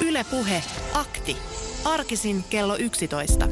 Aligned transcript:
Ylepuhe 0.00 0.62
akti. 0.94 1.36
Arkisin 1.84 2.44
kello 2.50 2.76
11. 2.76 3.48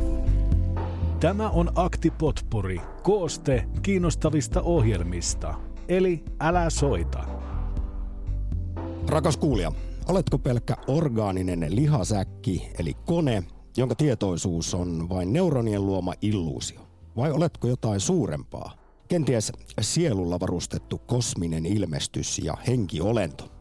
Tämä 1.21 1.51
on 1.51 1.73
Akti 1.75 2.11
Potpuri, 2.11 2.81
kooste 3.03 3.65
kiinnostavista 3.83 4.63
ohjelmista. 4.63 5.55
Eli 5.89 6.25
älä 6.41 6.71
soita. 6.71 7.25
Rakas 9.09 9.37
kuulija, 9.37 9.73
oletko 10.09 10.39
pelkkä 10.39 10.77
orgaaninen 10.87 11.67
lihasäkki, 11.69 12.69
eli 12.79 12.95
kone, 12.95 13.45
jonka 13.77 13.95
tietoisuus 13.95 14.75
on 14.75 15.09
vain 15.09 15.33
neuronien 15.33 15.87
luoma 15.87 16.15
illuusio? 16.23 16.81
Vai 17.17 17.33
oletko 17.33 17.69
jotain 17.69 18.01
suurempaa? 18.01 18.73
Kenties 19.09 19.53
sielulla 19.81 20.41
varustettu 20.41 20.99
kosminen 20.99 21.67
ilmestys 21.67 22.39
ja 22.39 22.57
henkiolento? 22.67 23.52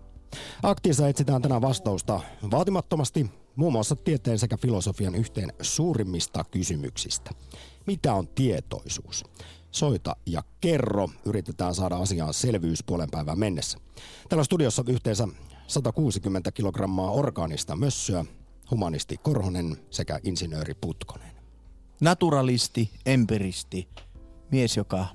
Aktiissa 0.63 1.07
etsitään 1.07 1.41
tänään 1.41 1.61
vastausta 1.61 2.19
vaatimattomasti 2.51 3.29
muun 3.55 3.73
muassa 3.73 3.95
tieteen 3.95 4.39
sekä 4.39 4.57
filosofian 4.57 5.15
yhteen 5.15 5.53
suurimmista 5.61 6.45
kysymyksistä. 6.51 7.31
Mitä 7.87 8.13
on 8.13 8.27
tietoisuus? 8.27 9.23
Soita 9.71 10.15
ja 10.25 10.43
kerro. 10.61 11.09
Yritetään 11.25 11.75
saada 11.75 11.97
asiaan 11.97 12.33
selvyys 12.33 12.83
puolen 12.83 13.11
päivän 13.11 13.39
mennessä. 13.39 13.77
Täällä 14.29 14.43
studiossa 14.43 14.83
yhteensä 14.87 15.27
160 15.67 16.51
kilogrammaa 16.51 17.11
orgaanista 17.11 17.75
mössöä, 17.75 18.25
humanisti 18.71 19.17
Korhonen 19.17 19.77
sekä 19.89 20.19
insinööri 20.23 20.73
Putkonen. 20.73 21.31
Naturalisti, 22.01 22.91
empiristi, 23.05 23.87
mies, 24.51 24.77
joka 24.77 25.05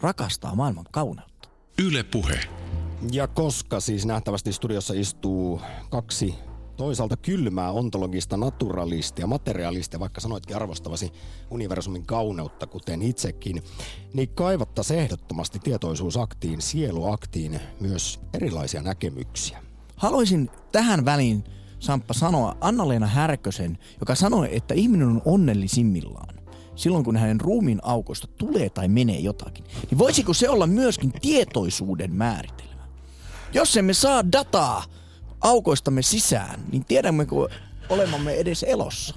rakastaa 0.00 0.54
maailman 0.54 0.86
kauneutta. 0.90 1.48
Yle 1.78 2.02
Puhe. 2.02 2.40
Ja 3.12 3.28
koska 3.28 3.80
siis 3.80 4.06
nähtävästi 4.06 4.52
studiossa 4.52 4.94
istuu 4.94 5.60
kaksi 5.90 6.34
toisaalta 6.76 7.16
kylmää 7.16 7.70
ontologista 7.70 8.36
naturalistia, 8.36 9.26
materialistia, 9.26 10.00
vaikka 10.00 10.20
sanoitkin 10.20 10.56
arvostavasi 10.56 11.12
universumin 11.50 12.06
kauneutta, 12.06 12.66
kuten 12.66 13.02
itsekin, 13.02 13.62
niin 14.14 14.28
kaivattaisiin 14.28 15.00
ehdottomasti 15.00 15.58
tietoisuusaktiin, 15.58 16.62
sieluaktiin 16.62 17.60
myös 17.80 18.20
erilaisia 18.34 18.82
näkemyksiä. 18.82 19.62
Haluaisin 19.96 20.50
tähän 20.72 21.04
väliin, 21.04 21.44
Samppa, 21.78 22.14
sanoa 22.14 22.56
Anna-Leena 22.60 23.06
Härkösen, 23.06 23.78
joka 24.00 24.14
sanoi, 24.14 24.56
että 24.56 24.74
ihminen 24.74 25.08
on 25.08 25.22
onnellisimmillaan 25.24 26.36
silloin, 26.74 27.04
kun 27.04 27.16
hänen 27.16 27.40
ruumiin 27.40 27.80
aukosta 27.82 28.26
tulee 28.26 28.70
tai 28.70 28.88
menee 28.88 29.18
jotakin. 29.18 29.64
Niin 29.90 29.98
voisiko 29.98 30.34
se 30.34 30.48
olla 30.48 30.66
myöskin 30.66 31.12
tietoisuuden 31.12 32.12
määritelmä? 32.12 32.75
Jos 33.56 33.76
emme 33.76 33.94
saa 33.94 34.32
dataa 34.32 34.84
aukoistamme 35.40 36.02
sisään, 36.02 36.60
niin 36.72 36.84
tiedämmekö 36.84 37.34
olemamme 37.88 38.34
edes 38.34 38.62
elossa? 38.62 39.14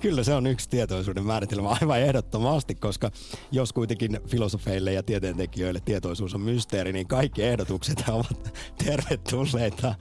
Kyllä 0.00 0.24
se 0.24 0.34
on 0.34 0.46
yksi 0.46 0.68
tietoisuuden 0.68 1.24
määritelmä 1.24 1.68
aivan 1.80 2.00
ehdottomasti, 2.00 2.74
koska 2.74 3.10
jos 3.52 3.72
kuitenkin 3.72 4.20
filosofeille 4.26 4.92
ja 4.92 5.02
tieteentekijöille 5.02 5.80
tietoisuus 5.84 6.34
on 6.34 6.40
mysteeri, 6.40 6.92
niin 6.92 7.06
kaikki 7.06 7.42
ehdotukset 7.42 8.04
ovat 8.08 8.58
tervetulleita 8.84 9.94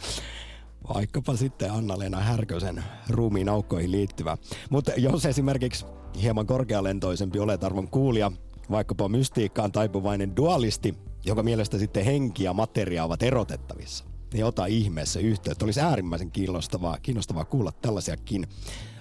vaikkapa 0.94 1.36
sitten 1.36 1.72
Anna-Leena 1.72 2.20
Härkösen 2.20 2.84
ruumiin 3.10 3.50
aukkoihin 3.50 3.92
liittyvä. 3.92 4.38
Mutta 4.70 4.92
jos 4.98 5.26
esimerkiksi 5.26 5.86
hieman 6.22 6.48
korkealentoisempi 6.48 7.40
oletarvon 7.40 7.88
kuulija, 7.88 8.32
vaikkapa 8.72 9.10
mystiikkaan 9.10 9.72
taipuvainen 9.72 10.36
dualisti, 10.36 11.11
jonka 11.26 11.44
mielestä 11.44 11.78
sitten 11.78 12.06
henki 12.06 12.44
ja 12.44 12.54
materia 12.54 13.04
ovat 13.04 13.24
erotettavissa, 13.24 14.06
niin 14.34 14.46
ota 14.46 14.66
ihmeessä 14.66 15.20
yhteyttä. 15.20 15.66
Olisi 15.66 15.82
äärimmäisen 15.82 16.32
kiinnostavaa, 16.32 16.98
kiinnostavaa 17.02 17.46
kuulla 17.46 17.72
tällaisiakin 17.72 18.48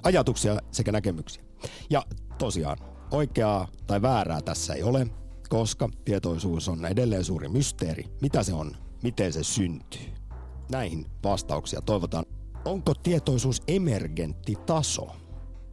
ajatuksia 0.02 0.58
sekä 0.72 0.92
näkemyksiä. 0.92 1.42
Ja 1.90 2.02
tosiaan, 2.38 2.78
oikeaa 3.10 3.68
tai 3.86 4.02
väärää 4.02 4.42
tässä 4.42 4.74
ei 4.74 4.82
ole, 4.82 5.06
koska 5.48 5.88
tietoisuus 6.04 6.68
on 6.68 6.86
edelleen 6.86 7.24
suuri 7.24 7.48
mysteeri. 7.48 8.04
Mitä 8.20 8.42
se 8.42 8.54
on? 8.54 8.72
Miten 9.02 9.32
se 9.32 9.44
syntyy? 9.44 10.06
Näihin 10.70 11.06
vastauksia 11.24 11.82
toivotaan. 11.82 12.24
Onko 12.64 12.94
tietoisuus 12.94 13.62
emergentti 13.68 14.56
taso, 14.66 15.08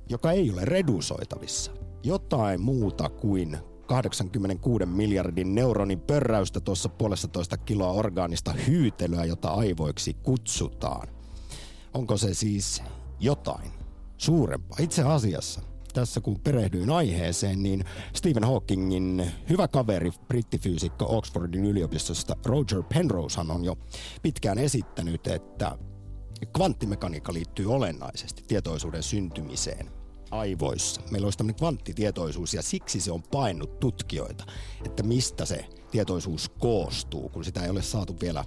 joka 0.09 0.31
ei 0.31 0.51
ole 0.51 0.65
redusoitavissa? 0.65 1.71
Jotain 2.03 2.61
muuta 2.61 3.09
kuin 3.09 3.57
86 3.87 4.85
miljardin 4.85 5.55
neuronin 5.55 5.99
pörräystä 5.99 6.59
tuossa 6.59 6.89
puolesta 6.89 7.27
toista 7.27 7.57
kiloa 7.57 7.91
orgaanista 7.91 8.53
hyytelyä, 8.67 9.25
jota 9.25 9.49
aivoiksi 9.49 10.13
kutsutaan. 10.13 11.07
Onko 11.93 12.17
se 12.17 12.33
siis 12.33 12.83
jotain 13.19 13.71
suurempaa? 14.17 14.77
Itse 14.81 15.03
asiassa 15.03 15.61
tässä 15.93 16.21
kun 16.21 16.39
perehdyin 16.39 16.89
aiheeseen, 16.89 17.63
niin 17.63 17.83
Stephen 18.13 18.43
Hawkingin 18.43 19.31
hyvä 19.49 19.67
kaveri, 19.67 20.11
brittifyysikko 20.27 21.17
Oxfordin 21.17 21.65
yliopistosta 21.65 22.35
Roger 22.45 22.83
Penrose 22.93 23.41
on 23.41 23.63
jo 23.63 23.75
pitkään 24.21 24.57
esittänyt, 24.57 25.27
että 25.27 25.77
kvanttimekaniikka 26.53 27.33
liittyy 27.33 27.73
olennaisesti 27.73 28.43
tietoisuuden 28.47 29.03
syntymiseen 29.03 29.96
aivoissa. 30.31 31.01
Meillä 31.11 31.25
olisi 31.25 31.37
tämmöinen 31.37 31.59
kvanttitietoisuus 31.59 32.53
ja 32.53 32.61
siksi 32.61 33.01
se 33.01 33.11
on 33.11 33.23
painut 33.23 33.79
tutkijoita, 33.79 34.45
että 34.85 35.03
mistä 35.03 35.45
se 35.45 35.65
tietoisuus 35.91 36.49
koostuu, 36.49 37.29
kun 37.29 37.45
sitä 37.45 37.63
ei 37.63 37.69
ole 37.69 37.81
saatu 37.81 38.15
vielä 38.21 38.45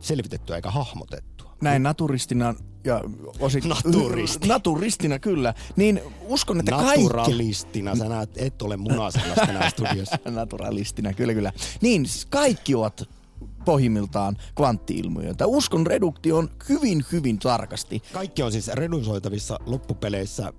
selvitettyä 0.00 0.56
eikä 0.56 0.70
hahmotettua. 0.70 1.56
Näin 1.60 1.82
naturistina 1.82 2.54
ja 2.84 3.00
osit... 3.40 3.64
Naturisti. 3.64 4.48
Naturistina, 4.54 5.18
kyllä. 5.18 5.54
Niin 5.76 6.00
uskon, 6.20 6.60
että 6.60 6.72
kaikki... 6.72 7.02
Naturalistina, 7.04 7.96
sä 7.96 8.08
näet, 8.08 8.30
et 8.36 8.62
ole 8.62 8.76
munasellaista 8.76 9.46
tänään 9.46 9.70
studiossa. 9.70 10.18
Naturalistina, 10.30 11.12
kyllä 11.12 11.34
kyllä. 11.34 11.52
Niin, 11.80 12.06
siis 12.06 12.26
kaikki 12.26 12.74
ovat 12.74 13.08
pohjimmiltaan 13.68 14.36
kvanttiilmiöitä. 14.54 15.46
Uskon 15.46 15.86
reduktion 15.86 16.50
hyvin, 16.68 17.04
hyvin 17.12 17.38
tarkasti. 17.38 18.02
Kaikki 18.12 18.42
on 18.42 18.52
siis 18.52 18.68
redusoitavissa 18.68 19.58
loppupeleissä 19.66 20.52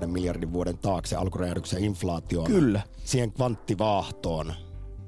13,82 0.00 0.06
miljardin 0.06 0.52
vuoden 0.52 0.78
taakse 0.78 1.16
alkuräjähdyksen 1.16 1.84
inflaatioon. 1.84 2.46
Kyllä. 2.46 2.80
Siihen 3.04 3.32
kvanttivaahtoon. 3.32 4.65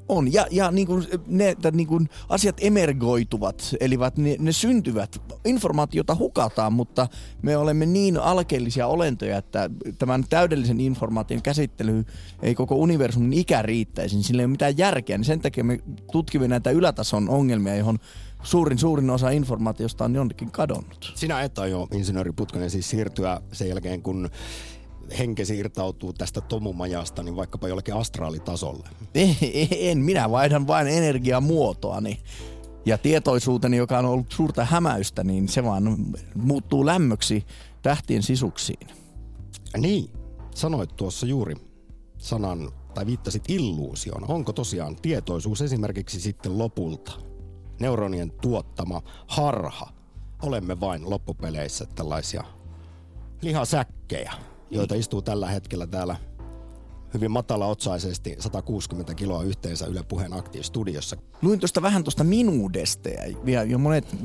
On, 0.09 0.33
ja, 0.33 0.47
ja 0.51 0.71
niin 0.71 0.87
kuin 0.87 1.07
ne 1.27 1.49
että 1.49 1.71
niin 1.71 1.87
kuin 1.87 2.09
asiat 2.29 2.57
emergoituvat, 2.61 3.75
eli 3.81 3.99
ne, 4.17 4.37
ne 4.39 4.53
syntyvät. 4.53 5.23
Informaatiota 5.45 6.15
hukataan, 6.15 6.73
mutta 6.73 7.09
me 7.43 7.57
olemme 7.57 7.87
niin 7.87 8.17
alkeellisia 8.17 8.87
olentoja, 8.87 9.39
että 9.39 9.71
tämän 9.99 10.25
täydellisen 10.31 10.81
informaation 10.81 11.43
käsittely 11.43 12.05
ei 12.43 12.55
koko 12.55 12.75
universumin 12.75 13.33
ikä 13.33 13.63
riittäisi, 13.63 14.17
niin 14.17 14.25
sillä 14.25 14.43
ei 14.43 14.45
ole 14.45 14.51
mitään 14.51 14.79
järkeä. 14.79 15.19
Niin 15.19 15.25
sen 15.25 15.41
takia 15.41 15.65
me 15.65 15.81
tutkimme 16.13 16.49
näitä 16.49 16.71
ylätason 16.71 17.29
ongelmia, 17.29 17.77
johon 17.77 17.99
suurin 18.43 18.79
suurin 18.79 19.11
osa 19.11 19.31
informaatiosta 19.31 20.05
on 20.05 20.15
jonnekin 20.15 20.51
kadonnut. 20.51 21.13
Sinä 21.15 21.43
et 21.43 21.59
aio, 21.59 21.89
insinööri 21.93 22.33
Putkonen, 22.33 22.71
siis 22.71 22.91
siirtyä 22.91 23.41
sen 23.53 23.69
jälkeen, 23.69 24.03
kun 24.03 24.31
henkesi 25.19 25.59
irtautuu 25.59 26.13
tästä 26.13 26.41
tomumajasta, 26.41 27.23
niin 27.23 27.37
vaikkapa 27.37 27.69
jollekin 27.69 27.95
astraalitasolle? 27.95 28.89
En, 29.71 29.99
minä 29.99 30.31
vaihdan 30.31 30.67
vain 30.67 30.87
energiamuotoani. 30.87 32.21
Ja 32.87 32.99
tietoisuuteni, 32.99 33.77
joka 33.77 33.99
on 33.99 34.05
ollut 34.05 34.33
suurta 34.33 34.65
hämäystä, 34.65 35.25
niin 35.25 35.49
se 35.49 35.65
vaan 35.65 35.97
muuttuu 36.35 36.87
lämmöksi 36.87 37.47
tähtien 37.83 38.23
sisuksiin. 38.23 38.89
Niin, 39.77 40.11
sanoit 40.55 40.97
tuossa 40.97 41.27
juuri 41.27 41.55
sanan 42.19 42.73
tai 42.95 43.07
viittasit 43.07 43.43
illuusioon. 43.49 44.31
Onko 44.31 44.53
tosiaan 44.53 44.97
tietoisuus 44.97 45.63
esimerkiksi 45.63 46.21
sitten 46.21 46.59
lopulta 46.59 47.13
neuronien 47.81 48.31
tuottama 48.31 49.03
harha? 49.27 49.93
Olemme 50.43 50.81
vain 50.81 51.11
loppupeleissä 51.11 51.87
tällaisia 51.95 52.45
lihasäkkejä, 53.43 54.33
joita 54.71 54.95
istuu 54.95 55.23
tällä 55.23 55.49
hetkellä 55.49 55.87
täällä 55.87 56.17
hyvin 57.15 57.31
matala-otsaisesti 57.31 58.37
160 58.39 59.15
kiloa 59.15 59.43
yhteensä 59.43 59.87
Yle 59.87 60.03
Puheen 60.03 60.33
aktiivistudiossa. 60.33 61.17
Luin 61.43 61.61
tuosta 61.61 61.83
vähän 61.83 62.05
tuosta 62.05 62.25
minuudesta 62.25 63.09
ja, 63.45 63.65
ja 63.65 63.79
monet 63.79 64.17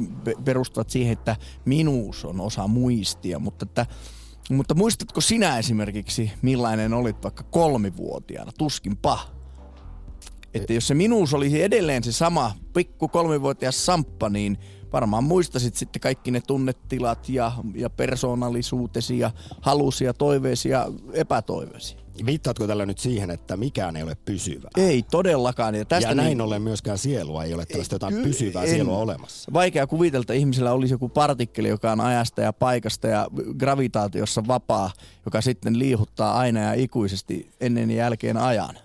perustuvat 0.46 0.90
siihen, 0.90 1.14
että 1.14 1.36
minuus 1.66 2.26
on 2.26 2.42
osa 2.42 2.68
muistia, 2.68 3.40
mutta 3.40 3.66
että 3.66 3.86
mutta 4.50 4.76
muistatko 4.76 5.22
sinä 5.22 5.58
esimerkiksi, 5.58 6.32
millainen 6.42 6.94
olit 6.94 7.24
vaikka 7.24 7.44
kolmivuotiaana? 7.44 8.52
Tuskinpa. 8.58 9.20
Että 10.54 10.74
jos 10.74 10.88
se 10.88 10.94
minuus 10.94 11.34
olisi 11.34 11.64
edelleen 11.64 12.04
se 12.04 12.12
sama 12.12 12.52
pikku 12.74 13.08
kolmivuotias 13.08 13.86
samppa, 13.86 14.30
niin 14.30 14.58
varmaan 14.94 15.24
muistasit 15.24 15.76
sitten 15.76 16.02
kaikki 16.02 16.32
ne 16.32 16.42
tunnetilat 16.42 17.30
ja, 17.30 17.52
ja 17.76 17.90
persoonallisuutesi 17.90 19.20
ja 19.20 19.32
halusi 19.62 20.06
ja 20.06 20.14
toiveesi 20.14 20.70
ja 20.70 20.88
epätoiveesi. 21.14 22.04
Viittaatko 22.26 22.68
tällä 22.68 22.86
nyt 22.86 23.00
siihen, 23.00 23.30
että 23.30 23.58
mikään 23.58 23.96
ei 23.96 24.04
ole 24.04 24.18
pysyvää? 24.26 24.70
Ei 24.78 25.04
todellakaan. 25.12 25.76
Ja, 25.76 25.86
tästä 25.86 26.10
ja 26.10 26.16
näin 26.16 26.28
niin, 26.28 26.42
ollen 26.42 26.62
myöskään 26.62 26.98
sielua 26.98 27.44
ei 27.44 27.54
ole 27.54 27.66
tällaista 27.66 27.96
jotain 27.96 28.16
Ky- 28.16 28.24
pysyvää 28.24 28.64
en- 28.64 28.70
sielua 28.70 28.98
olemassa. 28.98 29.54
Vaikea 29.54 29.88
kuvitella, 29.88 30.22
että 30.22 30.34
ihmisellä 30.34 30.74
olisi 30.74 30.94
joku 30.94 31.10
partikkeli, 31.10 31.68
joka 31.68 31.92
on 31.92 32.02
ajasta 32.02 32.42
ja 32.42 32.54
paikasta 32.54 33.08
ja 33.08 33.28
gravitaatiossa 33.58 34.48
vapaa, 34.48 34.92
joka 35.26 35.42
sitten 35.42 35.80
liihuttaa 35.80 36.38
aina 36.38 36.60
ja 36.60 36.74
ikuisesti 36.74 37.52
ennen 37.60 37.92
ja 37.92 37.98
jälkeen 37.98 38.38
ajan. 38.38 38.78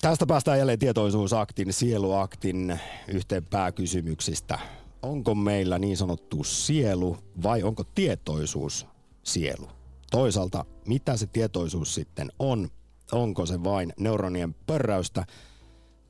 Tästä 0.00 0.26
päästään 0.26 0.58
jälleen 0.58 0.78
tietoisuusaktin, 0.78 1.72
sieluaktin 1.72 2.78
yhteen 3.08 3.44
pääkysymyksistä. 3.44 4.58
Onko 5.02 5.34
meillä 5.34 5.78
niin 5.78 5.96
sanottu 5.96 6.44
sielu 6.44 7.16
vai 7.42 7.62
onko 7.62 7.84
tietoisuus 7.94 8.86
sielu? 9.22 9.68
Toisaalta, 10.10 10.64
mitä 10.86 11.16
se 11.16 11.26
tietoisuus 11.26 11.94
sitten 11.94 12.32
on? 12.38 12.68
Onko 13.12 13.46
se 13.46 13.64
vain 13.64 13.92
neuronien 13.98 14.54
pörräystä 14.54 15.26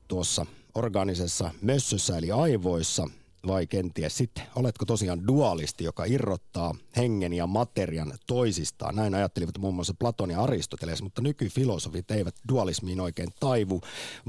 tuossa 0.07 0.45
orgaanisessa 0.75 1.51
mössössä 1.61 2.17
eli 2.17 2.31
aivoissa 2.31 3.07
vai 3.47 3.67
kenties 3.67 4.17
sitten 4.17 4.43
oletko 4.55 4.85
tosiaan 4.85 5.27
dualisti, 5.27 5.83
joka 5.83 6.05
irrottaa 6.05 6.75
hengen 6.97 7.33
ja 7.33 7.47
materian 7.47 8.13
toisistaan. 8.27 8.95
Näin 8.95 9.15
ajattelivat 9.15 9.57
muun 9.57 9.75
muassa 9.75 9.93
Platon 9.99 10.31
ja 10.31 10.43
Aristoteles, 10.43 11.01
mutta 11.01 11.21
nykyfilosofit 11.21 12.11
eivät 12.11 12.35
dualismiin 12.49 12.99
oikein 12.99 13.29
taivu, 13.39 13.81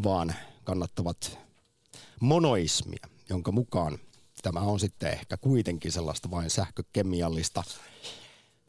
vaan 0.03 0.35
kannattavat 0.65 1.39
monoismia, 2.21 3.07
jonka 3.29 3.53
mukaan 3.53 3.99
tämä 4.43 4.61
on 4.61 4.81
sitten 4.81 5.13
ehkä 5.13 5.37
kuitenkin 5.37 5.93
sellaista 5.93 6.31
vain 6.31 6.51
sähkökemiallista 6.51 7.63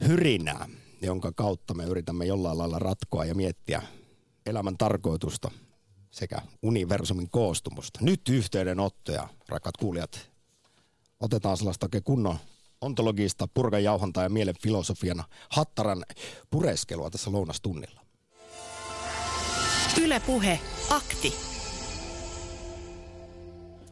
hyrinää, 0.08 0.68
jonka 1.02 1.32
kautta 1.32 1.74
me 1.74 1.84
yritämme 1.84 2.24
jollain 2.24 2.58
lailla 2.58 2.78
ratkoa 2.78 3.24
ja 3.24 3.34
miettiä 3.34 3.82
elämän 4.46 4.78
tarkoitusta 4.78 5.50
sekä 6.10 6.42
universumin 6.62 7.30
koostumusta. 7.30 7.98
Nyt 8.02 8.28
yhteydenottoja, 8.28 9.28
rakkaat 9.48 9.76
kuulijat. 9.76 10.30
Otetaan 11.20 11.56
sellaista 11.56 11.86
oikein 11.86 12.04
kunnon 12.04 12.36
ontologista 12.80 13.48
purkajauhantaa 13.54 14.22
ja 14.22 14.28
mielen 14.28 14.54
filosofiana 14.62 15.24
hattaran 15.48 16.04
pureskelua 16.50 17.10
tässä 17.10 17.32
lounastunnilla. 17.32 18.00
Yle 20.02 20.20
Puhe, 20.20 20.60
akti. 20.90 21.34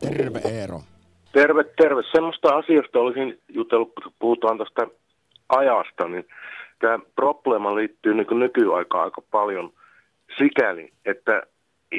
Terve 0.01 0.41
Eero. 0.45 0.83
Terve, 1.33 1.65
terve. 1.65 2.03
Semmoista 2.13 2.57
asiasta 2.57 2.99
olisin 2.99 3.41
jutellut, 3.49 3.93
kun 4.03 4.13
puhutaan 4.19 4.59
tästä 4.59 4.87
ajasta, 5.49 6.09
niin 6.09 6.25
tämä 6.79 6.99
probleema 7.15 7.75
liittyy 7.75 8.15
niin 8.15 8.39
nykyaikaan 8.39 9.05
aika 9.05 9.23
paljon 9.31 9.73
sikäli, 10.39 10.93
että 11.05 11.43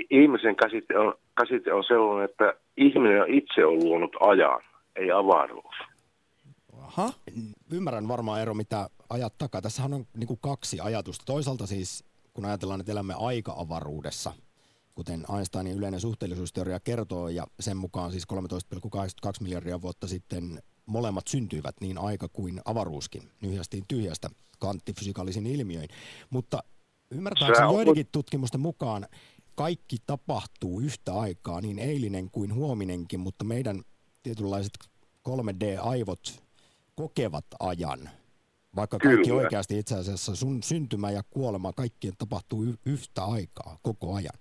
ihmisen 0.10 0.56
käsite 0.56 1.00
on, 1.00 1.14
käsite 1.38 1.74
on 1.74 1.84
sellainen, 1.84 2.30
että 2.30 2.54
ihminen 2.78 3.22
on 3.22 3.30
itse 3.30 3.66
on 3.66 3.84
luonut 3.84 4.16
ajan, 4.20 4.62
ei 4.96 5.12
avaruus. 5.12 5.76
Aha. 6.82 7.10
Ymmärrän 7.72 8.08
varmaan 8.08 8.40
Eero, 8.40 8.54
mitä 8.54 8.90
ajat 9.10 9.34
takaa. 9.38 9.62
Tässähän 9.62 9.94
on 9.94 10.06
niin 10.18 10.38
kaksi 10.42 10.80
ajatusta. 10.80 11.26
Toisaalta 11.26 11.68
siis, 11.68 12.04
kun 12.34 12.46
ajatellaan, 12.46 12.80
että 12.80 12.92
elämme 12.92 13.14
aika-avaruudessa, 13.20 14.34
kuten 14.96 15.26
Einsteinin 15.36 15.78
yleinen 15.78 16.00
suhteellisuusteoria 16.00 16.80
kertoo, 16.80 17.30
ja 17.30 17.48
sen 17.60 17.78
mukaan 17.78 18.12
siis 18.12 18.24
13,82 18.34 19.32
miljardia 19.42 19.82
vuotta 19.82 20.08
sitten 20.08 20.62
molemmat 20.86 21.28
syntyivät, 21.28 21.76
niin 21.82 21.98
aika 21.98 22.28
kuin 22.28 22.62
avaruuskin, 22.66 23.32
nyhjästiin 23.42 23.84
tyhjästä 23.88 24.30
kvanttifysikaalisin 24.60 25.48
ilmiöin. 25.48 25.90
Mutta 26.30 26.64
ymmärtääkseni 27.12 27.68
oot- 27.68 27.74
joidenkin 27.74 28.08
tutkimusten 28.12 28.62
mukaan 28.62 29.08
kaikki 29.56 29.98
tapahtuu 30.06 30.80
yhtä 30.80 31.14
aikaa, 31.14 31.62
niin 31.62 31.80
eilinen 31.80 32.32
kuin 32.32 32.54
huominenkin, 32.54 33.20
mutta 33.20 33.46
meidän 33.46 33.82
tietynlaiset 34.24 34.74
3D-aivot 35.30 36.44
kokevat 36.96 37.46
ajan, 37.60 38.10
vaikka 38.76 39.00
kaikki 39.00 39.30
Kyllä. 39.30 39.42
oikeasti 39.42 39.80
itse 39.80 39.96
asiassa 39.96 40.36
sun 40.36 40.64
syntymä 40.64 41.12
ja 41.12 41.24
kuolema, 41.30 41.74
kaikkien 41.74 42.14
tapahtuu 42.18 42.64
y- 42.64 42.78
yhtä 42.86 43.26
aikaa, 43.26 43.78
koko 43.82 44.14
ajan. 44.14 44.41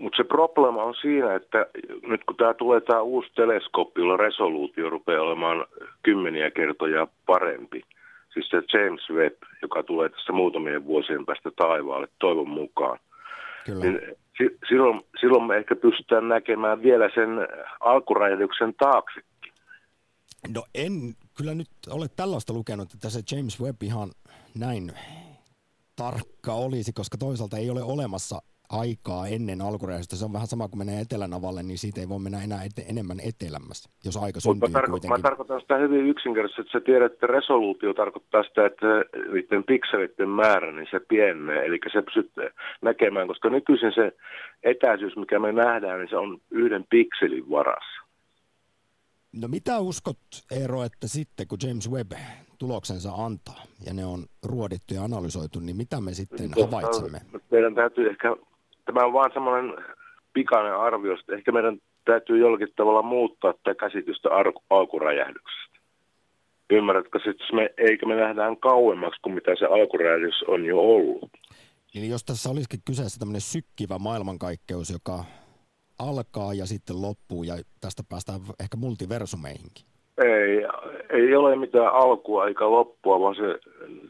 Mutta 0.00 0.16
se 0.16 0.24
probleema 0.24 0.82
on 0.82 0.94
siinä, 1.00 1.34
että 1.34 1.66
nyt 2.02 2.24
kun 2.24 2.36
tämä 2.36 2.54
tulee 2.54 2.80
tämä 2.80 3.00
uusi 3.00 3.28
teleskooppi, 3.34 4.00
jolla 4.00 4.16
resoluutio 4.16 4.90
rupeaa 4.90 5.22
olemaan 5.22 5.66
kymmeniä 6.02 6.50
kertoja 6.50 7.06
parempi, 7.26 7.82
siis 8.32 8.48
se 8.48 8.56
James 8.72 9.10
Webb, 9.10 9.42
joka 9.62 9.82
tulee 9.82 10.08
tässä 10.08 10.32
muutamien 10.32 10.84
vuosien 10.86 11.26
päästä 11.26 11.50
taivaalle 11.56 12.08
toivon 12.18 12.48
mukaan, 12.48 12.98
Kyllä. 13.66 13.84
niin 13.84 14.00
si- 14.38 14.58
silloin, 14.68 15.00
silloin 15.20 15.44
me 15.44 15.56
ehkä 15.56 15.76
pystytään 15.76 16.28
näkemään 16.28 16.82
vielä 16.82 17.10
sen 17.14 17.30
alkuräjähdyksen 17.80 18.74
taakse. 18.74 19.20
No 20.54 20.64
en 20.74 20.92
kyllä 21.36 21.54
nyt 21.54 21.70
ole 21.90 22.06
tällaista 22.16 22.52
lukenut, 22.52 22.94
että 22.94 23.10
se 23.10 23.36
James 23.36 23.60
Webb 23.60 23.82
ihan 23.82 24.10
näin 24.58 24.92
tarkka 25.96 26.52
olisi, 26.52 26.92
koska 26.92 27.18
toisaalta 27.18 27.56
ei 27.56 27.70
ole 27.70 27.82
olemassa 27.82 28.42
aikaa 28.70 29.26
ennen 29.26 29.60
alkuräjähdystä. 29.60 30.16
Se 30.16 30.24
on 30.24 30.32
vähän 30.32 30.46
sama 30.46 30.68
kuin 30.68 30.78
menee 30.78 31.00
etelänavalle, 31.00 31.62
niin 31.62 31.78
siitä 31.78 32.00
ei 32.00 32.08
voi 32.08 32.18
mennä 32.18 32.42
enää 32.42 32.64
ete- 32.64 32.90
enemmän 32.90 33.20
etelämässä, 33.20 33.90
jos 34.04 34.16
aika 34.16 34.40
syntyy 34.40 34.68
mä, 34.68 34.78
tarko- 34.78 34.86
mä 34.86 34.90
kuitenkin. 34.90 35.22
tarkoitan 35.22 35.60
sitä 35.60 35.76
hyvin 35.76 36.06
yksinkertaisesti, 36.06 36.60
että 36.62 36.72
sä 36.72 36.84
tiedät, 36.84 37.12
että 37.12 37.26
resoluutio 37.26 37.94
tarkoittaa 37.94 38.42
sitä, 38.42 38.66
että 38.66 38.86
niiden 39.32 39.64
pikselitten 39.64 40.28
määrä, 40.28 40.72
niin 40.72 40.88
se 40.90 41.00
pienenee, 41.08 41.66
eli 41.66 41.78
se 41.92 42.02
pystyt 42.02 42.32
näkemään, 42.82 43.28
koska 43.28 43.50
nykyisin 43.50 43.92
se 43.94 44.12
etäisyys, 44.62 45.16
mikä 45.16 45.38
me 45.38 45.52
nähdään, 45.52 46.00
niin 46.00 46.10
se 46.10 46.16
on 46.16 46.38
yhden 46.50 46.84
pikselin 46.90 47.50
varassa. 47.50 48.00
No 49.32 49.48
mitä 49.48 49.78
uskot, 49.78 50.18
Eero, 50.50 50.82
että 50.84 51.08
sitten 51.08 51.46
kun 51.48 51.58
James 51.62 51.90
Webb 51.90 52.12
tuloksensa 52.58 53.10
antaa 53.12 53.62
ja 53.86 53.94
ne 53.94 54.04
on 54.04 54.24
ruodittu 54.44 54.94
ja 54.94 55.04
analysoitu, 55.04 55.60
niin 55.60 55.76
mitä 55.76 56.00
me 56.00 56.14
sitten 56.14 56.50
havaitsemme? 56.64 57.20
Meidän 57.50 57.74
täytyy 57.74 58.10
ehkä, 58.10 58.36
tämä 58.92 59.06
on 59.06 59.12
vaan 59.12 59.30
semmoinen 59.34 59.84
pikainen 60.32 60.76
arvio, 60.76 61.14
että 61.14 61.34
ehkä 61.34 61.52
meidän 61.52 61.78
täytyy 62.04 62.38
jollakin 62.38 62.68
tavalla 62.76 63.02
muuttaa 63.02 63.52
tätä 63.52 63.74
käsitystä 63.74 64.28
alkuräjähdyksestä. 64.70 65.78
Ymmärrätkö, 66.70 67.18
että 67.30 67.44
me, 67.52 67.70
eikä 67.78 68.06
me 68.06 68.14
nähdään 68.14 68.56
kauemmaksi 68.56 69.20
kuin 69.22 69.34
mitä 69.34 69.56
se 69.58 69.66
alkuräjähdys 69.66 70.44
on 70.48 70.64
jo 70.64 70.78
ollut. 70.78 71.30
Eli 71.94 72.08
jos 72.08 72.24
tässä 72.24 72.50
olisikin 72.50 72.80
kyseessä 72.86 73.18
tämmöinen 73.18 73.40
sykkivä 73.40 73.98
maailmankaikkeus, 73.98 74.90
joka 74.90 75.24
alkaa 75.98 76.54
ja 76.54 76.66
sitten 76.66 77.02
loppuu 77.02 77.42
ja 77.42 77.54
tästä 77.80 78.02
päästään 78.08 78.40
ehkä 78.60 78.76
multiversumeihinkin. 78.76 79.84
Ei, 80.24 80.64
ei 81.12 81.36
ole 81.36 81.56
mitään 81.56 81.92
alkua 81.92 82.46
eikä 82.46 82.70
loppua, 82.70 83.20
vaan 83.20 83.34
se, 83.34 83.58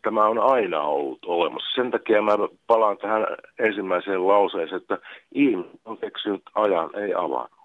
tämä 0.02 0.26
on 0.26 0.38
aina 0.38 0.82
ollut 0.82 1.24
olemassa. 1.26 1.74
Sen 1.74 1.90
takia 1.90 2.22
mä 2.22 2.32
palaan 2.66 2.98
tähän 2.98 3.26
ensimmäiseen 3.58 4.28
lauseeseen, 4.28 4.80
että 4.80 4.98
ihminen 5.34 5.70
on 5.84 5.98
keksinyt 5.98 6.42
ajan, 6.54 6.90
ei 6.96 7.14
avaruus. 7.14 7.60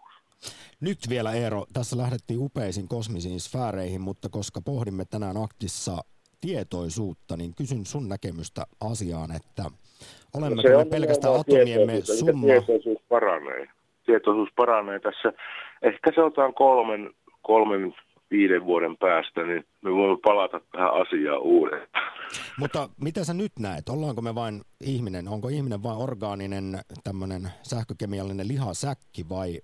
Nyt 0.81 0.97
vielä 1.09 1.33
Eero, 1.33 1.65
tässä 1.73 1.97
lähdettiin 1.97 2.39
upeisiin 2.39 2.87
kosmisiin 2.87 3.39
sfääreihin, 3.39 4.01
mutta 4.01 4.29
koska 4.29 4.61
pohdimme 4.61 5.05
tänään 5.05 5.37
aktissa 5.37 5.97
tietoisuutta, 6.41 7.37
niin 7.37 7.55
kysyn 7.55 7.85
sun 7.85 8.09
näkemystä 8.09 8.61
asiaan, 8.91 9.29
että 9.35 9.63
olemmeko 10.37 10.69
me 10.77 10.85
pelkästään 10.85 11.39
atomiemme 11.39 12.01
summa? 12.01 12.47
Tietoisuus 12.47 13.01
paranee. 13.09 13.67
Tietoisuus 14.05 14.49
paranee 14.55 14.99
tässä. 14.99 15.33
Ehkä 15.81 16.11
se 16.15 16.21
otetaan 16.21 16.53
kolmen, 16.53 17.13
kolmen, 17.41 17.95
viiden 18.31 18.65
vuoden 18.65 18.97
päästä, 18.97 19.43
niin 19.43 19.63
me 19.81 19.91
voimme 19.91 20.17
palata 20.23 20.61
tähän 20.71 20.93
asiaan 21.01 21.41
uudestaan. 21.41 22.13
Mutta 22.59 22.89
mitä 23.01 23.23
sä 23.23 23.33
nyt 23.33 23.51
näet? 23.59 23.89
Ollaanko 23.89 24.21
me 24.21 24.35
vain 24.35 24.61
ihminen? 24.81 25.27
Onko 25.27 25.47
ihminen 25.47 25.83
vain 25.83 25.97
orgaaninen 25.97 26.79
tämmöinen 27.03 27.49
sähkökemiallinen 27.63 28.47
lihasäkki 28.47 29.29
vai 29.29 29.59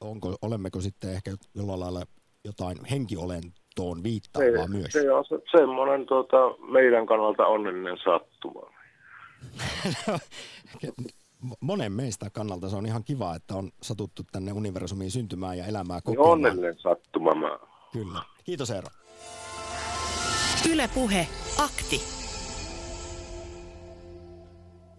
onko, 0.00 0.36
olemmeko 0.42 0.80
sitten 0.80 1.12
ehkä 1.12 1.30
jollain 1.54 1.80
lailla 1.80 2.02
jotain 2.44 2.76
henkiolentoon 2.90 4.02
viittaavaa 4.02 4.66
Se, 4.66 4.70
myös? 4.70 4.92
se 4.92 5.12
on 5.12 5.24
se, 5.24 5.38
semmoinen 5.58 6.06
tuota, 6.06 6.36
meidän 6.72 7.06
kannalta 7.06 7.46
onnellinen 7.46 7.98
sattuma. 8.04 8.70
Monen 11.60 11.92
meistä 11.92 12.30
kannalta 12.32 12.68
se 12.68 12.76
on 12.76 12.86
ihan 12.86 13.04
kiva, 13.04 13.34
että 13.34 13.54
on 13.54 13.70
satuttu 13.82 14.22
tänne 14.32 14.52
universumiin 14.52 15.10
syntymään 15.10 15.58
ja 15.58 15.64
elämää 15.66 15.96
Niin 15.96 16.02
kokemaan. 16.04 16.30
onnellinen 16.30 16.78
sattuma. 16.78 17.34
Mä. 17.34 17.58
Kyllä. 17.92 18.22
Kiitos 18.44 18.70
Eero. 18.70 18.88
Yle 20.70 20.88
Puhe, 20.94 21.28
akti. 21.58 22.02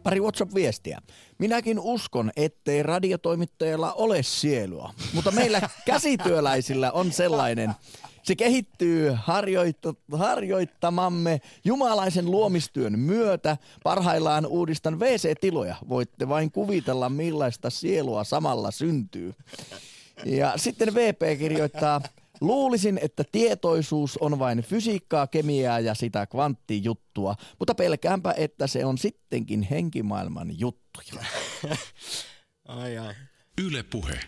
Pari 0.04 0.20
WhatsApp-viestiä. 0.22 1.02
Minäkin 1.38 1.80
uskon, 1.80 2.32
ettei 2.36 2.84
radiotoimittajalla 2.84 3.94
ole 3.94 4.24
sielua, 4.24 4.94
mutta 5.14 5.32
meillä 5.32 5.62
käsityöläisillä 5.86 6.92
on 6.92 7.12
sellainen. 7.12 7.74
Se 8.24 8.36
kehittyy 8.36 9.10
harjoittu- 9.12 10.18
harjoittamamme 10.18 11.42
jumalaisen 11.66 12.32
luomistyön 12.32 13.00
myötä. 13.00 13.58
Parhaillaan 13.84 14.46
uudistan 14.46 15.00
WC-tiloja. 15.00 15.76
Voitte 15.90 16.30
vain 16.30 16.52
kuvitella, 16.52 17.10
millaista 17.10 17.70
sielua 17.70 18.24
samalla 18.24 18.72
syntyy. 18.72 19.34
Ja 20.26 20.54
sitten 20.56 20.96
VP 20.96 21.40
kirjoittaa, 21.40 22.02
luulisin, 22.42 23.00
että 23.04 23.24
tietoisuus 23.32 24.18
on 24.18 24.40
vain 24.40 24.62
fysiikkaa, 24.62 25.28
kemiaa 25.28 25.80
ja 25.80 25.94
sitä 25.94 26.26
kvanttijuttua, 26.28 27.36
mutta 27.60 27.76
pelkäänpä, 27.76 28.34
että 28.38 28.68
se 28.68 28.86
on 28.86 28.98
sittenkin 28.98 29.62
henkimaailman 29.62 30.60
juttuja. 30.60 31.24
Ai 32.68 32.98
ai. 32.98 33.14
Yle 33.66 33.84
Puhe. 33.84 34.20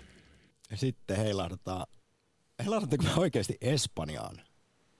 Sitten 0.75 1.18
heilahdetaan. 1.18 1.88
Heilahdatteko 2.63 3.03
me 3.03 3.10
oikeasti 3.18 3.58
Espanjaan? 3.62 4.41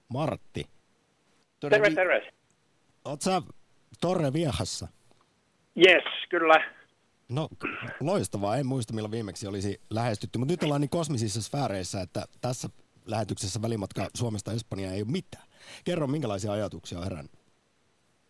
Martti, 0.08 0.66
Terve, 1.60 1.90
terve. 1.90 2.32
oot 3.04 3.22
sä 3.22 3.42
Torre 4.00 4.32
Viehassa? 4.32 4.88
Yes, 5.76 6.04
kyllä. 6.30 6.72
No 7.28 7.48
loistavaa, 8.00 8.56
en 8.56 8.66
muista 8.66 8.94
milloin 8.94 9.12
viimeksi 9.12 9.46
olisi 9.46 9.80
lähestytty, 9.90 10.38
mutta 10.38 10.52
nyt 10.52 10.62
ollaan 10.62 10.80
niin 10.80 10.88
kosmisissa 10.88 11.42
sfääreissä, 11.42 12.00
että 12.00 12.24
tässä 12.40 12.68
lähetyksessä 13.06 13.62
välimatka 13.62 14.08
Suomesta 14.14 14.52
Espanjaan 14.52 14.94
ei 14.94 15.02
ole 15.02 15.10
mitään. 15.10 15.44
Kerro, 15.84 16.06
minkälaisia 16.06 16.52
ajatuksia 16.52 16.98
on 16.98 17.04
herännyt? 17.04 17.32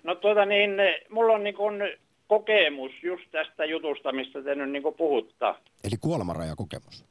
No 0.04 0.14
tuota 0.14 0.44
niin, 0.44 0.70
mulla 1.10 1.32
on 1.32 1.44
niin 1.44 1.54
kuin 1.54 1.82
kokemus 2.26 2.92
just 3.02 3.24
tästä 3.30 3.64
jutusta, 3.64 4.12
mistä 4.12 4.42
te 4.42 4.54
nyt 4.54 4.70
niin 4.70 4.82
kuin 4.82 4.94
puhuttaa. 4.94 5.58
Eli 5.84 5.96
kuolemanrajakokemus. 6.00 7.04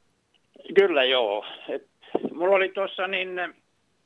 Kyllä 0.74 1.04
joo. 1.04 1.44
Et 1.68 1.86
mulla 2.34 2.56
oli 2.56 2.68
tuossa 2.68 3.06
niin 3.06 3.40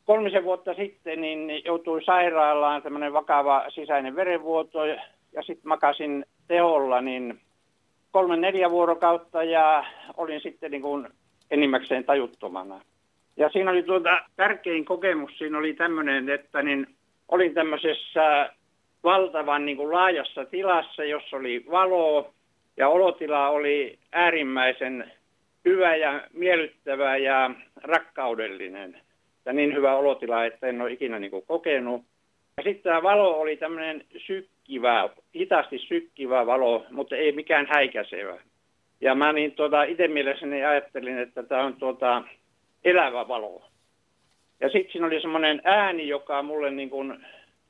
kolmisen 0.04 0.44
vuotta 0.44 0.74
sitten, 0.74 1.20
niin 1.20 1.64
joutui 1.64 2.04
sairaalaan 2.04 2.82
tämmöinen 2.82 3.12
vakava 3.12 3.64
sisäinen 3.74 4.16
verenvuoto 4.16 4.84
ja 4.84 5.42
sitten 5.42 5.68
makasin 5.68 6.24
teholla 6.48 7.00
niin 7.00 7.40
kolme 8.10 8.36
neljä 8.36 8.70
vuorokautta 8.70 9.42
ja 9.42 9.84
olin 10.16 10.40
sitten 10.40 10.70
niin 10.70 10.82
kuin 10.82 11.08
enimmäkseen 11.50 12.04
tajuttomana. 12.04 12.80
Ja 13.36 13.48
siinä 13.48 13.70
oli 13.70 13.82
tuota, 13.82 14.20
tärkein 14.36 14.84
kokemus, 14.84 15.38
siinä 15.38 15.58
oli 15.58 15.74
tämmöinen, 15.74 16.28
että 16.28 16.62
niin 16.62 16.86
olin 17.28 17.54
tämmöisessä 17.54 18.50
valtavan 19.04 19.66
niin 19.66 19.76
kuin 19.76 19.92
laajassa 19.92 20.44
tilassa, 20.44 21.04
jossa 21.04 21.36
oli 21.36 21.64
valoa 21.70 22.32
ja 22.76 22.88
olotila 22.88 23.48
oli 23.48 23.98
äärimmäisen 24.12 25.12
hyvä 25.64 25.96
ja 25.96 26.22
miellyttävä 26.32 27.16
ja 27.16 27.50
rakkaudellinen. 27.82 29.00
Ja 29.44 29.52
niin 29.52 29.74
hyvä 29.74 29.96
olotila, 29.96 30.44
että 30.44 30.66
en 30.66 30.80
ole 30.80 30.92
ikinä 30.92 31.18
niin 31.18 31.30
kuin 31.30 31.46
kokenut. 31.46 32.02
Ja 32.56 32.62
sitten 32.62 32.82
tämä 32.82 33.02
valo 33.02 33.40
oli 33.40 33.56
tämmöinen 33.56 34.04
sykkivä, 34.26 35.08
hitaasti 35.36 35.78
sykkivä 35.78 36.46
valo, 36.46 36.86
mutta 36.90 37.16
ei 37.16 37.32
mikään 37.32 37.66
häikäisevä. 37.70 38.38
Ja 39.00 39.14
mä 39.14 39.32
niin 39.32 39.52
tuota, 39.52 39.82
itse 39.82 40.08
mielessäni 40.08 40.64
ajattelin, 40.64 41.18
että 41.18 41.42
tämä 41.42 41.64
on 41.64 41.74
tuota, 41.74 42.22
elävä 42.84 43.28
valo. 43.28 43.62
Ja 44.60 44.68
sitten 44.68 44.92
siinä 44.92 45.06
oli 45.06 45.20
semmoinen 45.20 45.60
ääni, 45.64 46.08
joka 46.08 46.42
mulle 46.42 46.70
niin 46.70 46.90
kuin 46.90 47.26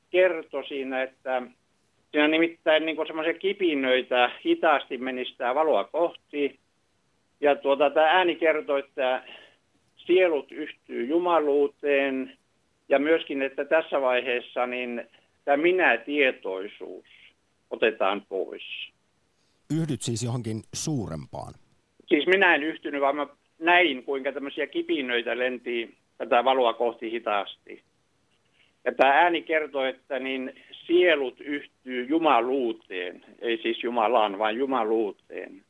kertoi 0.09 0.67
siinä, 0.67 1.03
että 1.03 1.41
siinä 2.11 2.27
nimittäin 2.27 2.85
niin 2.85 2.95
kuin 2.95 3.07
semmoisia 3.07 3.33
kipinöitä 3.33 4.31
hitaasti 4.45 4.97
meni 4.97 5.25
sitä 5.25 5.55
valoa 5.55 5.83
kohti. 5.83 6.59
Ja 7.41 7.55
tuota, 7.55 7.89
tämä 7.89 8.05
ääni 8.05 8.35
kertoi, 8.35 8.79
että 8.79 9.23
sielut 9.95 10.51
yhtyy 10.51 11.05
jumaluuteen 11.05 12.37
ja 12.89 12.99
myöskin, 12.99 13.41
että 13.41 13.65
tässä 13.65 14.01
vaiheessa 14.01 14.67
niin 14.67 15.03
tämä 15.45 15.57
minä-tietoisuus 15.57 17.05
otetaan 17.69 18.21
pois. 18.29 18.63
Yhdyt 19.81 20.01
siis 20.01 20.23
johonkin 20.23 20.61
suurempaan. 20.73 21.53
Siis 22.07 22.27
minä 22.27 22.55
en 22.55 22.63
yhtynyt, 22.63 23.01
vaan 23.01 23.15
mä 23.15 23.27
näin, 23.59 24.03
kuinka 24.03 24.31
tämmöisiä 24.31 24.67
kipinöitä 24.67 25.37
lenti 25.37 25.97
tätä 26.17 26.43
valoa 26.43 26.73
kohti 26.73 27.11
hitaasti. 27.11 27.83
Ja 28.85 28.91
tämä 28.95 29.11
ääni 29.11 29.41
kertoo, 29.41 29.85
että 29.85 30.19
niin 30.19 30.53
sielut 30.87 31.41
yhtyy 31.41 32.05
jumaluuteen, 32.09 33.25
ei 33.39 33.59
siis 33.61 33.83
Jumalaan, 33.83 34.39
vaan 34.39 34.57
jumaluuteen. 34.57 35.63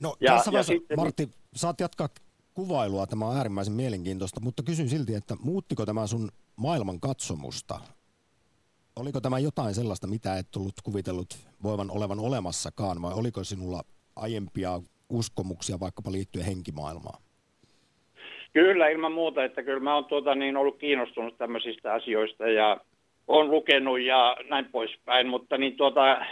No 0.00 0.16
Ja- 0.20 0.32
tässä 0.36 0.52
vaiheessa, 0.52 0.72
sitten- 0.72 0.96
Martti, 1.00 1.28
saat 1.54 1.80
jatkaa 1.80 2.08
kuvailua, 2.54 3.06
tämä 3.06 3.26
on 3.26 3.36
äärimmäisen 3.36 3.74
mielenkiintoista, 3.74 4.40
mutta 4.40 4.62
kysyn 4.62 4.88
silti, 4.88 5.14
että 5.14 5.36
muuttiko 5.42 5.86
tämä 5.86 6.06
sun 6.06 6.28
maailman 6.56 7.00
katsomusta? 7.00 7.80
Oliko 8.96 9.20
tämä 9.20 9.38
jotain 9.38 9.74
sellaista, 9.74 10.06
mitä 10.06 10.38
et 10.38 10.56
ollut 10.56 10.74
kuvitellut 10.84 11.38
voivan 11.62 11.90
olevan 11.90 12.18
olemassakaan, 12.18 13.02
vai 13.02 13.12
oliko 13.14 13.44
sinulla 13.44 13.82
aiempia 14.16 14.80
uskomuksia 15.10 15.80
vaikkapa 15.80 16.12
liittyen 16.12 16.46
henkimaailmaan? 16.46 17.22
Kyllä, 18.52 18.88
ilman 18.88 19.12
muuta, 19.12 19.44
että 19.44 19.62
kyllä 19.62 19.80
mä 19.80 19.94
oon 19.94 20.04
tuota, 20.04 20.34
niin 20.34 20.56
ollut 20.56 20.78
kiinnostunut 20.78 21.38
tämmöisistä 21.38 21.92
asioista 21.92 22.48
ja 22.48 22.80
on 23.28 23.50
lukenut 23.50 24.00
ja 24.00 24.36
näin 24.50 24.64
poispäin, 24.64 25.26
mutta 25.26 25.58
niin 25.58 25.76
tuota, 25.76 26.26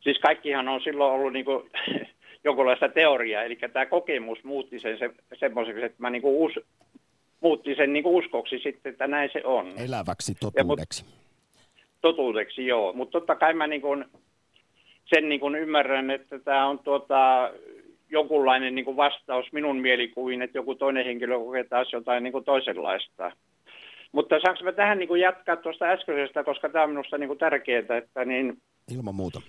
siis 0.00 0.18
kaikkihan 0.18 0.68
on 0.68 0.80
silloin 0.80 1.12
ollut 1.12 1.32
niin 1.32 1.44
kuin, 1.44 1.70
jonkunlaista 2.44 2.88
teoriaa, 2.88 3.42
eli 3.42 3.56
tämä 3.72 3.86
kokemus 3.86 4.44
muutti 4.44 4.80
sen 4.80 4.98
se, 4.98 5.10
semmoiseksi, 5.38 5.82
että 5.82 5.96
mä 6.02 6.10
niin 6.10 6.22
kuin 6.22 6.36
us, 6.36 6.64
muutti 7.40 7.74
sen 7.74 7.92
niin 7.92 8.02
kuin 8.02 8.24
uskoksi 8.24 8.58
sitten, 8.58 8.92
että 8.92 9.06
näin 9.06 9.30
se 9.32 9.44
on. 9.44 9.72
Eläväksi 9.78 10.32
Ja 10.32 10.48
mut- 10.48 10.54
totuudeksi. 10.54 11.04
totuudeksi, 12.00 12.66
joo. 12.66 12.92
Mutta 12.92 13.12
totta 13.12 13.34
kai 13.34 13.54
mä 13.54 13.66
niin 13.66 13.80
kuin 13.80 14.04
sen 15.14 15.28
niin 15.28 15.40
kuin 15.40 15.54
ymmärrän, 15.54 16.10
että 16.10 16.38
tämä 16.38 16.66
on 16.66 16.78
tuota, 16.78 17.50
jonkunlainen 18.10 18.74
niin 18.74 18.84
kuin 18.84 18.96
vastaus 18.96 19.52
minun 19.52 19.76
mielikuviin, 19.76 20.42
että 20.42 20.58
joku 20.58 20.74
toinen 20.74 21.04
henkilö 21.04 21.38
kokee 21.38 21.64
taas 21.64 21.92
jotain 21.92 22.22
niin 22.22 22.32
kuin 22.32 22.44
toisenlaista. 22.44 23.32
Mutta 24.12 24.40
saanko 24.40 24.64
mä 24.64 24.72
tähän 24.72 24.98
niin 24.98 25.08
kuin 25.08 25.20
jatkaa 25.20 25.56
tuosta 25.56 25.84
äskeisestä, 25.84 26.44
koska 26.44 26.68
tämä 26.68 26.84
on 26.84 26.90
minusta 26.90 27.18
niin 27.18 27.28
kuin 27.28 27.38
tärkeää, 27.38 27.96
että, 27.98 28.24
niin, 28.24 28.58
Ilman 28.96 29.14
muuta. 29.14 29.40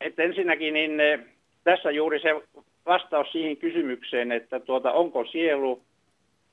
että 0.00 0.22
ensinnäkin 0.22 0.74
niin, 0.74 1.00
eh, 1.00 1.20
tässä 1.64 1.90
juuri 1.90 2.20
se 2.20 2.28
vastaus 2.86 3.32
siihen 3.32 3.56
kysymykseen, 3.56 4.32
että 4.32 4.60
tuota, 4.60 4.92
onko 4.92 5.24
sielu 5.24 5.82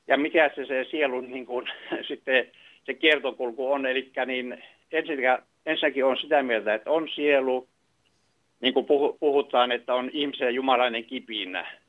ja 0.07 0.17
mikä 0.17 0.51
se, 0.55 0.65
se 0.65 0.85
sielun 0.91 1.31
niin 1.31 1.45
kuin, 1.45 1.65
sitten 2.07 2.47
se 2.85 2.93
kiertokulku 2.93 3.71
on. 3.71 3.85
Eli 3.85 4.11
niin 4.25 4.63
ensinnäkin, 4.91 5.45
ensinnäkin 5.65 6.05
on 6.05 6.17
sitä 6.17 6.43
mieltä, 6.43 6.73
että 6.73 6.91
on 6.91 7.09
sielu, 7.15 7.67
niin 8.61 8.73
kuin 8.73 8.85
puhu- 8.85 9.17
puhutaan, 9.19 9.71
että 9.71 9.93
on 9.93 10.09
ihmisen 10.13 10.55
jumalainen 10.55 11.05
kipinä. 11.05 11.79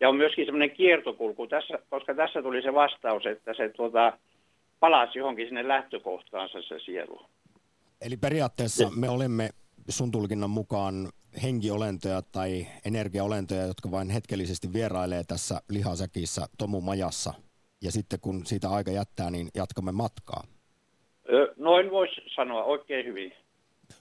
Ja 0.00 0.08
on 0.08 0.16
myöskin 0.16 0.44
semmoinen 0.44 0.70
kiertokulku, 0.70 1.46
tässä, 1.46 1.78
koska 1.90 2.14
tässä 2.14 2.42
tuli 2.42 2.62
se 2.62 2.74
vastaus, 2.74 3.26
että 3.26 3.54
se 3.54 3.68
tuota, 3.68 4.18
palasi 4.80 5.18
johonkin 5.18 5.46
sinne 5.46 5.68
lähtökohtaansa 5.68 6.62
se 6.62 6.78
sielu. 6.78 7.20
Eli 8.00 8.16
periaatteessa 8.16 8.90
me 8.96 9.08
olemme 9.08 9.48
sun 9.88 10.10
tulkinnan 10.10 10.50
mukaan 10.50 10.94
henkiolentoja 11.42 12.22
tai 12.22 12.66
energiaolentoja, 12.86 13.62
jotka 13.62 13.90
vain 13.90 14.10
hetkellisesti 14.10 14.72
vierailee 14.72 15.22
tässä 15.28 15.60
lihasäkissä 15.70 16.46
tomumajassa. 16.58 17.34
Ja 17.82 17.92
sitten 17.92 18.18
kun 18.20 18.46
siitä 18.46 18.68
aika 18.68 18.90
jättää, 18.90 19.30
niin 19.30 19.48
jatkamme 19.54 19.92
matkaa. 19.92 20.44
Noin 21.56 21.90
voisi 21.90 22.20
sanoa 22.34 22.64
oikein 22.64 23.06
hyvin. 23.06 23.32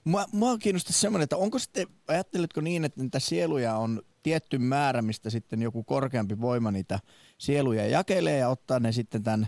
Mua, 0.03 0.25
mua 0.33 0.57
kiinnostaa 0.57 0.93
semmoinen, 0.93 1.23
että 1.23 1.37
onko 1.37 1.59
sitten, 1.59 1.87
ajatteletko 2.07 2.61
niin, 2.61 2.85
että 2.85 3.01
niitä 3.01 3.19
sieluja 3.19 3.75
on 3.75 4.01
tietty 4.23 4.57
määrä, 4.57 5.01
mistä 5.01 5.29
sitten 5.29 5.61
joku 5.61 5.83
korkeampi 5.83 6.41
voima 6.41 6.71
niitä 6.71 6.99
sieluja 7.37 7.87
jakelee 7.87 8.37
ja 8.37 8.49
ottaa 8.49 8.79
ne 8.79 8.91
sitten 8.91 9.23
tämän 9.23 9.47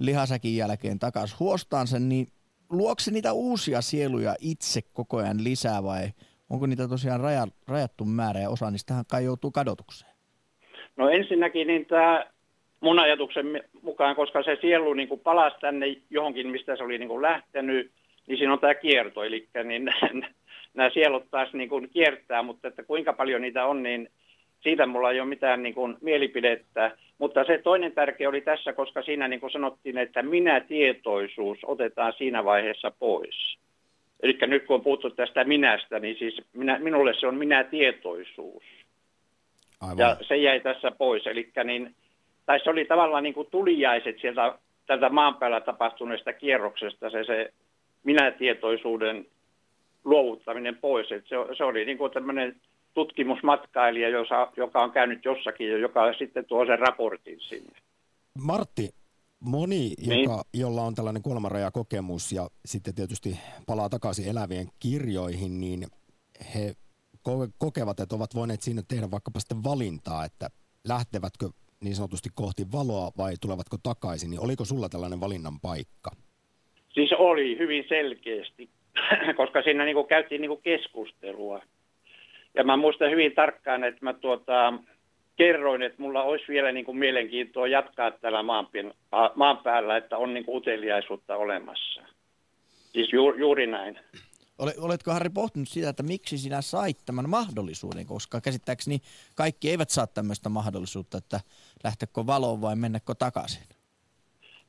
lihasäkin 0.00 0.56
jälkeen 0.56 0.98
takaisin 0.98 1.38
huostaan 1.40 1.86
sen, 1.86 2.08
niin 2.08 2.26
luokse 2.70 3.04
se 3.04 3.10
niitä 3.10 3.32
uusia 3.32 3.80
sieluja 3.80 4.34
itse 4.40 4.80
koko 4.92 5.16
ajan 5.16 5.44
lisää 5.44 5.82
vai 5.82 6.08
onko 6.50 6.66
niitä 6.66 6.88
tosiaan 6.88 7.20
raja, 7.20 7.46
rajattu 7.68 8.04
määrä 8.04 8.40
ja 8.40 8.50
osa 8.50 8.70
niistähän 8.70 9.04
kai 9.10 9.24
joutuu 9.24 9.50
kadotukseen? 9.50 10.14
No 10.96 11.08
ensinnäkin 11.08 11.66
niin 11.66 11.86
tämä 11.86 12.26
mun 12.80 12.98
ajatuksen 12.98 13.46
mukaan, 13.82 14.16
koska 14.16 14.42
se 14.42 14.58
sielu 14.60 14.94
niin 14.94 15.08
kuin 15.08 15.20
palasi 15.20 15.56
tänne 15.60 15.86
johonkin, 16.10 16.48
mistä 16.48 16.76
se 16.76 16.82
oli 16.82 16.98
niin 16.98 17.08
kuin 17.08 17.22
lähtenyt, 17.22 17.92
niin 18.26 18.38
siinä 18.38 18.52
on 18.52 18.58
tämä 18.58 18.74
kierto. 18.74 19.24
Eli 19.24 19.48
niin 19.64 19.90
nämä 20.74 20.90
sielut 20.90 21.30
taas 21.30 21.52
niin 21.52 21.68
kuin 21.68 21.90
kiertää, 21.90 22.42
mutta 22.42 22.68
että 22.68 22.82
kuinka 22.82 23.12
paljon 23.12 23.42
niitä 23.42 23.66
on, 23.66 23.82
niin 23.82 24.10
siitä 24.60 24.86
mulla 24.86 25.10
ei 25.10 25.20
ole 25.20 25.28
mitään 25.28 25.62
niin 25.62 25.74
kuin 25.74 25.96
mielipidettä. 26.00 26.96
Mutta 27.18 27.44
se 27.44 27.58
toinen 27.58 27.92
tärkeä 27.92 28.28
oli 28.28 28.40
tässä, 28.40 28.72
koska 28.72 29.02
siinä 29.02 29.28
niin 29.28 29.40
kuin 29.40 29.52
sanottiin, 29.52 29.98
että 29.98 30.22
minä-tietoisuus 30.22 31.58
otetaan 31.62 32.12
siinä 32.18 32.44
vaiheessa 32.44 32.90
pois. 32.98 33.58
Eli 34.22 34.38
nyt 34.46 34.66
kun 34.66 34.74
on 34.74 34.82
puhuttu 34.82 35.10
tästä 35.10 35.44
minästä, 35.44 35.98
niin 35.98 36.16
siis 36.18 36.42
minä, 36.52 36.78
minulle 36.78 37.14
se 37.14 37.26
on 37.26 37.34
minä-tietoisuus. 37.36 38.64
Aivan. 39.80 39.98
Ja 39.98 40.16
se 40.28 40.36
jäi 40.36 40.60
tässä 40.60 40.90
pois. 40.90 41.26
Eli 41.26 41.50
niin 41.64 41.94
tai 42.46 42.60
se 42.60 42.70
oli 42.70 42.84
tavallaan 42.84 43.22
niin 43.22 43.34
kuin 43.34 43.48
tulijaiset 43.50 44.20
sieltä 44.20 44.58
tältä 44.86 45.08
maan 45.08 45.34
päällä 45.34 45.60
tapahtuneesta 45.60 46.32
kierroksesta, 46.32 47.10
se, 47.10 47.24
se 47.24 47.52
minätietoisuuden 48.04 49.26
luovuttaminen 50.04 50.76
pois. 50.76 51.12
Et 51.12 51.24
se, 51.28 51.36
se 51.56 51.64
oli 51.64 51.84
niin 51.84 51.98
kuin 51.98 52.12
tämmöinen 52.12 52.60
tutkimusmatkailija, 52.94 54.08
josa, 54.08 54.48
joka 54.56 54.82
on 54.82 54.92
käynyt 54.92 55.24
jossakin 55.24 55.70
ja 55.70 55.78
joka 55.78 56.12
sitten 56.18 56.44
tuo 56.44 56.66
sen 56.66 56.78
raportin 56.78 57.40
sinne. 57.40 57.72
Martti, 58.38 58.90
moni, 59.40 59.94
Niin. 60.06 60.22
joka, 60.22 60.44
jolla 60.54 60.82
on 60.82 60.94
tällainen 60.94 61.22
kuolemanrajakokemus 61.22 62.32
ja 62.32 62.48
sitten 62.64 62.94
tietysti 62.94 63.38
palaa 63.66 63.88
takaisin 63.88 64.28
elävien 64.28 64.66
kirjoihin, 64.78 65.60
niin 65.60 65.86
he 66.54 66.74
ko- 67.28 67.52
kokevat, 67.58 68.00
että 68.00 68.16
ovat 68.16 68.34
voineet 68.34 68.62
siinä 68.62 68.82
tehdä 68.88 69.10
vaikkapa 69.10 69.40
sitten 69.40 69.64
valintaa, 69.64 70.24
että 70.24 70.48
lähtevätkö 70.84 71.48
niin 71.80 71.96
sanotusti 71.96 72.28
kohti 72.34 72.72
valoa 72.72 73.10
vai 73.18 73.34
tulevatko 73.40 73.76
takaisin, 73.82 74.30
niin 74.30 74.40
oliko 74.40 74.64
sulla 74.64 74.88
tällainen 74.88 75.20
valinnan 75.20 75.60
paikka? 75.60 76.10
Siis 76.94 77.12
oli 77.12 77.58
hyvin 77.58 77.84
selkeästi, 77.88 78.68
koska 79.36 79.62
siinä 79.62 79.84
niin 79.84 79.94
kuin 79.94 80.06
käytiin 80.06 80.40
niin 80.40 80.48
kuin 80.48 80.62
keskustelua. 80.62 81.62
Ja 82.54 82.64
mä 82.64 82.76
muistan 82.76 83.10
hyvin 83.10 83.32
tarkkaan, 83.34 83.84
että 83.84 84.04
mä 84.04 84.12
tuota, 84.12 84.72
kerroin, 85.36 85.82
että 85.82 86.02
mulla 86.02 86.22
olisi 86.22 86.44
vielä 86.48 86.72
niin 86.72 86.84
kuin 86.84 86.96
mielenkiintoa 86.96 87.68
jatkaa 87.68 88.10
täällä 88.10 88.42
maan, 88.42 88.68
maan 89.34 89.58
päällä, 89.58 89.96
että 89.96 90.16
on 90.16 90.34
niin 90.34 90.44
kuin 90.44 90.56
uteliaisuutta 90.56 91.36
olemassa. 91.36 92.02
Siis 92.92 93.12
ju, 93.12 93.34
juuri 93.34 93.66
näin. 93.66 93.98
Ole, 94.58 94.74
oletko 94.78 95.10
Harri 95.12 95.30
pohtinut 95.30 95.68
sitä, 95.68 95.88
että 95.88 96.02
miksi 96.02 96.38
sinä 96.38 96.62
sait 96.62 96.98
tämän 97.06 97.30
mahdollisuuden, 97.30 98.06
koska 98.06 98.40
käsittääkseni 98.40 98.98
kaikki 99.34 99.70
eivät 99.70 99.90
saa 99.90 100.06
tämmöistä 100.06 100.48
mahdollisuutta, 100.48 101.18
että 101.18 101.40
lähtekö 101.84 102.26
valoon 102.26 102.60
vai 102.60 102.76
mennäkö 102.76 103.14
takaisin? 103.18 103.73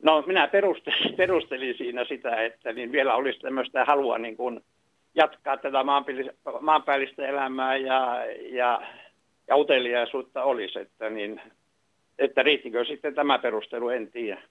No 0.04 0.24
minä 0.28 0.48
perustelin, 0.48 1.16
perustelin 1.18 1.78
siinä 1.78 2.06
sitä, 2.06 2.42
että 2.44 2.74
niin 2.74 2.92
vielä 2.92 3.16
olisi 3.16 3.40
tämmöistä 3.40 3.86
halua 3.86 4.18
niin 4.18 4.38
kuin 4.38 4.62
jatkaa 5.16 5.58
tätä 5.58 5.84
maanpäällistä, 6.62 7.28
elämää 7.28 7.78
ja, 7.78 8.26
ja, 8.52 8.82
ja 9.48 9.56
uteliaisuutta 9.56 10.44
olisi, 10.44 10.80
että, 10.80 11.10
niin, 11.10 11.42
että 12.20 12.44
riittikö 12.44 12.86
sitten 12.86 13.16
tämä 13.16 13.40
perustelu, 13.40 13.90
en 13.90 14.12
tiedä. 14.12 14.42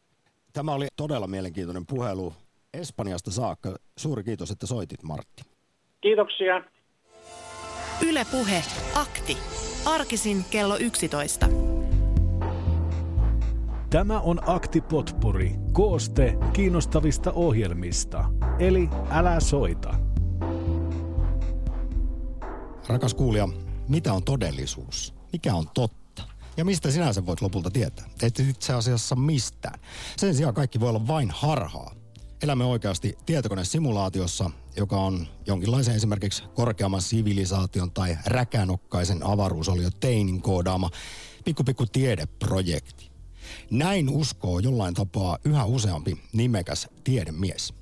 Tämä 0.53 0.75
oli 0.75 0.87
todella 0.97 1.27
mielenkiintoinen 1.27 1.87
puhelu 1.87 2.33
Espanjasta 2.81 3.31
saakka. 3.31 3.77
Suuri 3.99 4.25
kiitos, 4.25 4.51
että 4.51 4.67
soitit 4.67 5.03
Martti. 5.03 5.43
Kiitoksia. 6.01 6.63
Ylepuhe 8.09 8.63
akti. 8.95 9.37
Arkisin 9.87 10.37
kello 10.51 10.77
11. 10.77 11.47
Tämä 13.95 14.21
on 14.21 14.49
Akti 14.49 14.81
Potpuri, 14.81 15.55
kooste 15.73 16.39
kiinnostavista 16.53 17.33
ohjelmista. 17.33 18.25
Eli 18.59 18.89
älä 19.11 19.41
soita. 19.41 19.95
Rakas 22.89 23.15
kuulija, 23.15 23.49
mitä 23.89 24.13
on 24.13 24.23
todellisuus? 24.23 25.15
Mikä 25.33 25.55
on 25.55 25.67
totta? 25.75 26.23
Ja 26.57 26.65
mistä 26.65 26.91
sinä 26.91 27.13
sen 27.13 27.27
voit 27.27 27.41
lopulta 27.41 27.71
tietää? 27.71 28.07
Et 28.23 28.41
itse 28.41 28.73
asiassa 28.73 29.17
mistään. 29.17 29.81
Sen 30.17 30.35
sijaan 30.35 30.55
kaikki 30.55 30.81
voi 30.81 30.89
olla 30.89 31.07
vain 31.07 31.31
harhaa. 31.31 31.95
Elämme 32.43 32.65
oikeasti 32.65 33.19
tietokonesimulaatiossa, 33.27 34.51
joka 34.77 34.97
on 34.97 35.27
jonkinlaisen 35.47 35.95
esimerkiksi 35.95 36.43
korkeamman 36.55 37.03
sivilisaation 37.03 37.91
tai 37.91 38.17
räkänokkaisen 38.27 39.27
avaruusolio 39.27 39.91
Teinin 40.01 40.43
koodaama 40.43 40.91
pikku 41.45 41.65
pikku 41.65 41.87
tiedeprojekti. 41.87 43.14
Näin 43.71 44.09
uskoo 44.09 44.59
jollain 44.59 44.95
tapaa 44.95 45.39
yhä 45.45 45.65
useampi 45.65 46.19
nimekäs 46.33 46.89
tiedemies. 47.05 47.75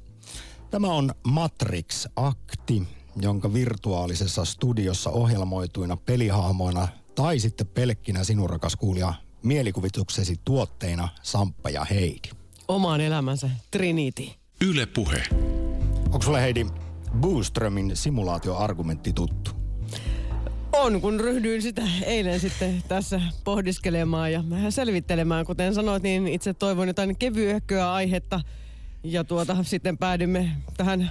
Tämä 0.71 0.93
on 0.93 1.15
Matrix-akti, 1.29 2.83
jonka 3.17 3.53
virtuaalisessa 3.53 4.45
studiossa 4.45 5.11
ohjelmoituina 5.11 5.97
pelihahmoina 5.97 6.89
tai 7.15 7.39
sitten 7.39 7.67
pelkkinä 7.67 8.25
sinun 8.25 8.51
rakas 8.51 8.77
kuulija 8.77 9.15
mielikuvituksesi 9.43 10.41
tuotteina 10.45 11.09
Samppa 11.23 11.71
ja 11.71 11.85
Heidi. 11.85 12.29
Omaan 12.69 13.01
elämänsä 13.01 13.51
Trinity. 13.71 14.29
Yle 14.61 14.87
Puhe. 14.87 15.23
Onko 16.05 16.23
sulle 16.23 16.41
Heidi 16.43 16.67
Booströmin 17.21 17.97
simulaatioargumentti 17.97 19.13
tuttu? 19.13 19.62
On, 20.73 21.01
kun 21.01 21.21
ryhdyin 21.21 21.63
sitä 21.63 21.83
eilen 22.05 22.41
sitten 22.41 22.83
tässä 22.89 23.21
pohdiskelemaan 23.45 24.33
ja 24.33 24.45
vähän 24.51 24.73
selvittelemään. 24.73 25.47
Kuten 25.47 25.75
sanoit, 25.75 26.03
niin 26.03 26.29
itse 26.29 26.55
toivon 26.55 26.89
jotain 26.89 27.17
kevyehköä 27.17 27.93
aihetta. 27.93 28.41
Ja 29.05 29.25
tuota, 29.25 29.57
sitten 29.63 29.99
päädymme 29.99 30.51
tähän 30.77 31.11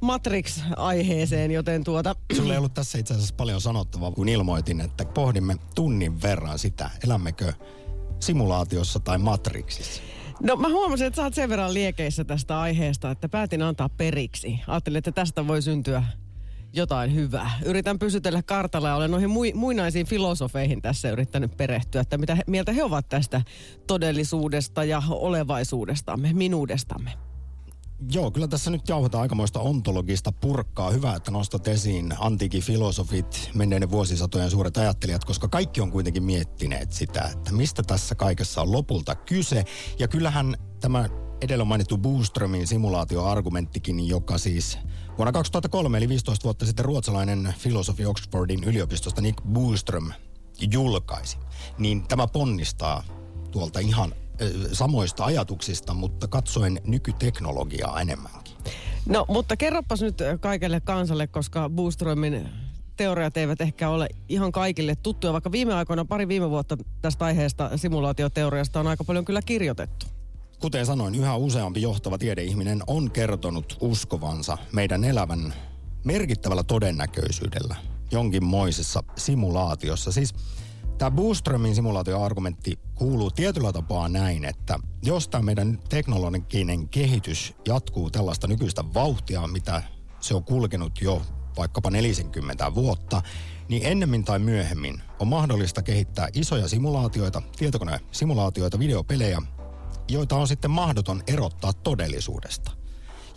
Matrix-aiheeseen, 0.00 1.50
joten 1.50 1.84
tuota... 1.84 2.16
Sulla 2.36 2.52
ei 2.52 2.58
ollut 2.58 2.74
tässä 2.74 2.98
itse 2.98 3.14
asiassa 3.14 3.34
paljon 3.34 3.60
sanottavaa, 3.60 4.10
kun 4.10 4.28
ilmoitin, 4.28 4.80
että 4.80 5.04
pohdimme 5.04 5.56
tunnin 5.74 6.22
verran 6.22 6.58
sitä, 6.58 6.90
elämmekö 7.04 7.52
simulaatiossa 8.20 9.00
tai 9.00 9.18
Matrixissa. 9.18 10.02
No 10.42 10.56
mä 10.56 10.68
huomasin, 10.68 11.06
että 11.06 11.16
sä 11.16 11.22
oot 11.22 11.34
sen 11.34 11.48
verran 11.48 11.74
liekeissä 11.74 12.24
tästä 12.24 12.60
aiheesta, 12.60 13.10
että 13.10 13.28
päätin 13.28 13.62
antaa 13.62 13.88
periksi. 13.88 14.60
Ajattelin, 14.66 14.98
että 14.98 15.12
tästä 15.12 15.46
voi 15.46 15.62
syntyä 15.62 16.04
jotain 16.72 17.14
hyvää. 17.14 17.50
Yritän 17.64 17.98
pysytellä 17.98 18.42
kartalla 18.42 18.88
ja 18.88 18.96
olen 18.96 19.10
noihin 19.10 19.30
mui, 19.30 19.52
muinaisiin 19.54 20.06
filosofeihin 20.06 20.82
tässä 20.82 21.10
yrittänyt 21.10 21.56
perehtyä, 21.56 22.00
että 22.00 22.18
mitä 22.18 22.34
he, 22.34 22.42
mieltä 22.46 22.72
he 22.72 22.84
ovat 22.84 23.08
tästä 23.08 23.42
todellisuudesta 23.86 24.84
ja 24.84 25.02
olevaisuudestamme, 25.08 26.32
minuudestamme. 26.32 27.12
Joo, 28.12 28.30
kyllä 28.30 28.48
tässä 28.48 28.70
nyt 28.70 28.88
jauhetaan 28.88 29.22
aikamoista 29.22 29.60
ontologista 29.60 30.32
purkkaa. 30.32 30.90
Hyvä, 30.90 31.14
että 31.14 31.30
nostat 31.30 31.68
esiin 31.68 32.14
antiikin 32.18 32.62
filosofit, 32.62 33.50
menneiden 33.54 33.90
vuosisatojen 33.90 34.50
suuret 34.50 34.76
ajattelijat, 34.76 35.24
koska 35.24 35.48
kaikki 35.48 35.80
on 35.80 35.90
kuitenkin 35.90 36.22
miettineet 36.22 36.92
sitä, 36.92 37.30
että 37.32 37.52
mistä 37.52 37.82
tässä 37.82 38.14
kaikessa 38.14 38.62
on 38.62 38.72
lopulta 38.72 39.14
kyse. 39.14 39.64
Ja 39.98 40.08
kyllähän 40.08 40.56
tämä 40.80 41.08
edellä 41.40 41.64
mainittu 41.64 41.98
Boströmin 41.98 42.66
simulaatioargumenttikin, 42.66 44.08
joka 44.08 44.38
siis 44.38 44.78
vuonna 45.18 45.32
2003, 45.32 45.98
eli 45.98 46.08
15 46.08 46.44
vuotta 46.44 46.66
sitten 46.66 46.84
ruotsalainen 46.84 47.54
filosofi 47.58 48.06
Oxfordin 48.06 48.64
yliopistosta 48.64 49.20
Nick 49.20 49.42
Boström 49.44 50.12
julkaisi, 50.72 51.38
niin 51.78 52.08
tämä 52.08 52.26
ponnistaa 52.26 53.02
tuolta 53.50 53.80
ihan 53.80 54.14
samoista 54.72 55.24
ajatuksista, 55.24 55.94
mutta 55.94 56.28
katsoen 56.28 56.80
nykyteknologiaa 56.84 58.00
enemmänkin. 58.00 58.56
No, 59.06 59.24
mutta 59.28 59.56
kerropas 59.56 60.02
nyt 60.02 60.18
kaikelle 60.40 60.80
kansalle, 60.80 61.26
koska 61.26 61.70
Boostromin 61.70 62.48
teoriat 62.96 63.36
eivät 63.36 63.60
ehkä 63.60 63.88
ole 63.88 64.08
ihan 64.28 64.52
kaikille 64.52 64.96
tuttuja, 64.96 65.32
vaikka 65.32 65.52
viime 65.52 65.74
aikoina, 65.74 66.04
pari 66.04 66.28
viime 66.28 66.50
vuotta 66.50 66.76
tästä 67.02 67.24
aiheesta, 67.24 67.70
simulaatioteoriasta 67.76 68.80
on 68.80 68.86
aika 68.86 69.04
paljon 69.04 69.24
kyllä 69.24 69.42
kirjoitettu. 69.42 70.06
Kuten 70.62 70.86
sanoin, 70.86 71.14
yhä 71.14 71.36
useampi 71.36 71.82
johtava 71.82 72.18
tiedeihminen 72.18 72.82
on 72.86 73.10
kertonut 73.10 73.76
uskovansa 73.80 74.58
meidän 74.72 75.04
elävän 75.04 75.54
merkittävällä 76.04 76.62
todennäköisyydellä 76.62 77.76
jonkinmoisessa 78.10 79.02
simulaatiossa. 79.16 80.12
Siis 80.12 80.34
Tämä 80.98 81.10
Boströmin 81.10 81.74
simulaatioargumentti 81.74 82.78
kuuluu 82.94 83.30
tietyllä 83.30 83.72
tapaa 83.72 84.08
näin, 84.08 84.44
että 84.44 84.78
jos 85.02 85.28
tämä 85.28 85.42
meidän 85.42 85.78
teknologinen 85.88 86.88
kehitys 86.88 87.54
jatkuu 87.68 88.10
tällaista 88.10 88.46
nykyistä 88.46 88.84
vauhtia, 88.94 89.46
mitä 89.46 89.82
se 90.20 90.34
on 90.34 90.44
kulkenut 90.44 90.92
jo 91.00 91.22
vaikkapa 91.56 91.90
40 91.90 92.74
vuotta, 92.74 93.22
niin 93.68 93.82
ennemmin 93.86 94.24
tai 94.24 94.38
myöhemmin 94.38 95.02
on 95.18 95.28
mahdollista 95.28 95.82
kehittää 95.82 96.28
isoja 96.34 96.68
simulaatioita, 96.68 97.42
tietokonesimulaatioita, 97.56 98.78
videopelejä, 98.78 99.42
joita 100.12 100.36
on 100.36 100.48
sitten 100.48 100.70
mahdoton 100.70 101.22
erottaa 101.26 101.72
todellisuudesta. 101.72 102.70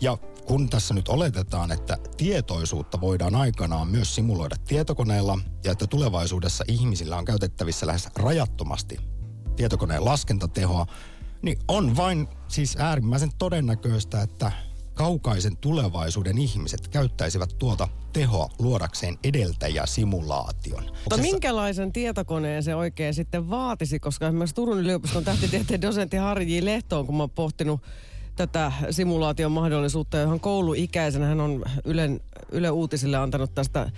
Ja 0.00 0.16
kun 0.46 0.70
tässä 0.70 0.94
nyt 0.94 1.08
oletetaan, 1.08 1.72
että 1.72 1.98
tietoisuutta 2.16 3.00
voidaan 3.00 3.34
aikanaan 3.34 3.88
myös 3.88 4.14
simuloida 4.14 4.56
tietokoneella 4.68 5.38
ja 5.64 5.72
että 5.72 5.86
tulevaisuudessa 5.86 6.64
ihmisillä 6.68 7.16
on 7.16 7.24
käytettävissä 7.24 7.86
lähes 7.86 8.08
rajattomasti 8.16 9.00
tietokoneen 9.56 10.04
laskentatehoa, 10.04 10.86
niin 11.42 11.58
on 11.68 11.96
vain 11.96 12.28
siis 12.48 12.76
äärimmäisen 12.78 13.30
todennäköistä, 13.38 14.22
että 14.22 14.52
kaukaisen 14.96 15.56
tulevaisuuden 15.56 16.38
ihmiset 16.38 16.88
käyttäisivät 16.88 17.50
tuota 17.58 17.88
tehoa 18.12 18.48
luodakseen 18.58 19.18
edeltäjäsimulaation. 19.24 20.84
Mutta 20.84 21.16
minkälaisen 21.16 21.92
tietokoneen 21.92 22.62
se 22.62 22.74
oikein 22.74 23.14
sitten 23.14 23.50
vaatisi, 23.50 23.98
koska 23.98 24.26
esimerkiksi 24.26 24.54
Turun 24.54 24.78
yliopiston 24.78 25.24
tähtitieteen 25.24 25.82
dosentti 25.82 26.16
Harji 26.16 26.64
Lehto 26.64 26.98
on, 26.98 27.06
kun 27.06 27.16
mä 27.16 27.22
oon 27.22 27.30
pohtinut 27.30 27.80
tätä 28.36 28.72
simulaation 28.90 29.52
mahdollisuutta, 29.52 30.18
johon 30.18 30.40
kouluikäisenä 30.40 31.26
hän 31.26 31.40
on 31.40 31.64
Ylen, 31.84 32.20
Yle 32.52 32.70
Uutisille 32.70 33.16
antanut 33.16 33.54
tästä 33.54 33.90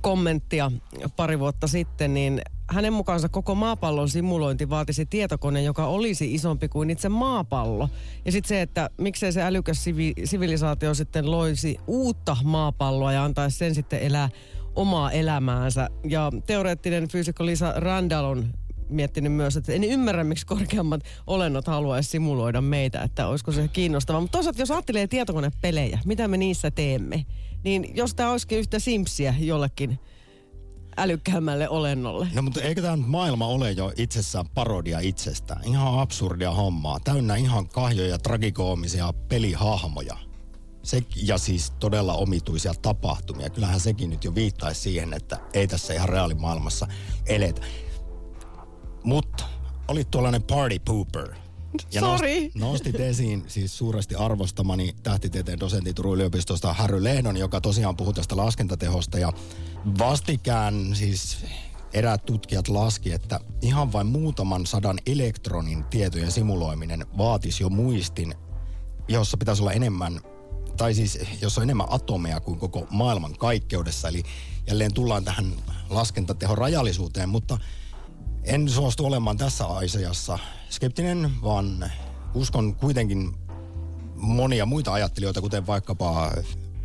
kommenttia 0.00 0.72
pari 1.16 1.38
vuotta 1.38 1.66
sitten, 1.66 2.14
niin 2.14 2.42
hänen 2.70 2.92
mukaansa 2.92 3.28
koko 3.28 3.54
maapallon 3.54 4.08
simulointi 4.08 4.70
vaatisi 4.70 5.06
tietokone, 5.06 5.62
joka 5.62 5.86
olisi 5.86 6.34
isompi 6.34 6.68
kuin 6.68 6.90
itse 6.90 7.08
maapallo. 7.08 7.88
Ja 8.24 8.32
sitten 8.32 8.48
se, 8.48 8.62
että 8.62 8.90
miksei 8.98 9.32
se 9.32 9.42
älykäs 9.42 9.84
sivi- 9.84 10.14
sivilisaatio 10.24 10.94
sitten 10.94 11.30
loisi 11.30 11.78
uutta 11.86 12.36
maapalloa 12.44 13.12
ja 13.12 13.24
antaisi 13.24 13.58
sen 13.58 13.74
sitten 13.74 14.00
elää 14.02 14.28
omaa 14.74 15.10
elämäänsä. 15.10 15.88
Ja 16.08 16.32
teoreettinen 16.46 17.08
fyysikko 17.08 17.46
Lisa 17.46 17.72
Randall 17.76 18.24
on 18.24 18.54
miettinyt 18.88 19.32
myös, 19.32 19.56
että 19.56 19.72
en 19.72 19.84
ymmärrä, 19.84 20.24
miksi 20.24 20.46
korkeammat 20.46 21.00
olennot 21.26 21.66
haluaisi 21.66 22.10
simuloida 22.10 22.60
meitä, 22.60 23.02
että 23.02 23.26
olisiko 23.26 23.52
se 23.52 23.68
kiinnostavaa. 23.68 24.20
Mutta 24.20 24.38
toisaalta, 24.38 24.62
jos 24.62 24.70
ajattelee 24.70 25.06
tietokonepelejä, 25.06 25.98
mitä 26.04 26.28
me 26.28 26.36
niissä 26.36 26.70
teemme, 26.70 27.26
niin 27.66 27.90
jos 27.94 28.14
tämä 28.14 28.30
olisikin 28.30 28.58
yhtä 28.58 28.78
simpsiä 28.78 29.34
jollekin 29.38 29.98
älykkäämmälle 30.96 31.68
olennolle. 31.68 32.28
No 32.34 32.42
mutta 32.42 32.60
eikö 32.60 32.82
tämä 32.82 32.96
maailma 32.96 33.46
ole 33.46 33.72
jo 33.72 33.92
itsessään 33.96 34.48
parodia 34.54 35.00
itsestään? 35.00 35.64
Ihan 35.64 35.98
absurdia 35.98 36.50
hommaa. 36.50 37.00
Täynnä 37.00 37.36
ihan 37.36 37.68
kahjoja, 37.68 38.18
tragikoomisia 38.18 39.12
pelihahmoja. 39.12 40.16
Se, 40.82 41.02
ja 41.22 41.38
siis 41.38 41.70
todella 41.70 42.14
omituisia 42.14 42.74
tapahtumia. 42.82 43.50
Kyllähän 43.50 43.80
sekin 43.80 44.10
nyt 44.10 44.24
jo 44.24 44.34
viittaisi 44.34 44.80
siihen, 44.80 45.12
että 45.12 45.40
ei 45.52 45.66
tässä 45.66 45.94
ihan 45.94 46.08
reaalimaailmassa 46.08 46.86
eletä. 47.26 47.62
Mutta 49.04 49.44
olit 49.88 50.10
tuollainen 50.10 50.42
party 50.42 50.78
pooper. 50.78 51.34
Ja 51.92 52.00
Sorry. 52.00 52.46
nost- 52.46 52.50
nostit 52.54 53.00
esiin 53.00 53.44
siis 53.48 53.78
suuresti 53.78 54.14
arvostamani 54.14 54.94
tähtitieteen 55.02 55.60
dosentti 55.60 55.94
Turun 55.94 56.14
yliopistosta 56.14 56.72
Harry 56.72 57.04
Lehdon, 57.04 57.36
joka 57.36 57.60
tosiaan 57.60 57.96
puhui 57.96 58.14
tästä 58.14 58.36
laskentatehosta. 58.36 59.18
Ja 59.18 59.32
vastikään 59.98 60.90
siis 60.94 61.38
eräät 61.92 62.24
tutkijat 62.24 62.68
laski, 62.68 63.12
että 63.12 63.40
ihan 63.62 63.92
vain 63.92 64.06
muutaman 64.06 64.66
sadan 64.66 64.98
elektronin 65.06 65.84
tietojen 65.84 66.32
simuloiminen 66.32 67.06
vaatisi 67.18 67.62
jo 67.62 67.68
muistin, 67.68 68.34
jossa 69.08 69.36
pitäisi 69.36 69.62
olla 69.62 69.72
enemmän, 69.72 70.20
tai 70.76 70.94
siis 70.94 71.18
jos 71.42 71.58
on 71.58 71.64
enemmän 71.64 71.86
atomeja 71.90 72.40
kuin 72.40 72.58
koko 72.58 72.86
maailman 72.90 73.38
kaikkeudessa. 73.38 74.08
Eli 74.08 74.22
jälleen 74.66 74.94
tullaan 74.94 75.24
tähän 75.24 75.52
laskentatehon 75.90 76.58
rajallisuuteen, 76.58 77.28
mutta 77.28 77.58
en 78.46 78.68
suostu 78.68 79.06
olemaan 79.06 79.36
tässä 79.36 79.66
asiassa 79.66 80.38
skeptinen, 80.70 81.30
vaan 81.42 81.90
uskon 82.34 82.74
kuitenkin 82.74 83.34
monia 84.14 84.66
muita 84.66 84.92
ajattelijoita, 84.92 85.40
kuten 85.40 85.66
vaikkapa 85.66 86.32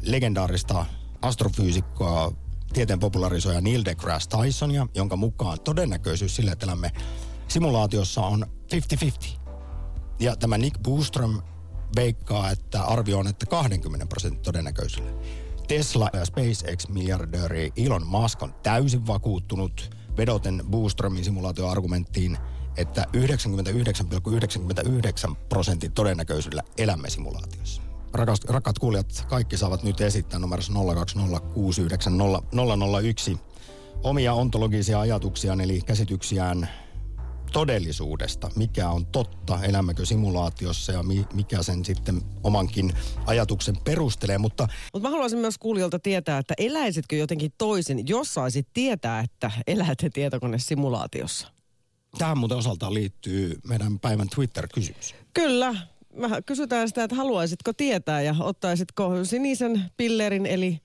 legendaarista 0.02 0.86
astrofyysikkoa, 1.22 2.34
tieteen 2.74 3.00
popularisoija 3.00 3.62
Neil 3.62 3.86
deGrasse 3.86 4.30
Tysonia, 4.30 4.88
jonka 4.96 5.16
mukaan 5.16 5.60
todennäköisyys 5.60 6.36
sille, 6.36 6.52
että 6.52 6.66
elämme 6.66 6.92
simulaatiossa 7.48 8.22
on 8.22 8.46
50-50. 9.26 9.28
Ja 10.20 10.36
tämä 10.36 10.58
Nick 10.58 10.84
Boostrom 10.84 11.42
veikkaa, 11.96 12.52
että 12.52 12.84
arvio 12.84 13.20
on, 13.20 13.28
että 13.28 13.46
20 13.46 14.06
prosentin 14.06 14.42
todennäköisyydellä. 14.42 15.22
Tesla 15.68 16.10
ja 16.14 16.26
SpaceX-miljardööri 16.26 17.72
Elon 17.78 18.08
Musk 18.08 18.44
on 18.44 18.56
täysin 18.64 19.08
vakuuttunut 19.08 20.01
vedoten 20.18 20.64
Boostromin 20.70 21.26
simulaatioargumenttiin, 21.26 22.38
että 22.78 23.06
99,99 25.30 25.36
prosentin 25.50 25.92
todennäköisyydellä 25.92 26.64
elämme 26.78 27.10
simulaatiossa. 27.10 27.82
Rakas, 28.14 28.40
rakkaat 28.48 28.80
kuulijat, 28.80 29.26
kaikki 29.30 29.58
saavat 29.58 29.84
nyt 29.84 30.02
esittää 30.02 30.40
numerossa 30.40 30.74
020690001 30.74 30.78
omia 34.04 34.34
ontologisia 34.34 35.00
ajatuksiaan 35.00 35.62
eli 35.62 35.82
käsityksiään 35.82 36.70
todellisuudesta, 37.54 38.52
mikä 38.56 38.90
on 38.90 39.06
totta, 39.06 39.64
elämmekö 39.64 40.06
simulaatiossa 40.06 40.92
ja 40.92 41.04
mi- 41.04 41.28
mikä 41.34 41.64
sen 41.64 41.86
sitten 41.86 42.22
omankin 42.44 42.94
ajatuksen 43.26 43.78
perustelee, 43.84 44.38
mutta 44.38 44.68
Mutta 44.94 45.08
mä 45.08 45.12
haluaisin 45.12 45.40
myös 45.40 45.58
kuulijoilta 45.58 46.00
tietää, 46.00 46.38
että 46.38 46.54
eläisitkö 46.58 47.16
jotenkin 47.16 47.52
toisin, 47.58 48.08
jos 48.08 48.34
saisit 48.34 48.68
tietää, 48.74 49.20
että 49.20 49.52
elätte 49.68 50.10
tietokonesimulaatiossa? 50.10 51.48
tähän 52.18 52.38
muuten 52.38 52.58
osaltaan 52.58 52.94
liittyy 52.94 53.60
meidän 53.68 54.00
päivän 54.00 54.30
Twitter-kysymys. 54.36 55.16
Kyllä. 55.34 55.76
Mä 56.16 56.42
kysytään 56.42 56.88
sitä, 56.88 57.04
että 57.04 57.16
haluaisitko 57.16 57.74
tietää 57.74 58.22
ja 58.22 58.36
ottaisitko 58.40 59.26
sinisen 59.26 59.92
pillerin 59.98 60.46
eli 60.46 60.80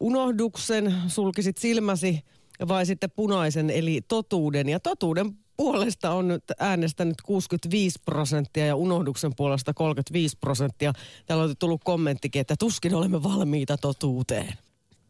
unohduksen, 0.00 0.94
sulkisit 1.08 1.58
silmäsi 1.58 2.24
vai 2.68 2.86
sitten 2.86 3.10
punaisen 3.10 3.70
eli 3.70 4.00
totuuden. 4.08 4.68
Ja 4.68 4.80
totuuden 4.80 5.38
puolesta 5.60 6.10
on 6.10 6.28
nyt 6.28 6.44
äänestänyt 6.58 7.22
65 7.22 7.98
prosenttia 8.04 8.66
ja 8.66 8.76
unohduksen 8.76 9.34
puolesta 9.36 9.74
35 9.74 10.36
prosenttia. 10.40 10.92
Täällä 11.26 11.44
on 11.44 11.56
tullut 11.58 11.84
kommenttikin, 11.84 12.40
että 12.40 12.54
tuskin 12.58 12.94
olemme 12.94 13.22
valmiita 13.22 13.76
totuuteen. 13.76 14.58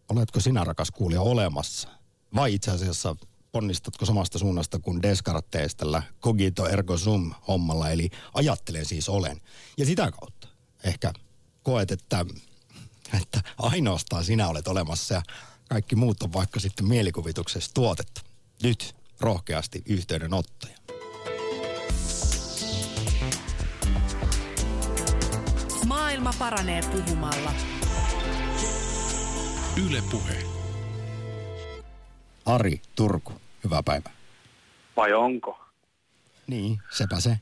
Oletko 0.08 0.40
sinä, 0.40 0.64
rakas 0.64 0.90
kuulija, 0.90 1.20
olemassa? 1.20 1.88
Vai 2.34 2.54
itse 2.54 2.70
asiassa 2.70 3.16
ponnistatko 3.52 4.04
samasta 4.04 4.38
suunnasta 4.38 4.78
kuin 4.78 5.02
Descartes 5.02 5.74
tällä 5.74 6.02
cogito 6.22 6.66
ergo 6.66 6.96
sum 6.98 7.34
hommalla, 7.48 7.90
eli 7.90 8.10
ajattelen 8.34 8.84
siis 8.84 9.08
olen. 9.08 9.40
Ja 9.78 9.86
sitä 9.86 10.10
kautta 10.10 10.48
ehkä 10.84 11.12
koet, 11.62 11.90
että, 11.90 12.26
että 13.22 13.42
ainoastaan 13.58 14.24
sinä 14.24 14.48
olet 14.48 14.68
olemassa 14.68 15.14
ja 15.14 15.22
kaikki 15.68 15.96
muut 15.96 16.22
on 16.22 16.32
vaikka 16.32 16.60
sitten 16.60 16.88
mielikuvituksessa 16.88 17.70
tuotettu. 17.74 18.20
Nyt 18.62 18.99
rohkeasti 19.20 19.82
yhteydenottoja. 19.86 20.76
Maailma 25.86 26.32
paranee 26.38 26.80
puhumalla. 26.92 27.52
Yle 29.86 30.02
Puhe. 30.10 30.42
Ari 32.46 32.80
Turku, 32.96 33.32
hyvää 33.64 33.82
päivää. 33.82 34.12
Vai 34.96 35.12
onko? 35.12 35.60
Niin, 36.46 36.78
sepä 36.90 37.20
se. 37.20 37.38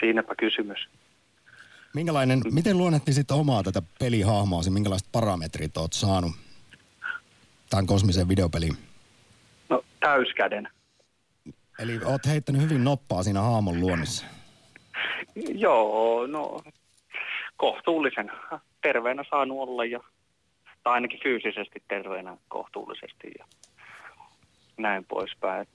Siinäpä 0.00 0.34
kysymys. 0.34 0.78
Minkälainen, 1.94 2.40
miten 2.50 2.78
luonnehtisit 2.78 3.30
omaa 3.30 3.62
tätä 3.62 3.82
pelihahmoasi, 3.98 4.70
minkälaiset 4.70 5.08
parametrit 5.12 5.76
oot 5.76 5.92
saanut 5.92 6.32
tämän 7.70 7.86
kosmisen 7.86 8.28
videopeliin? 8.28 8.91
Täyskäden. 10.02 10.68
Eli 11.78 12.00
oot 12.04 12.26
heittänyt 12.26 12.62
hyvin 12.62 12.84
noppaa 12.84 13.22
siinä 13.22 13.40
haamon 13.40 13.80
luonnissa. 13.80 14.26
Joo, 15.54 16.26
no 16.26 16.60
kohtuullisen 17.56 18.30
terveenä 18.82 19.24
saanut 19.30 19.58
olla 19.58 19.84
ja 19.84 20.00
tai 20.82 20.92
ainakin 20.92 21.20
fyysisesti 21.22 21.82
terveenä 21.88 22.36
kohtuullisesti 22.48 23.30
ja 23.38 23.44
näin 24.76 25.04
poispäin. 25.04 25.62
Et 25.62 25.68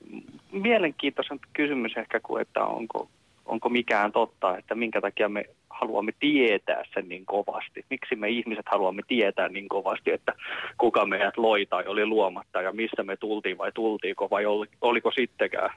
Mielenkiintoisen 0.51 1.39
kysymys 1.53 1.97
ehkä 1.97 2.19
kuin, 2.19 2.41
että 2.41 2.65
onko, 2.65 3.09
onko 3.47 3.69
mikään 3.69 4.11
totta, 4.11 4.57
että 4.57 4.75
minkä 4.75 5.01
takia 5.01 5.29
me 5.29 5.45
haluamme 5.69 6.11
tietää 6.19 6.83
sen 6.93 7.09
niin 7.09 7.25
kovasti. 7.25 7.85
Miksi 7.89 8.15
me 8.15 8.29
ihmiset 8.29 8.65
haluamme 8.71 9.01
tietää 9.07 9.49
niin 9.49 9.69
kovasti, 9.69 10.11
että 10.11 10.33
kuka 10.77 11.05
meidät 11.05 11.37
loi 11.37 11.65
tai 11.65 11.83
oli 11.87 12.05
luomatta 12.05 12.61
ja 12.61 12.71
missä 12.71 13.03
me 13.03 13.17
tultiin 13.17 13.57
vai 13.57 13.71
tultiinko 13.71 14.29
vai 14.29 14.45
oli, 14.45 14.67
oliko 14.81 15.11
sittenkään. 15.11 15.69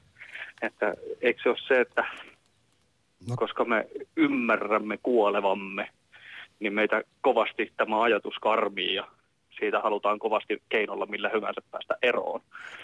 Että 0.63 0.95
eikö 1.21 1.43
se 1.43 1.49
ole 1.49 1.59
se, 1.69 1.81
että 1.81 2.05
No. 3.29 3.37
koska 3.37 3.65
me 3.65 3.87
ymmärrämme 4.17 4.99
kuolevamme, 5.03 5.89
niin 6.61 6.73
meitä 6.73 7.03
kovasti 7.21 7.73
tämä 7.77 8.03
ajatus 8.03 8.35
karmii 8.41 8.95
ja 8.95 9.09
siitä 9.61 9.81
halutaan 9.81 10.19
kovasti 10.19 10.63
keinolla 10.69 11.07
millä 11.07 11.29
hyvänsä 11.29 11.61
päästä 11.71 11.95
eroon. 12.03 12.41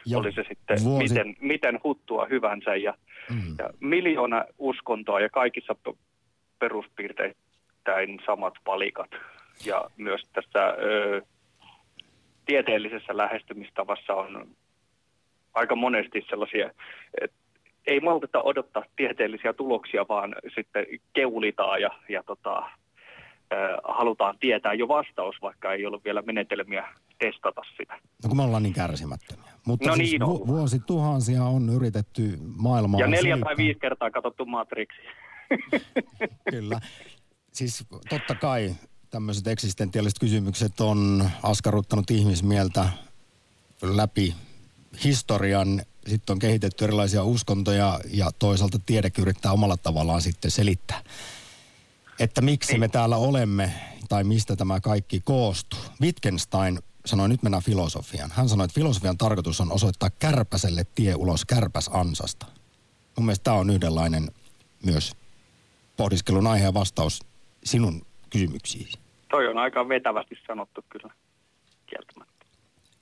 Ja 0.06 0.18
Oli 0.18 0.32
se 0.32 0.44
sitten 0.48 0.78
vuosi- 0.84 1.08
miten, 1.08 1.34
miten 1.40 1.80
huttua 1.84 2.26
hyvänsä 2.26 2.76
ja, 2.76 2.94
Mm. 3.30 3.54
ja 3.58 3.70
miljoona 3.80 4.44
uskontoa 4.58 5.20
ja 5.20 5.28
kaikissa 5.28 5.74
peruspiirteittäin 6.58 8.20
samat 8.26 8.54
palikat. 8.64 9.10
Ja 9.64 9.90
myös 9.96 10.22
tässä 10.32 10.66
ö, 10.66 11.22
tieteellisessä 12.46 13.16
lähestymistavassa 13.16 14.14
on 14.14 14.48
aika 15.54 15.76
monesti 15.76 16.24
sellaisia, 16.28 16.70
että 17.22 17.36
ei 17.86 18.00
malteta 18.00 18.42
odottaa 18.42 18.84
tieteellisiä 18.96 19.52
tuloksia, 19.52 20.06
vaan 20.08 20.36
sitten 20.54 20.86
keulitaan 21.12 21.80
ja, 21.82 21.90
ja 22.08 22.22
tota, 22.22 22.62
halutaan 23.84 24.38
tietää 24.38 24.74
jo 24.74 24.88
vastaus, 24.88 25.36
vaikka 25.42 25.72
ei 25.72 25.86
ole 25.86 26.00
vielä 26.04 26.22
menetelmiä 26.22 26.88
testata 27.18 27.62
sitä. 27.76 27.94
No 28.22 28.28
kun 28.28 28.36
me 28.36 28.42
ollaan 28.42 28.62
niin 28.62 28.72
kärsimättömiä. 28.74 29.52
Mutta 29.66 29.88
No 29.88 29.96
siis 29.96 30.10
niin 30.10 30.22
on. 30.22 30.28
vu- 30.28 30.46
vuosituhansia 30.46 31.44
on 31.44 31.68
yritetty 31.70 32.38
maailmaa 32.56 33.00
Ja 33.00 33.06
neljä 33.06 33.38
tai 33.44 33.56
viisi 33.56 33.80
kertaa 33.80 34.10
katsottu 34.10 34.46
Matrixia. 34.46 35.10
Kyllä. 36.50 36.80
Siis 37.52 37.84
totta 38.08 38.34
kai 38.34 38.74
tämmöiset 39.10 39.46
eksistentiaaliset 39.46 40.18
kysymykset 40.18 40.80
on 40.80 41.30
askarruttanut 41.42 42.10
ihmismieltä 42.10 42.88
läpi 43.82 44.34
historian. 45.04 45.82
Sitten 46.06 46.34
on 46.34 46.38
kehitetty 46.38 46.84
erilaisia 46.84 47.24
uskontoja 47.24 48.00
ja 48.14 48.30
toisaalta 48.38 48.78
tiedekin 48.86 49.22
yrittää 49.22 49.52
omalla 49.52 49.76
tavallaan 49.76 50.22
sitten 50.22 50.50
selittää, 50.50 51.00
että 52.18 52.40
miksi 52.40 52.78
me 52.78 52.88
täällä 52.88 53.16
olemme 53.16 53.72
tai 54.08 54.24
mistä 54.24 54.56
tämä 54.56 54.80
kaikki 54.80 55.20
koostuu. 55.20 55.80
Wittgenstein 56.00 56.78
sanoi, 57.06 57.28
nyt 57.28 57.42
mennään 57.42 57.62
filosofiaan. 57.62 58.30
Hän 58.30 58.48
sanoi, 58.48 58.64
että 58.64 58.74
filosofian 58.74 59.18
tarkoitus 59.18 59.60
on 59.60 59.72
osoittaa 59.72 60.10
kärpäselle 60.10 60.86
tie 60.94 61.14
ulos 61.14 61.44
kärpäsansasta. 61.44 62.46
Mun 63.16 63.26
mielestä 63.26 63.44
tämä 63.44 63.56
on 63.56 63.70
yhdenlainen 63.70 64.30
myös 64.84 65.12
pohdiskelun 65.96 66.46
aihe 66.46 66.64
ja 66.64 66.74
vastaus 66.74 67.20
sinun 67.64 68.06
kysymyksiin. 68.30 68.88
Toi 69.30 69.48
on 69.48 69.58
aika 69.58 69.88
vetävästi 69.88 70.34
sanottu 70.46 70.84
kyllä, 70.88 71.14
kieltämättä. 71.86 72.46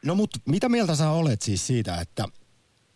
No 0.05 0.14
mutta 0.14 0.38
mitä 0.44 0.68
mieltä 0.68 0.94
sä 0.94 1.11
olet 1.11 1.42
siis 1.42 1.66
siitä, 1.66 2.00
että 2.00 2.29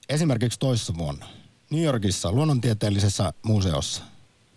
esimerkiksi 0.09 0.59
toissa 0.59 0.95
vuonna 0.99 1.27
New 1.71 1.83
Yorkissa 1.83 2.33
luonnontieteellisessä 2.33 3.33
museossa 3.43 4.03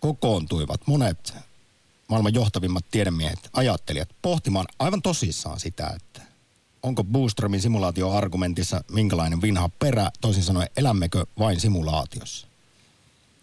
kokoontuivat 0.00 0.80
monet 0.86 1.34
maailman 2.12 2.34
johtavimmat 2.34 2.84
tiedemiehet, 2.90 3.50
ajattelijat 3.52 4.08
pohtimaan 4.22 4.66
aivan 4.78 5.02
tosissaan 5.02 5.60
sitä, 5.60 5.90
että 5.96 6.20
onko 6.82 7.04
Boostromin 7.04 7.60
simulaatioargumentissa 7.60 8.80
minkälainen 8.92 9.42
vinha 9.42 9.70
perä, 9.78 10.10
toisin 10.20 10.42
sanoen 10.42 10.68
elämmekö 10.76 11.24
vain 11.38 11.60
simulaatiossa? 11.60 12.46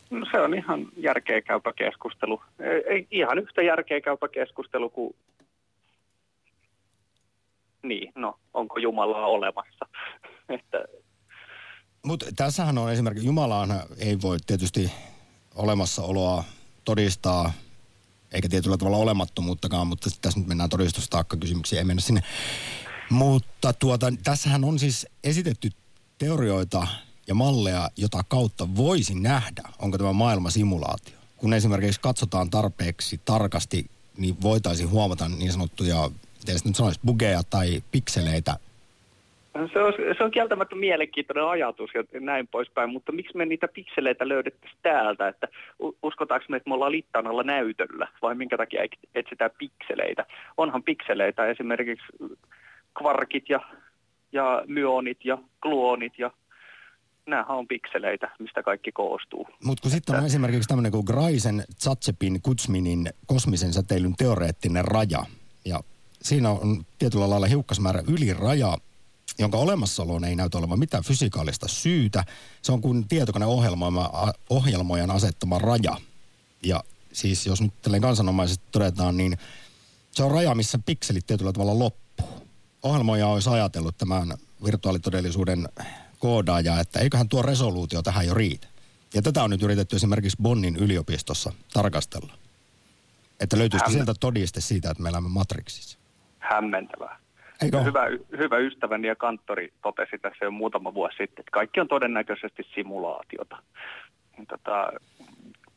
No 0.10 0.25
se 0.32 0.39
on 0.39 0.53
ihan 0.53 0.88
järkeä 0.97 1.41
käypä 1.41 1.73
keskustelu. 1.73 2.41
Ei, 2.89 3.08
ihan 3.12 3.39
yhtä 3.39 3.62
järkeä 3.62 4.01
käypä 4.01 4.27
keskustelu 4.27 4.89
kuin... 4.89 5.15
Niin, 7.84 8.12
no, 8.15 8.39
onko 8.53 8.79
Jumalaa 8.79 9.27
olemassa? 9.27 9.86
että 10.49 10.86
Mutta 12.05 12.25
tässähän 12.36 12.77
on 12.77 12.91
esimerkiksi, 12.91 13.27
Jumalaan 13.27 13.69
ei 13.99 14.17
voi 14.21 14.38
tietysti 14.47 14.91
olemassaoloa 15.55 16.43
todistaa, 16.86 17.51
eikä 18.32 18.50
tietyllä 18.50 18.78
tavalla 18.78 18.98
olemattomuuttakaan, 18.98 19.88
mutta 19.88 20.10
tässä 20.22 20.39
nyt 20.39 20.48
mennään 20.48 20.70
todistustaakka 20.70 21.38
kysymyksiä, 21.38 21.80
ei 21.80 21.86
mennä 21.86 22.02
sinne. 22.02 22.24
Mutta 23.10 23.74
tuota, 23.74 24.13
tässähän 24.24 24.63
on 24.63 24.80
siis 24.80 25.08
esitetty 25.24 25.72
teorioita 26.18 26.88
ja 27.28 27.36
malleja, 27.36 27.89
jota 27.98 28.24
kautta 28.24 28.76
voisi 28.76 29.15
nähdä, 29.15 29.63
onko 29.80 29.98
tämä 29.98 30.13
maailma 30.13 30.50
simulaatio. 30.50 31.20
Kun 31.38 31.54
esimerkiksi 31.54 32.00
katsotaan 32.00 32.50
tarpeeksi 32.50 33.22
tarkasti, 33.26 33.86
niin 34.18 34.42
voitaisiin 34.42 34.89
huomata 34.89 35.30
niin 35.30 35.52
sanottuja, 35.52 36.12
miten 36.39 36.60
nyt 36.65 36.76
sanoisi, 36.76 37.00
bugeja 37.06 37.44
tai 37.44 37.84
pikseleitä. 37.92 38.60
Se 39.74 39.80
on, 39.80 39.94
se 40.18 40.24
on 40.24 40.32
kieltämättä 40.32 40.76
mielenkiintoinen 40.76 41.44
ajatus 41.44 41.90
ja 41.94 42.20
näin 42.20 42.48
poispäin, 42.48 42.90
mutta 42.90 43.12
miksi 43.12 43.38
me 43.38 43.46
niitä 43.46 43.68
pikseleitä 43.68 44.28
löydettäisiin 44.28 44.80
täältä, 44.82 45.28
että 45.28 45.48
uskotaanko 46.04 46.46
me, 46.50 46.58
että 46.58 46.70
me 46.70 46.74
ollaan 46.74 46.92
littanalla 46.92 47.44
näytöllä 47.44 48.08
vai 48.22 48.36
minkä 48.36 48.58
takia 48.58 48.84
et- 48.84 49.10
etsitään 49.16 49.52
pikseleitä? 49.58 50.26
Onhan 50.58 50.84
pikseleitä 50.84 51.46
esimerkiksi 51.46 52.06
kvarkit 53.00 53.50
ja, 53.50 53.60
ja 54.32 54.64
myonit 54.68 55.26
ja 55.26 55.38
gluonit 55.62 56.20
ja 56.20 56.32
nämähän 57.28 57.58
on 57.58 57.68
pikseleitä, 57.68 58.32
mistä 58.40 58.64
kaikki 58.64 58.92
koostuu. 58.92 59.48
Mutta 59.64 59.82
kun 59.82 59.92
sitten 59.92 60.16
on 60.16 60.26
esimerkiksi 60.26 60.68
tämmöinen 60.68 60.92
kuin 60.92 61.06
Graisen, 61.06 61.64
Zatsepin, 61.80 62.42
Kutsminin 62.42 63.10
kosmisen 63.26 63.74
säteilyn 63.74 64.16
teoreettinen 64.18 64.86
raja. 64.86 65.24
Ja 65.66 65.80
siinä 66.22 66.50
on 66.50 66.84
tietyllä 67.00 67.30
lailla 67.30 67.48
hiukkasmäärä 67.48 68.02
yliraja, 68.14 68.78
jonka 69.39 69.58
olemassaoloon 69.58 70.23
ei 70.23 70.36
näytä 70.36 70.58
olevan 70.58 70.80
mitään 70.80 71.04
fysikaalista 71.04 71.67
syytä. 71.67 72.23
Se 72.62 72.71
on 72.71 72.82
kuin 72.82 73.08
tietokoneohjelmoijan 73.08 75.12
asettama 75.12 75.60
raja. 75.60 75.97
Ja 76.63 76.84
siis 77.13 77.45
jos 77.45 77.62
nyt 77.62 77.82
tälleen 77.82 78.02
kansanomaisesti 78.02 78.65
todetaan, 78.71 79.17
niin 79.17 79.38
se 80.12 80.23
on 80.23 80.32
raja, 80.32 80.56
missä 80.56 80.80
pikselit 80.86 81.28
tietyllä 81.28 81.54
tavalla 81.54 81.80
loppuu. 81.80 82.28
Ohjelmoija 82.84 83.28
olisi 83.28 83.49
ajatellut 83.49 83.97
tämän 83.97 84.34
virtuaalitodellisuuden 84.65 85.69
koodaaja, 86.19 86.80
että 86.80 86.99
eiköhän 86.99 87.30
tuo 87.30 87.41
resoluutio 87.41 88.02
tähän 88.02 88.28
jo 88.28 88.34
riitä. 88.34 88.67
Ja 89.13 89.21
tätä 89.21 89.43
on 89.43 89.49
nyt 89.49 89.63
yritetty 89.63 89.95
esimerkiksi 89.95 90.38
Bonnin 90.41 90.75
yliopistossa 90.75 91.54
tarkastella. 91.73 92.34
Että 93.39 93.58
löytyisikö 93.58 93.89
Hämmen- 93.89 93.93
sieltä 93.93 94.13
todiste 94.19 94.62
siitä, 94.62 94.91
että 94.91 95.04
me 95.04 95.10
elämme 95.10 95.30
Matrixissa. 95.30 95.97
Hämmentävää. 96.39 97.19
Eikö? 97.63 97.84
Hyvä, 97.84 98.06
hyvä 98.38 98.58
ystäväni 98.58 99.08
ja 99.08 99.15
kanttori 99.15 99.74
totesi 99.82 100.17
tässä 100.22 100.45
jo 100.45 100.52
muutama 100.52 100.93
vuosi 100.93 101.17
sitten, 101.17 101.41
että 101.41 101.52
kaikki 101.52 101.80
on 101.80 101.88
todennäköisesti 101.88 102.63
simulaatiota. 102.76 103.58
Tota, 104.48 104.91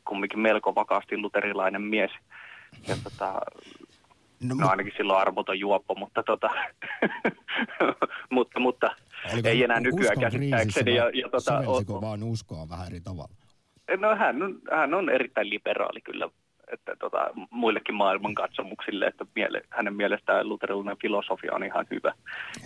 kumminkin 0.05 0.39
melko 0.39 0.75
vakaasti 0.75 1.17
luterilainen 1.17 1.81
mies. 1.81 2.11
Ja 2.87 2.95
tota, 3.03 3.41
No, 4.43 4.55
no 4.55 4.69
ainakin 4.69 4.93
silloin 4.97 5.19
armoton 5.19 5.59
juoppo, 5.59 5.95
mutta, 5.95 6.23
tota, 6.23 6.49
mutta, 8.35 8.59
mutta 8.59 8.89
oliko 9.33 9.47
ei 9.47 9.63
enää 9.63 9.79
nykyään 9.79 10.19
käsittääkseni. 10.19 10.95
Ja, 10.95 11.09
ja 11.13 11.29
tota, 11.29 11.63
sovelsiko 11.63 11.97
o- 11.97 12.01
vaan 12.01 12.23
uskoa 12.23 12.69
vähän 12.69 12.87
eri 12.87 13.01
tavalla? 13.01 13.33
No 13.97 14.15
hän 14.15 14.43
on, 14.43 14.59
hän 14.71 14.93
on 14.93 15.09
erittäin 15.09 15.49
liberaali 15.49 16.01
kyllä 16.01 16.29
että 16.71 16.95
tota, 16.99 17.17
muillekin 17.49 17.95
maailmankatsomuksille, 17.95 19.05
että 19.05 19.25
miele, 19.35 19.61
hänen 19.69 19.93
mielestään 19.93 20.49
luterilainen 20.49 20.97
filosofia 21.01 21.53
on 21.55 21.63
ihan 21.63 21.85
hyvä. 21.91 22.13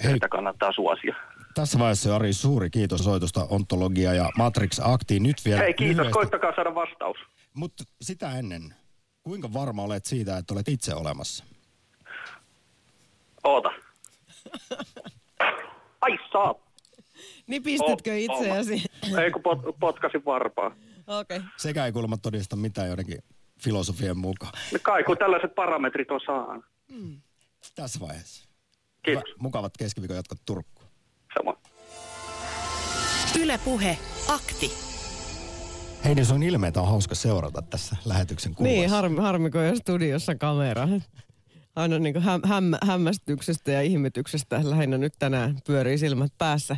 Hei. 0.04 0.14
Sitä 0.14 0.30
kannattaa 0.30 0.72
suosia. 0.72 1.16
Tässä 1.56 1.80
vaiheessa 1.80 2.16
Ari, 2.16 2.34
suuri 2.34 2.70
kiitos 2.70 3.04
soitosta 3.04 3.48
ontologia 3.50 4.14
ja 4.14 4.30
Matrix 4.38 4.80
Aktiin. 4.84 5.24
Nyt 5.24 5.38
vielä 5.46 5.62
Hei, 5.62 5.74
kiitos. 5.74 5.98
lyhyesti- 5.98 6.14
Koittakaa 6.14 6.56
saada 6.56 6.76
vastaus. 6.76 7.18
Mutta 7.54 7.84
sitä 8.02 8.32
ennen, 8.40 8.62
kuinka 9.24 9.54
varma 9.54 9.84
olet 9.84 10.06
siitä, 10.06 10.38
että 10.38 10.54
olet 10.54 10.68
itse 10.68 10.96
olemassa? 10.96 11.44
Oota. 13.44 13.70
Ai 16.02 16.18
saa. 16.32 16.56
Nipistitkö 17.48 18.12
Oh, 18.12 18.18
itseäsi? 18.18 18.84
oh, 19.14 19.20
Ei 19.20 19.32
kun 19.32 19.42
pot, 19.42 19.60
potkasin 19.80 20.26
varpaa. 20.26 20.68
Okei. 21.08 21.38
Okay. 21.38 21.50
Sekä 21.58 21.86
ei 21.86 21.92
kuulemma 21.92 22.18
todista 22.18 22.56
mitään 22.56 22.88
joidenkin 22.88 23.20
filosofien 23.64 24.18
mukaan. 24.18 24.54
No 24.74 24.80
Kai 24.84 25.04
kun 25.04 25.18
tällaiset 25.18 25.56
parametrit 25.56 26.12
on 26.12 26.20
saanut. 26.26 26.66
Tässä 27.76 28.00
vaiheessa. 28.00 28.48
Kiitos. 29.04 29.24
Hyvä, 29.28 29.36
mukavat 29.40 29.78
keskiviikon 29.78 30.16
jatkot 30.16 30.40
Turkkuun. 30.46 30.90
Sama. 31.38 31.58
Yle 33.42 33.60
Akti. 34.28 34.72
Heidi, 36.06 36.26
sun 36.26 36.44
ilmeitä 36.44 36.82
on 36.82 36.88
hauska 36.88 37.16
seurata 37.16 37.62
tässä 37.62 37.96
lähetyksen 38.06 38.56
kuvassa. 38.56 38.74
Niin, 38.74 38.90
harmi, 38.90 39.22
harmi 39.22 39.52
kun 39.52 39.62
studiossa 39.78 40.36
kamera. 40.36 40.88
Aina 41.76 42.00
niin 42.00 42.22
häm, 42.22 42.42
häm, 42.46 42.64
hämmästyksestä 42.84 43.72
ja 43.72 43.82
ihmetyksestä 43.82 44.62
lähinnä 44.64 44.98
nyt 44.98 45.14
tänään 45.20 45.58
pyörii 45.68 45.98
silmät 45.98 46.34
päässä. 46.38 46.76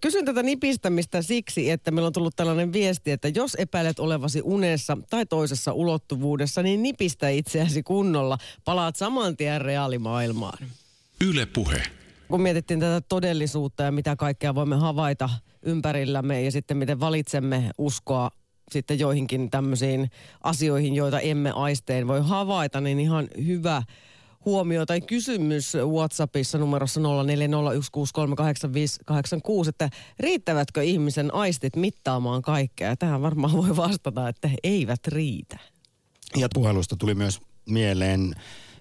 Kysyn 0.00 0.24
tätä 0.24 0.42
nipistämistä 0.42 1.22
siksi, 1.22 1.70
että 1.70 1.90
meillä 1.90 2.06
on 2.06 2.12
tullut 2.12 2.36
tällainen 2.36 2.72
viesti, 2.72 3.10
että 3.10 3.28
jos 3.28 3.54
epäilet 3.54 3.98
olevasi 3.98 4.42
unessa 4.44 4.98
tai 5.10 5.26
toisessa 5.26 5.72
ulottuvuudessa, 5.72 6.62
niin 6.62 6.82
nipistä 6.82 7.28
itseäsi 7.28 7.82
kunnolla. 7.82 8.38
Palaat 8.64 8.96
saman 8.96 9.36
tien 9.36 9.60
reaalimaailmaan. 9.60 10.58
Yle 11.24 11.46
Puhe. 11.46 11.82
kun 12.28 12.42
mietittiin 12.42 12.80
tätä 12.80 13.00
todellisuutta 13.08 13.82
ja 13.82 13.92
mitä 13.92 14.16
kaikkea 14.16 14.54
voimme 14.54 14.76
havaita 14.76 15.30
ympärillämme 15.62 16.42
ja 16.42 16.52
sitten 16.52 16.76
miten 16.76 17.00
valitsemme 17.00 17.70
uskoa 17.78 18.30
sitten 18.70 18.98
joihinkin 18.98 19.50
tämmöisiin 19.50 20.10
asioihin, 20.42 20.94
joita 20.94 21.20
emme 21.20 21.50
aisteen 21.50 22.08
voi 22.08 22.20
havaita, 22.22 22.80
niin 22.80 23.00
ihan 23.00 23.28
hyvä 23.46 23.82
huomio 24.48 24.86
tai 24.86 25.00
kysymys 25.00 25.74
WhatsAppissa 25.74 26.58
numerossa 26.58 27.00
0401638586, 27.00 27.04
että 29.68 29.90
riittävätkö 30.18 30.82
ihmisen 30.82 31.34
aistit 31.34 31.76
mittaamaan 31.76 32.42
kaikkea? 32.42 32.96
Tähän 32.96 33.22
varmaan 33.22 33.56
voi 33.56 33.76
vastata, 33.76 34.28
että 34.28 34.50
eivät 34.62 35.06
riitä. 35.06 35.58
Ja 36.36 36.48
puhelusta 36.54 36.96
tuli 36.96 37.14
myös 37.14 37.40
mieleen 37.68 38.34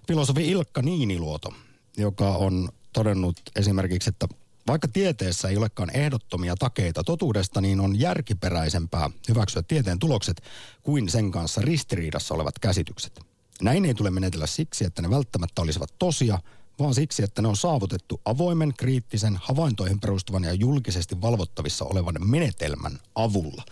filosofi 0.07 0.47
Ilkka 0.51 0.81
Niiniluoto, 0.81 1.53
joka 1.97 2.29
on 2.29 2.69
todennut 2.93 3.41
esimerkiksi, 3.55 4.09
että 4.09 4.27
vaikka 4.67 4.87
tieteessä 4.87 5.47
ei 5.47 5.57
olekaan 5.57 5.95
ehdottomia 5.95 6.55
takeita 6.55 7.03
totuudesta, 7.03 7.61
niin 7.61 7.79
on 7.79 7.99
järkiperäisempää 7.99 9.09
hyväksyä 9.29 9.61
tieteen 9.61 9.99
tulokset 9.99 10.41
kuin 10.83 11.09
sen 11.09 11.31
kanssa 11.31 11.61
ristiriidassa 11.61 12.33
olevat 12.33 12.59
käsitykset. 12.59 13.26
Näin 13.61 13.85
ei 13.85 13.93
tule 13.93 14.09
menetellä 14.09 14.47
siksi, 14.47 14.85
että 14.85 15.01
ne 15.01 15.09
välttämättä 15.09 15.61
olisivat 15.61 15.93
tosia, 15.99 16.39
vaan 16.79 16.95
siksi, 16.95 17.23
että 17.23 17.41
ne 17.41 17.47
on 17.47 17.57
saavutettu 17.57 18.21
avoimen, 18.25 18.73
kriittisen, 18.77 19.39
havaintoihin 19.41 19.99
perustuvan 19.99 20.43
ja 20.43 20.53
julkisesti 20.53 21.21
valvottavissa 21.21 21.85
olevan 21.85 22.15
menetelmän 22.19 22.99
avulla. 23.15 23.63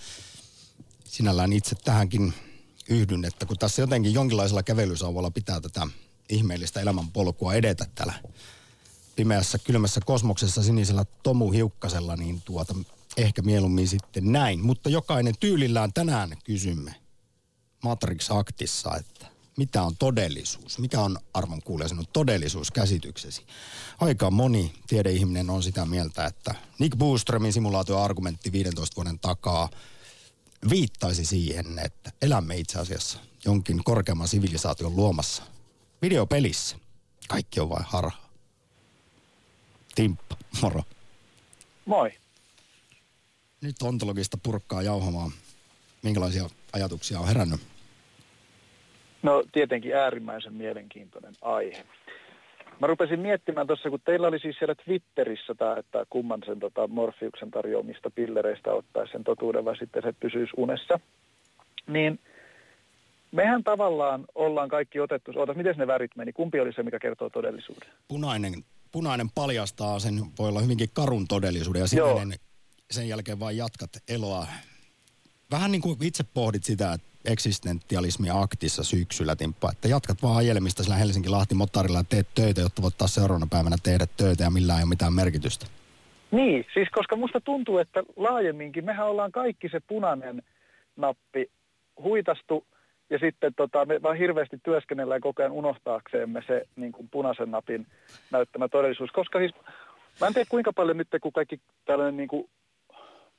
Sinällään 1.05 1.53
itse 1.53 1.75
tähänkin 1.75 2.33
yhdyn, 2.89 3.25
että 3.25 3.45
kun 3.45 3.57
tässä 3.57 3.81
jotenkin 3.81 4.13
jonkinlaisella 4.13 4.63
kävelysauvalla 4.63 5.31
pitää 5.31 5.61
tätä 5.61 5.87
ihmeellistä 6.29 6.81
elämänpolkua 6.81 7.53
edetä 7.53 7.85
täällä 7.95 8.13
pimeässä 9.15 9.57
kylmässä 9.57 10.01
kosmoksessa 10.05 10.63
sinisellä 10.63 11.05
Tomu 11.23 11.51
Hiukkasella, 11.51 12.15
niin 12.15 12.41
tuota, 12.41 12.75
ehkä 13.17 13.41
mieluummin 13.41 13.87
sitten 13.87 14.31
näin. 14.31 14.65
Mutta 14.65 14.89
jokainen 14.89 15.35
tyylillään 15.39 15.93
tänään 15.93 16.37
kysymme 16.43 16.95
Matrix 17.83 18.31
Actissa, 18.31 18.95
että 18.97 19.34
mitä 19.57 19.83
on 19.83 19.97
todellisuus? 19.97 20.79
Mikä 20.79 21.01
on 21.01 21.17
arvon 21.33 21.61
kuulija 21.61 21.87
sinun 21.87 22.07
todellisuuskäsityksesi? 22.13 23.45
Aika 23.99 24.31
moni 24.31 24.73
tiedeihminen 24.87 25.49
on 25.49 25.63
sitä 25.63 25.85
mieltä, 25.85 26.25
että 26.25 26.55
Nick 26.79 26.97
Booströmin 26.97 27.53
simulaatioargumentti 27.53 28.51
15 28.51 28.95
vuoden 28.95 29.19
takaa 29.19 29.69
viittaisi 30.69 31.25
siihen, 31.25 31.79
että 31.79 32.11
elämme 32.21 32.57
itse 32.57 32.79
asiassa 32.79 33.19
jonkin 33.45 33.83
korkeamman 33.83 34.27
sivilisaation 34.27 34.95
luomassa 34.95 35.43
videopelissä. 36.01 36.77
Kaikki 37.27 37.59
on 37.59 37.69
vain 37.69 37.85
harha. 37.87 38.17
Timppa, 39.95 40.37
moro. 40.61 40.83
Moi. 41.85 42.13
Nyt 43.61 43.81
ontologista 43.81 44.37
purkkaa 44.43 44.81
jauhamaan. 44.81 45.31
Minkälaisia 46.03 46.49
ajatuksia 46.73 47.19
on 47.19 47.27
herännyt? 47.27 47.74
No 49.25 49.43
tietenkin 49.51 49.95
äärimmäisen 49.95 50.53
mielenkiintoinen 50.53 51.33
aihe. 51.41 51.83
Mä 52.79 52.87
rupesin 52.87 53.19
miettimään 53.19 53.67
tuossa, 53.67 53.89
kun 53.89 53.99
teillä 54.05 54.27
oli 54.27 54.39
siis 54.39 54.55
siellä 54.57 54.75
Twitterissä 54.75 55.55
tämä, 55.55 55.77
että 55.77 56.05
kumman 56.09 56.41
sen 56.45 56.59
tota, 56.59 56.87
Morfiuksen 56.87 57.51
tarjoamista 57.51 58.09
pillereistä 58.09 58.73
ottaisi 58.73 59.11
sen 59.11 59.23
totuuden 59.23 59.65
vai 59.65 59.77
sitten 59.77 60.03
se 60.03 60.13
pysyisi 60.19 60.53
unessa. 60.57 60.99
Niin 61.87 62.19
mehän 63.31 63.63
tavallaan 63.63 64.25
ollaan 64.35 64.69
kaikki 64.69 64.99
otettu, 64.99 65.31
ootas, 65.35 65.55
miten 65.55 65.75
ne 65.77 65.87
värit 65.87 66.15
meni? 66.15 66.33
Kumpi 66.33 66.59
oli 66.59 66.73
se, 66.73 66.83
mikä 66.83 66.99
kertoo 66.99 67.29
todellisuuden? 67.29 67.89
Punainen, 68.07 68.53
punainen 68.91 69.29
paljastaa 69.35 69.99
sen, 69.99 70.13
voi 70.39 70.49
olla 70.49 70.61
hyvinkin 70.61 70.89
karun 70.93 71.27
todellisuuden 71.27 71.79
ja 71.79 71.87
sininen, 71.87 72.33
sen 72.91 73.09
jälkeen 73.09 73.39
vain 73.39 73.57
jatkat 73.57 73.89
eloa. 74.07 74.47
Vähän 75.51 75.71
niin 75.71 75.81
kuin 75.81 75.97
itse 76.03 76.23
pohdit 76.33 76.63
sitä, 76.63 76.93
että 76.93 77.14
eksistentialismi 77.25 78.29
aktissa 78.29 78.83
syksyllä, 78.83 79.35
Timppa, 79.35 79.71
että 79.71 79.87
jatkat 79.87 80.23
vaan 80.23 80.37
ajelemista 80.37 80.83
sillä 80.83 80.95
Helsinki-Lahti 80.95 81.55
motorilla 81.55 81.99
ja 81.99 82.03
teet 82.09 82.27
töitä, 82.35 82.61
jotta 82.61 82.81
voit 82.81 82.97
taas 82.97 83.15
seuraavana 83.15 83.47
päivänä 83.49 83.75
tehdä 83.83 84.05
töitä 84.17 84.43
ja 84.43 84.49
millään 84.49 84.79
ei 84.79 84.83
ole 84.83 84.89
mitään 84.89 85.13
merkitystä. 85.13 85.65
Niin, 86.31 86.65
siis 86.73 86.89
koska 86.89 87.15
musta 87.15 87.41
tuntuu, 87.41 87.77
että 87.77 88.03
laajemminkin 88.15 88.85
mehän 88.85 89.07
ollaan 89.07 89.31
kaikki 89.31 89.69
se 89.69 89.79
punainen 89.87 90.41
nappi 90.95 91.51
huitastu 92.03 92.65
ja 93.09 93.19
sitten 93.19 93.53
tota, 93.55 93.85
me 93.85 94.01
vaan 94.01 94.17
hirveästi 94.17 94.57
työskennellään 94.63 95.21
koko 95.21 95.41
ajan 95.41 95.51
unohtaaksemme 95.51 96.43
se 96.47 96.65
niin 96.75 96.91
kuin 96.91 97.09
punaisen 97.09 97.51
napin 97.51 97.87
näyttämä 98.31 98.67
todellisuus. 98.67 99.11
Koska 99.11 99.39
siis, 99.39 99.51
mä 100.21 100.27
en 100.27 100.33
tiedä 100.33 100.47
kuinka 100.49 100.73
paljon 100.73 100.97
nyt, 100.97 101.07
kun 101.21 101.31
kaikki 101.31 101.59
tällainen 101.85 102.17
niin 102.17 102.27
kuin 102.27 102.49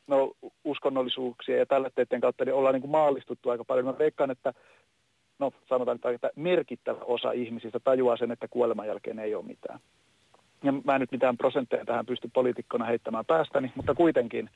no, 0.07 0.33
uskonnollisuuksia 0.65 1.57
ja 1.57 1.67
tällä 1.67 1.91
teiden 1.95 2.21
kautta 2.21 2.45
niin 2.45 2.55
ollaan 2.55 2.73
niin 2.73 2.81
kuin 2.81 2.91
maallistuttu 2.91 3.51
aika 3.51 3.65
paljon. 3.65 3.87
Mä 3.87 3.99
veikkaan, 3.99 4.31
että 4.31 4.55
no 5.39 5.53
sanotaan, 5.69 5.99
että 6.15 6.31
merkittävä 6.37 6.99
osa 7.05 7.33
ihmisistä 7.33 7.81
tajuaa 7.81 8.17
sen, 8.17 8.31
että 8.31 8.49
kuoleman 8.49 8.87
jälkeen 8.87 9.19
ei 9.19 9.35
ole 9.35 9.45
mitään. 9.45 9.81
Ja 10.63 10.73
mä 10.85 10.95
en 10.95 11.01
nyt 11.01 11.13
mitään 11.13 11.37
prosentteja 11.37 11.85
tähän 11.85 12.07
pysty 12.07 12.31
poliitikkona 12.35 12.85
heittämään 12.85 13.27
päästäni, 13.27 13.73
mutta 13.75 13.95
kuitenkin. 13.95 14.51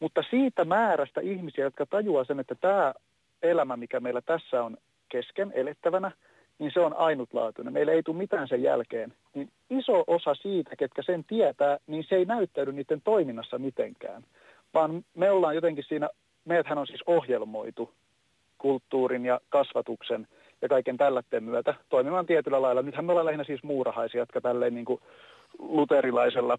Mutta 0.00 0.24
siitä 0.30 0.64
määrästä 0.64 1.20
ihmisiä, 1.20 1.64
jotka 1.64 1.86
tajuaa 1.86 2.24
sen, 2.24 2.40
että 2.40 2.54
tämä 2.54 2.94
elämä, 3.42 3.76
mikä 3.76 4.00
meillä 4.00 4.20
tässä 4.20 4.62
on 4.62 4.76
kesken 5.08 5.52
elettävänä, 5.54 6.10
niin 6.58 6.70
se 6.74 6.80
on 6.80 6.96
ainutlaatuinen. 6.96 7.72
Meillä 7.72 7.92
ei 7.92 8.02
tule 8.02 8.16
mitään 8.16 8.48
sen 8.48 8.62
jälkeen. 8.62 9.12
Niin 9.34 9.50
iso 9.70 10.04
osa 10.06 10.34
siitä, 10.34 10.76
ketkä 10.76 11.02
sen 11.02 11.24
tietää, 11.24 11.78
niin 11.86 12.04
se 12.08 12.16
ei 12.16 12.24
näyttäydy 12.24 12.72
niiden 12.72 13.00
toiminnassa 13.04 13.58
mitenkään 13.58 14.24
vaan 14.74 15.04
me 15.14 15.30
ollaan 15.30 15.54
jotenkin 15.54 15.84
siinä, 15.84 16.08
meidäthän 16.44 16.78
on 16.78 16.86
siis 16.86 17.02
ohjelmoitu 17.06 17.94
kulttuurin 18.58 19.24
ja 19.26 19.40
kasvatuksen 19.48 20.28
ja 20.62 20.68
kaiken 20.68 20.96
tällätteen 20.96 21.44
myötä 21.44 21.74
toimimaan 21.88 22.26
tietyllä 22.26 22.62
lailla. 22.62 22.82
Nythän 22.82 23.04
me 23.04 23.12
ollaan 23.12 23.26
lähinnä 23.26 23.44
siis 23.44 23.62
muurahaisia, 23.62 24.20
jotka 24.20 24.40
tälleen 24.40 24.74
niin 24.74 24.84
kuin 24.84 25.00
luterilaisella 25.58 26.58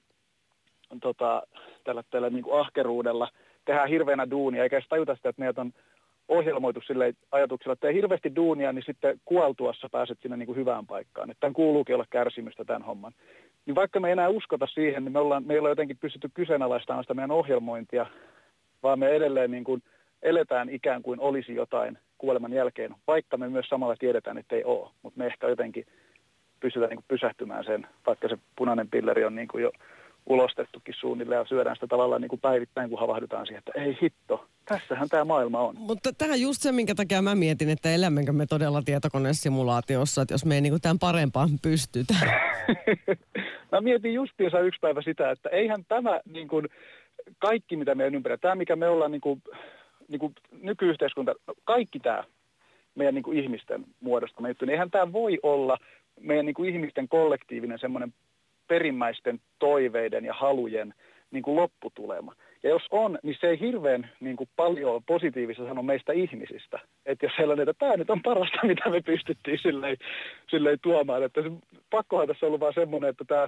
tota, 1.01 1.43
tällä, 1.83 2.03
tällä 2.09 2.29
niin 2.29 2.43
kuin 2.43 2.59
ahkeruudella 2.59 3.29
tehdään 3.65 3.89
hirveänä 3.89 4.29
duunia, 4.29 4.63
eikä 4.63 4.75
edes 4.75 4.89
tajuta 4.89 5.15
sitä, 5.15 5.29
että 5.29 5.39
meidät 5.39 5.57
on 5.57 5.73
ohjelmoitu 6.27 6.81
sille 6.81 7.13
ajatuksella, 7.31 7.73
että 7.73 7.87
tee 7.87 7.93
hirveästi 7.93 8.35
duunia, 8.35 8.73
niin 8.73 8.83
sitten 8.85 9.19
kuoltuassa 9.25 9.89
pääset 9.91 10.19
sinne 10.21 10.37
niin 10.37 10.47
kuin 10.47 10.55
hyvään 10.55 10.87
paikkaan. 10.87 11.31
Että 11.31 11.39
tämän 11.39 11.53
kuuluukin 11.53 11.95
olla 11.95 12.05
kärsimystä 12.09 12.65
tämän 12.65 12.83
homman 12.83 13.13
niin 13.65 13.75
vaikka 13.75 13.99
me 13.99 14.07
ei 14.07 14.11
enää 14.11 14.29
uskota 14.29 14.67
siihen, 14.67 15.03
niin 15.05 15.11
me 15.13 15.19
ollaan, 15.19 15.43
me 15.45 15.53
ei 15.53 15.59
jotenkin 15.59 15.97
pystytty 15.97 16.29
kyseenalaistamaan 16.33 17.03
sitä 17.03 17.13
meidän 17.13 17.31
ohjelmointia, 17.31 18.05
vaan 18.83 18.99
me 18.99 19.09
edelleen 19.09 19.51
niin 19.51 19.63
kuin 19.63 19.83
eletään 20.21 20.69
ikään 20.69 21.03
kuin 21.03 21.19
olisi 21.19 21.55
jotain 21.55 21.97
kuoleman 22.17 22.53
jälkeen, 22.53 22.95
vaikka 23.07 23.37
me 23.37 23.49
myös 23.49 23.69
samalla 23.69 23.95
tiedetään, 23.95 24.37
että 24.37 24.55
ei 24.55 24.63
ole, 24.63 24.89
mutta 25.03 25.17
me 25.17 25.25
ehkä 25.25 25.47
jotenkin 25.47 25.85
pystytään 26.59 26.89
niin 26.89 26.97
kuin 26.97 27.05
pysähtymään 27.07 27.63
sen, 27.63 27.87
vaikka 28.05 28.27
se 28.27 28.37
punainen 28.55 28.89
pilleri 28.89 29.25
on 29.25 29.35
niin 29.35 29.47
kuin 29.47 29.63
jo 29.63 29.71
ulostettukin 30.25 30.95
suunnilleen 30.99 31.39
ja 31.39 31.45
syödään 31.45 31.75
sitä 31.75 31.87
tavallaan 31.87 32.21
niin 32.21 32.29
kuin 32.29 32.41
päivittäin, 32.41 32.89
kun 32.89 32.99
havahdutaan 32.99 33.45
siihen, 33.45 33.59
että 33.67 33.81
ei 33.81 33.97
hitto, 34.01 34.45
tässähän 34.65 35.09
tämä 35.09 35.25
maailma 35.25 35.59
on. 35.59 35.75
Mutta 35.77 36.13
tähän 36.13 36.41
just 36.41 36.61
se, 36.61 36.71
minkä 36.71 36.95
takia 36.95 37.21
mä 37.21 37.35
mietin, 37.35 37.69
että 37.69 37.91
elämmekö 37.91 38.33
me 38.33 38.45
todella 38.45 38.81
tietokonesimulaatiossa, 38.81 40.21
että 40.21 40.33
jos 40.33 40.45
me 40.45 40.55
ei 40.55 40.61
niin 40.61 40.71
kuin 40.71 40.81
tämän 40.81 40.99
parempaan 40.99 41.49
pystytä. 41.61 42.13
mä 43.71 43.81
mietin 43.81 44.13
justiinsa 44.13 44.59
yksi 44.59 44.79
päivä 44.79 45.01
sitä, 45.01 45.31
että 45.31 45.49
eihän 45.49 45.85
tämä 45.87 46.19
niin 46.25 46.47
kuin, 46.47 46.69
kaikki, 47.39 47.77
mitä 47.77 47.95
meidän 47.95 48.15
ympärillä, 48.15 48.37
tämä 48.37 48.55
mikä 48.55 48.75
me 48.75 48.89
ollaan 48.89 49.11
niin 49.11 49.21
kuin, 49.21 49.41
niin 50.07 50.19
kuin 50.19 50.35
nykyyhteiskunta, 50.51 51.35
kaikki 51.63 51.99
tämä 51.99 52.23
meidän 52.95 53.15
niin 53.15 53.23
kuin 53.23 53.39
ihmisten 53.39 53.85
muodostama 53.99 54.47
juttu, 54.47 54.65
niin 54.65 54.73
eihän 54.73 54.91
tämä 54.91 55.13
voi 55.13 55.39
olla 55.43 55.77
meidän 56.19 56.45
niin 56.45 56.53
kuin 56.53 56.69
ihmisten 56.69 57.07
kollektiivinen 57.07 57.79
semmoinen 57.79 58.13
perimmäisten 58.67 59.39
toiveiden 59.59 60.25
ja 60.25 60.33
halujen 60.33 60.93
niin 61.31 61.43
kuin 61.43 61.55
lopputulema. 61.55 62.33
Ja 62.63 62.69
jos 62.69 62.83
on, 62.91 63.19
niin 63.23 63.37
se 63.39 63.47
ei 63.47 63.59
hirveän 63.59 64.09
niin 64.19 64.35
kuin 64.35 64.49
paljon 64.55 65.03
positiivista 65.03 65.67
sano 65.67 65.83
meistä 65.83 66.13
ihmisistä. 66.13 66.79
Että 67.05 67.25
jos 67.25 67.33
sellainen, 67.37 67.69
että 67.69 67.85
tämä 67.85 67.97
nyt 67.97 68.09
on 68.09 68.21
parasta, 68.21 68.57
mitä 68.67 68.89
me 68.89 69.01
pystyttiin 69.01 69.59
silleen, 69.61 69.97
silleen 70.49 70.79
tuomaan. 70.81 71.23
Että 71.23 71.41
se, 71.41 71.51
pakkohan 71.89 72.27
tässä 72.27 72.45
on 72.45 72.47
ollut 72.47 72.59
vaan 72.59 72.73
semmoinen, 72.73 73.09
että 73.09 73.25
tämä, 73.27 73.47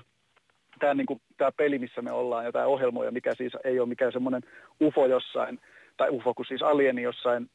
tämä, 0.80 0.94
niin 0.94 1.06
kuin, 1.06 1.22
tämä 1.38 1.52
peli, 1.52 1.80
missä 1.80 2.02
me 2.02 2.12
ollaan 2.12 2.46
ja 2.46 2.52
tämä 2.52 2.66
ohjelmoija, 2.66 3.12
mikä 3.12 3.36
siis 3.36 3.54
ei 3.64 3.80
ole 3.80 3.90
mikään 3.90 4.12
semmoinen 4.12 4.42
UFO 4.82 5.06
jossain, 5.06 5.60
tai 5.98 6.10
UFO 6.10 6.34
kuin 6.34 6.46
siis 6.46 6.62
alieni 6.62 7.02
jossain 7.02 7.50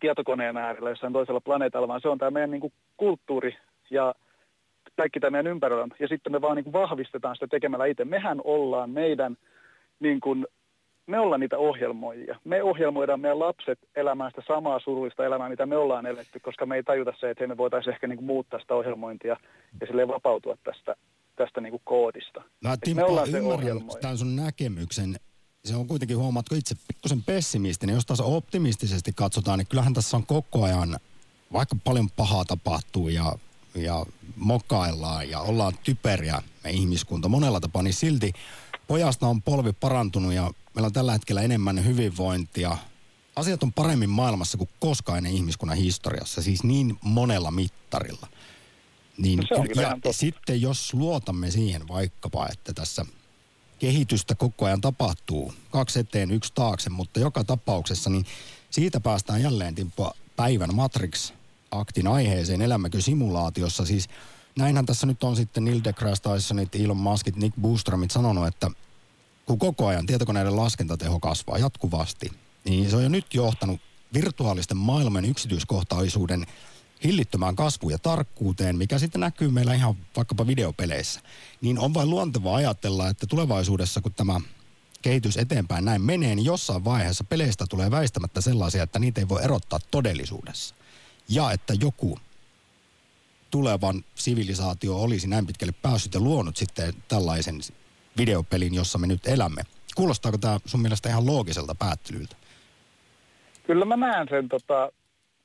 tietokoneen 0.00 0.56
äärellä, 0.56 0.90
jossain 0.90 1.12
toisella 1.12 1.40
planeetalla, 1.40 1.88
vaan 1.88 2.00
se 2.00 2.08
on 2.08 2.18
tämä 2.18 2.30
meidän 2.30 2.50
niin 2.50 2.60
kuin, 2.60 2.72
kulttuuri 2.96 3.56
ja 3.90 4.14
kaikki 4.98 5.20
tämä 5.20 5.30
meidän 5.30 5.52
ympärillä 5.52 5.82
on. 5.82 5.90
Ja 6.00 6.08
sitten 6.08 6.32
me 6.32 6.40
vaan 6.40 6.56
niin 6.56 6.72
vahvistetaan 6.72 7.36
sitä 7.36 7.46
tekemällä 7.46 7.86
itse. 7.86 8.04
Mehän 8.04 8.40
ollaan 8.44 8.90
meidän, 8.90 9.36
niin 10.00 10.20
kuin, 10.20 10.46
me 11.06 11.18
ollaan 11.18 11.40
niitä 11.40 11.58
ohjelmoijia. 11.58 12.38
Me 12.44 12.62
ohjelmoidaan 12.62 13.20
meidän 13.20 13.38
lapset 13.38 13.78
elämään 13.96 14.30
sitä 14.30 14.42
samaa 14.46 14.80
surullista 14.80 15.24
elämää, 15.24 15.48
mitä 15.48 15.66
me 15.66 15.76
ollaan 15.76 16.06
eletty, 16.06 16.40
koska 16.40 16.66
me 16.66 16.76
ei 16.76 16.82
tajuta 16.82 17.12
se, 17.20 17.30
että 17.30 17.46
me 17.46 17.56
voitaisiin 17.56 17.94
ehkä 17.94 18.06
niin 18.06 18.16
kuin 18.16 18.26
muuttaa 18.26 18.60
sitä 18.60 18.74
ohjelmointia 18.74 19.36
ja 19.80 19.86
sille 19.86 20.08
vapautua 20.08 20.56
tästä, 20.64 20.94
tästä 21.36 21.60
niin 21.60 21.70
kuin 21.70 21.82
koodista. 21.84 22.42
Mä 22.64 22.76
Timppa, 22.76 23.02
me 23.02 23.08
ollaan 23.10 23.34
ymmärrän 23.34 23.80
tämän 24.00 24.18
sun 24.18 24.36
näkemyksen. 24.36 25.16
Se 25.64 25.76
on 25.76 25.86
kuitenkin, 25.86 26.18
huomaatko 26.18 26.54
itse 26.54 26.74
pikkusen 26.88 27.22
pessimistinen. 27.26 27.94
Jos 27.94 28.06
taas 28.06 28.20
optimistisesti 28.20 29.12
katsotaan, 29.16 29.58
niin 29.58 29.66
kyllähän 29.68 29.94
tässä 29.94 30.16
on 30.16 30.26
koko 30.26 30.64
ajan, 30.64 30.98
vaikka 31.52 31.76
paljon 31.84 32.08
pahaa 32.16 32.44
tapahtuu 32.44 33.08
ja 33.08 33.32
ja 33.82 34.06
mokaillaan 34.36 35.30
ja 35.30 35.40
ollaan 35.40 35.72
typeriä 35.82 36.42
me 36.64 36.70
ihmiskunta 36.70 37.28
monella 37.28 37.60
tapaa, 37.60 37.82
niin 37.82 37.94
silti 37.94 38.32
pojasta 38.86 39.26
on 39.26 39.42
polvi 39.42 39.72
parantunut 39.72 40.32
ja 40.32 40.50
meillä 40.74 40.86
on 40.86 40.92
tällä 40.92 41.12
hetkellä 41.12 41.42
enemmän 41.42 41.84
hyvinvointia. 41.84 42.78
Asiat 43.36 43.62
on 43.62 43.72
paremmin 43.72 44.10
maailmassa 44.10 44.58
kuin 44.58 44.70
koskaan 44.80 45.18
ennen 45.18 45.32
ihmiskunnan 45.32 45.78
historiassa, 45.78 46.42
siis 46.42 46.64
niin 46.64 46.98
monella 47.00 47.50
mittarilla. 47.50 48.26
Niin, 49.18 49.38
no 49.38 49.82
ja 49.82 50.12
sitten 50.12 50.60
jos 50.60 50.94
luotamme 50.94 51.50
siihen 51.50 51.88
vaikkapa, 51.88 52.48
että 52.52 52.72
tässä 52.72 53.06
kehitystä 53.78 54.34
koko 54.34 54.64
ajan 54.64 54.80
tapahtuu, 54.80 55.54
kaksi 55.70 56.00
eteen, 56.00 56.30
yksi 56.30 56.52
taakse, 56.54 56.90
mutta 56.90 57.20
joka 57.20 57.44
tapauksessa, 57.44 58.10
niin 58.10 58.26
siitä 58.70 59.00
päästään 59.00 59.42
jälleen 59.42 59.74
Timppa 59.74 60.14
päivän 60.36 60.74
Matrix 60.74 61.32
aktin 61.70 62.06
aiheeseen, 62.06 62.62
elämmekö 62.62 63.00
simulaatiossa. 63.00 63.84
Siis 63.84 64.08
näinhän 64.58 64.86
tässä 64.86 65.06
nyt 65.06 65.24
on 65.24 65.36
sitten 65.36 65.64
Neil 65.64 65.80
deGrasse 65.84 66.22
Tysonit, 66.22 66.74
Elon 66.74 66.96
Muskit, 66.96 67.36
Nick 67.36 67.56
Boostramit 67.60 68.10
sanonut, 68.10 68.46
että 68.46 68.70
kun 69.46 69.58
koko 69.58 69.86
ajan 69.86 70.06
tietokoneiden 70.06 70.56
laskentateho 70.56 71.20
kasvaa 71.20 71.58
jatkuvasti, 71.58 72.32
niin 72.64 72.90
se 72.90 72.96
on 72.96 73.02
jo 73.02 73.08
nyt 73.08 73.34
johtanut 73.34 73.80
virtuaalisten 74.14 74.76
maailman 74.76 75.24
yksityiskohtaisuuden 75.24 76.46
hillittömään 77.04 77.56
kasvuun 77.56 77.92
ja 77.92 77.98
tarkkuuteen, 77.98 78.78
mikä 78.78 78.98
sitten 78.98 79.20
näkyy 79.20 79.50
meillä 79.50 79.74
ihan 79.74 79.96
vaikkapa 80.16 80.46
videopeleissä, 80.46 81.20
niin 81.60 81.78
on 81.78 81.94
vain 81.94 82.10
luontevaa 82.10 82.56
ajatella, 82.56 83.08
että 83.08 83.26
tulevaisuudessa 83.26 84.00
kun 84.00 84.14
tämä 84.14 84.40
kehitys 85.02 85.36
eteenpäin 85.36 85.84
näin 85.84 86.02
menee, 86.02 86.34
niin 86.34 86.44
jossain 86.44 86.84
vaiheessa 86.84 87.24
peleistä 87.24 87.64
tulee 87.70 87.90
väistämättä 87.90 88.40
sellaisia, 88.40 88.82
että 88.82 88.98
niitä 88.98 89.20
ei 89.20 89.28
voi 89.28 89.44
erottaa 89.44 89.78
todellisuudessa. 89.90 90.74
Ja 91.28 91.52
että 91.52 91.74
joku 91.80 92.18
tulevan 93.50 93.94
sivilisaatio 94.14 94.96
olisi 94.96 95.28
näin 95.28 95.46
pitkälle 95.46 95.74
päässyt 95.82 96.14
ja 96.14 96.20
luonut 96.20 96.56
sitten 96.56 96.94
tällaisen 97.08 97.54
videopelin, 98.18 98.74
jossa 98.74 98.98
me 98.98 99.06
nyt 99.06 99.26
elämme. 99.26 99.62
Kuulostaako 99.94 100.38
tämä 100.38 100.58
sun 100.64 100.82
mielestä 100.82 101.08
ihan 101.08 101.26
loogiselta 101.26 101.74
päättelyltä? 101.74 102.36
Kyllä 103.66 103.84
mä 103.84 103.96
näen 103.96 104.26
sen 104.30 104.48
tota, 104.48 104.92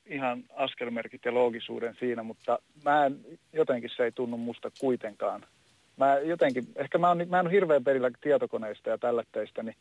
ihan 0.05 0.43
askelmerkit 0.55 1.25
ja 1.25 1.33
loogisuuden 1.33 1.95
siinä, 1.99 2.23
mutta 2.23 2.59
mä 2.85 3.05
en, 3.05 3.19
jotenkin 3.53 3.89
se 3.97 4.03
ei 4.03 4.11
tunnu 4.11 4.37
musta 4.37 4.71
kuitenkaan. 4.79 5.45
Mä 5.97 6.19
jotenkin, 6.19 6.67
ehkä 6.75 6.97
mä, 6.97 7.09
on, 7.09 7.17
mä 7.29 7.39
en 7.39 7.45
ole 7.45 7.53
hirveän 7.53 7.83
perillä 7.83 8.11
tietokoneista 8.21 8.89
ja 8.89 8.97
tällätteistä, 8.97 9.63
niin 9.63 9.75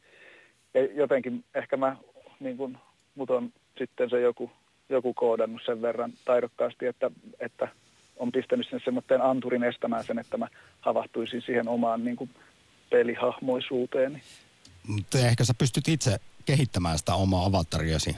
jotenkin 0.95 1.45
ehkä 1.55 1.77
mä, 1.77 1.97
niin 2.41 2.57
kun, 2.57 2.79
mut 3.15 3.31
on 3.31 3.53
sitten 3.79 4.11
se 4.11 4.21
joku, 4.21 4.51
joku 4.95 5.15
koodannut 5.15 5.63
sen 5.67 5.83
verran 5.83 6.13
taidokkaasti, 6.25 6.87
että, 6.87 7.11
että 7.41 7.69
on 8.17 8.33
pistänyt 8.33 8.67
sen 8.71 8.81
semmoinen 8.85 9.23
anturin 9.23 9.65
estämään 9.65 10.05
sen, 10.05 10.19
että 10.19 10.37
mä 10.37 10.49
havahtuisin 10.81 11.43
siihen 11.43 11.69
omaan 11.69 12.05
niin 12.05 12.17
kuin 12.17 12.31
pelihahmoisuuteeni. 12.91 14.23
Mutta 14.87 15.19
ehkä 15.19 15.45
sä 15.45 15.55
pystyt 15.59 15.89
itse 15.89 16.21
kehittämään 16.45 16.99
sitä 16.99 17.15
omaa 17.15 17.45
avatariasi. 17.45 18.17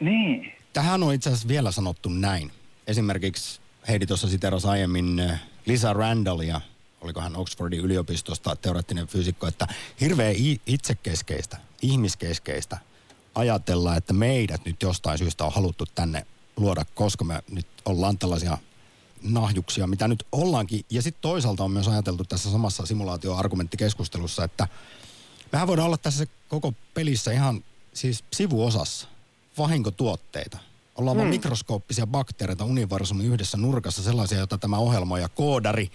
Niin. 0.00 0.52
Tähän 0.72 1.02
on 1.02 1.14
itse 1.14 1.30
asiassa 1.30 1.48
vielä 1.48 1.70
sanottu 1.70 2.08
näin. 2.08 2.50
Esimerkiksi 2.86 3.60
Heidi 3.88 4.06
tuossa 4.06 4.28
siteras 4.28 4.66
aiemmin 4.66 5.20
äh, 5.20 5.42
Lisa 5.66 5.92
Randallia, 5.92 6.60
oliko 7.00 7.20
hän 7.20 7.36
Oxfordin 7.36 7.80
yliopistosta 7.80 8.56
teoreettinen 8.56 9.06
fyysikko, 9.06 9.46
että 9.46 9.66
hirveän 10.00 10.34
itsekeskeistä, 10.66 11.56
ihmiskeskeistä 11.82 12.78
ajatella, 13.34 13.96
että 13.96 14.12
meidät 14.12 14.64
nyt 14.64 14.82
jostain 14.82 15.18
syystä 15.18 15.44
on 15.44 15.52
haluttu 15.52 15.84
tänne 15.94 16.26
luoda, 16.56 16.84
koska 16.94 17.24
me 17.24 17.42
nyt 17.50 17.66
ollaan 17.84 18.18
tällaisia 18.18 18.58
nahjuksia, 19.22 19.86
mitä 19.86 20.08
nyt 20.08 20.24
ollaankin. 20.32 20.84
Ja 20.90 21.02
sitten 21.02 21.22
toisaalta 21.22 21.64
on 21.64 21.70
myös 21.70 21.88
ajateltu 21.88 22.24
tässä 22.24 22.50
samassa 22.50 22.86
simulaatioargumenttikeskustelussa, 22.86 24.44
että 24.44 24.68
mehän 25.52 25.68
voidaan 25.68 25.86
olla 25.86 25.98
tässä 25.98 26.26
koko 26.48 26.74
pelissä 26.94 27.32
ihan 27.32 27.64
siis 27.94 28.24
sivuosassa 28.32 29.08
vahinkotuotteita. 29.58 30.58
Ollaan 30.96 31.14
hmm. 31.14 31.20
vaan 31.20 31.30
mikroskooppisia 31.30 32.06
bakteereita 32.06 32.64
universumin 32.64 33.26
yhdessä 33.26 33.56
nurkassa, 33.56 34.02
sellaisia, 34.02 34.38
joita 34.38 34.58
tämä 34.58 34.78
ohjelma 34.78 35.18
ja 35.18 35.28
koodari 35.28 35.90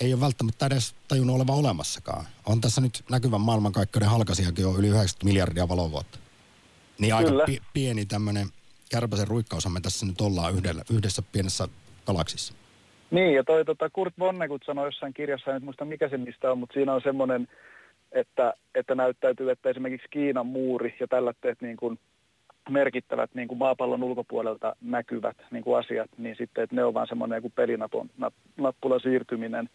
ei 0.00 0.14
ole 0.14 0.20
välttämättä 0.20 0.66
edes 0.66 0.94
tajunnut 1.08 1.36
olevan 1.36 1.56
olemassakaan. 1.56 2.26
On 2.46 2.60
tässä 2.60 2.80
nyt 2.80 3.04
näkyvän 3.10 3.40
maailmankaikkeuden 3.40 4.08
halkasiakin 4.08 4.62
jo 4.62 4.76
yli 4.76 4.88
90 4.88 5.24
miljardia 5.24 5.68
valovuotta. 5.68 6.18
Niin 6.98 7.14
aika 7.14 7.30
pi- 7.46 7.62
pieni 7.74 8.06
tämmöinen 8.06 8.46
kärpäsen 8.90 9.28
ruikkaushan 9.28 9.72
me 9.72 9.80
tässä 9.80 10.06
nyt 10.06 10.20
ollaan 10.20 10.54
yhdellä, 10.54 10.82
yhdessä 10.92 11.22
pienessä 11.32 11.68
galaksissa. 12.06 12.54
Niin, 13.10 13.34
ja 13.34 13.44
toi 13.44 13.64
tota, 13.64 13.90
Kurt 13.90 14.14
Vonnegut 14.18 14.62
sanoi 14.66 14.86
jossain 14.86 15.14
kirjassa, 15.14 15.54
en 15.54 15.64
muista 15.64 15.84
mikä 15.84 16.08
se 16.08 16.16
mistä 16.16 16.52
on, 16.52 16.58
mutta 16.58 16.74
siinä 16.74 16.94
on 16.94 17.00
semmoinen, 17.04 17.48
että, 18.12 18.54
että 18.74 18.94
näyttäytyy, 18.94 19.50
että 19.50 19.70
esimerkiksi 19.70 20.08
Kiinan 20.10 20.46
muuri 20.46 20.96
ja 21.00 21.08
tällaiset 21.08 21.60
niin 21.60 21.76
kuin 21.76 21.98
merkittävät 22.70 23.30
niin 23.34 23.48
kuin 23.48 23.58
maapallon 23.58 24.02
ulkopuolelta 24.02 24.76
näkyvät 24.80 25.36
niin 25.50 25.64
kuin 25.64 25.78
asiat, 25.78 26.10
niin 26.18 26.36
sitten, 26.36 26.64
että 26.64 26.76
ne 26.76 26.84
on 26.84 26.94
vaan 26.94 27.06
semmoinen 27.06 27.36
joku 27.36 27.50
pelinapun 27.50 28.10
nappula 28.56 28.98
siirtyminen 28.98 29.70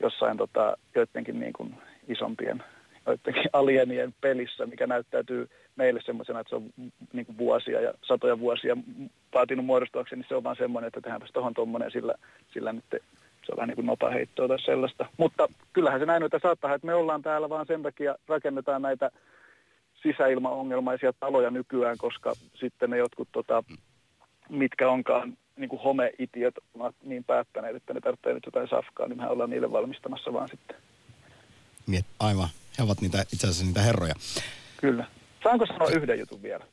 jossain 0.00 0.36
tota, 0.36 0.76
joidenkin 0.94 1.40
niin 1.40 1.52
kuin 1.52 1.74
isompien 2.08 2.62
alienien 3.52 4.14
pelissä, 4.20 4.66
mikä 4.66 4.86
näyttäytyy 4.86 5.48
meille 5.76 6.00
semmoisena, 6.04 6.40
että 6.40 6.48
se 6.48 6.56
on 6.56 6.70
niin 7.12 7.26
kuin 7.26 7.38
vuosia 7.38 7.80
ja 7.80 7.94
satoja 8.02 8.38
vuosia 8.38 8.76
vaatinut 9.34 9.66
muodostuakseen, 9.66 10.18
niin 10.18 10.28
se 10.28 10.34
on 10.34 10.44
vaan 10.44 10.56
semmoinen, 10.56 10.86
että 10.86 11.00
tehdäänpäs 11.00 11.30
tuohon 11.32 11.54
tuommoinen, 11.54 11.90
sillä, 11.90 12.14
sillä 12.52 12.72
nyt 12.72 12.84
se 12.90 13.52
on 13.52 13.56
vähän 13.56 13.68
niin 13.68 13.76
kuin 13.76 13.86
nopaheittoa 13.86 14.48
tai 14.48 14.60
sellaista. 14.60 15.06
Mutta 15.16 15.48
kyllähän 15.72 16.00
se 16.00 16.06
näin, 16.06 16.22
että 16.22 16.38
saattaa, 16.42 16.74
että 16.74 16.86
me 16.86 16.94
ollaan 16.94 17.22
täällä 17.22 17.48
vaan 17.48 17.66
sen 17.66 17.82
takia, 17.82 18.14
rakennetaan 18.28 18.82
näitä 18.82 19.10
sisäilmaongelmaisia 20.02 21.12
taloja 21.12 21.50
nykyään, 21.50 21.98
koska 21.98 22.32
sitten 22.54 22.90
ne 22.90 22.96
jotkut, 22.96 23.28
tota, 23.32 23.64
mitkä 24.48 24.90
onkaan 24.90 25.36
niin 25.56 25.68
kuin 25.68 25.82
homeitiöt 25.82 26.54
ovat 26.74 26.94
niin 27.04 27.24
päättäneet, 27.24 27.76
että 27.76 27.94
ne 27.94 28.00
tarvitsee 28.00 28.34
nyt 28.34 28.46
jotain 28.46 28.68
safkaa, 28.68 29.08
niin 29.08 29.16
mehän 29.16 29.32
ollaan 29.32 29.50
niille 29.50 29.72
valmistamassa 29.72 30.32
vaan 30.32 30.48
sitten. 30.48 30.76
Niin, 31.86 32.04
aivan. 32.20 32.48
He 32.78 32.82
ovat 32.82 33.00
niitä, 33.00 33.22
itse 33.32 33.46
asiassa 33.46 33.64
niitä 33.64 33.82
herroja. 33.82 34.14
Kyllä. 34.76 35.06
Saanko 35.42 35.66
sanoa 35.66 35.88
yhden 35.88 36.18
jutun 36.18 36.42
vielä? 36.42 36.64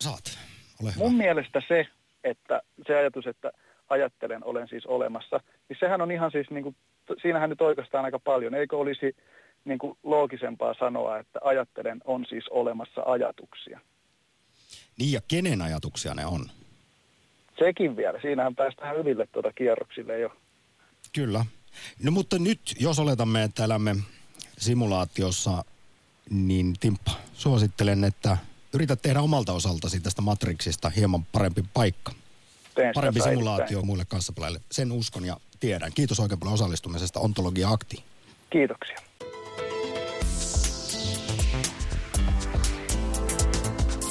Saat. 0.00 0.38
Ole 0.82 0.90
hyvä. 0.94 1.04
Mun 1.04 1.14
mielestä 1.14 1.62
se, 1.68 1.86
että 2.24 2.62
se 2.86 2.96
ajatus, 2.96 3.26
että 3.26 3.52
ajattelen, 3.88 4.44
olen 4.44 4.68
siis 4.68 4.86
olemassa, 4.86 5.40
niin 5.68 5.76
sehän 5.80 6.00
on 6.00 6.10
ihan 6.10 6.30
siis, 6.30 6.50
niin 6.50 6.62
kuin, 6.62 6.76
siinähän 7.22 7.50
nyt 7.50 7.60
oikeastaan 7.60 8.04
aika 8.04 8.18
paljon. 8.18 8.54
Eikö 8.54 8.76
olisi 8.76 9.16
niin 9.64 9.78
kuin 9.78 9.98
loogisempaa 10.02 10.74
sanoa, 10.74 11.18
että 11.18 11.38
ajattelen, 11.42 12.00
on 12.04 12.26
siis 12.28 12.48
olemassa 12.48 13.02
ajatuksia? 13.06 13.80
Niin 14.98 15.12
ja 15.12 15.20
kenen 15.28 15.62
ajatuksia 15.62 16.14
ne 16.14 16.26
on? 16.26 16.46
Sekin 17.58 17.96
vielä. 17.96 18.20
Siinähän 18.20 18.54
päästään 18.54 18.96
ylille 18.96 19.26
tuota 19.32 19.52
kierroksille 19.52 20.18
jo. 20.18 20.32
Kyllä. 21.12 21.44
No 22.02 22.10
mutta 22.10 22.38
nyt, 22.38 22.60
jos 22.80 22.98
oletamme, 22.98 23.42
että 23.42 23.64
elämme 23.64 23.96
simulaatiossa, 24.60 25.64
niin 26.30 26.74
Timppa, 26.80 27.12
suosittelen, 27.34 28.04
että 28.04 28.36
yrität 28.72 29.02
tehdä 29.02 29.20
omalta 29.20 29.52
osaltasi 29.52 30.00
tästä 30.00 30.22
Matrixista 30.22 30.90
hieman 30.90 31.24
parempi 31.24 31.64
paikka. 31.74 32.12
Teen 32.74 32.92
Parempi 32.94 33.20
simulaatio 33.20 33.82
muille 33.82 34.04
kanssapelaille. 34.04 34.60
Sen 34.72 34.92
uskon 34.92 35.24
ja 35.24 35.36
tiedän. 35.60 35.92
Kiitos 35.94 36.20
oikein 36.20 36.40
paljon 36.40 36.54
osallistumisesta 36.54 37.20
Ontologia 37.20 37.70
Akti. 37.70 38.04
Kiitoksia. 38.50 38.96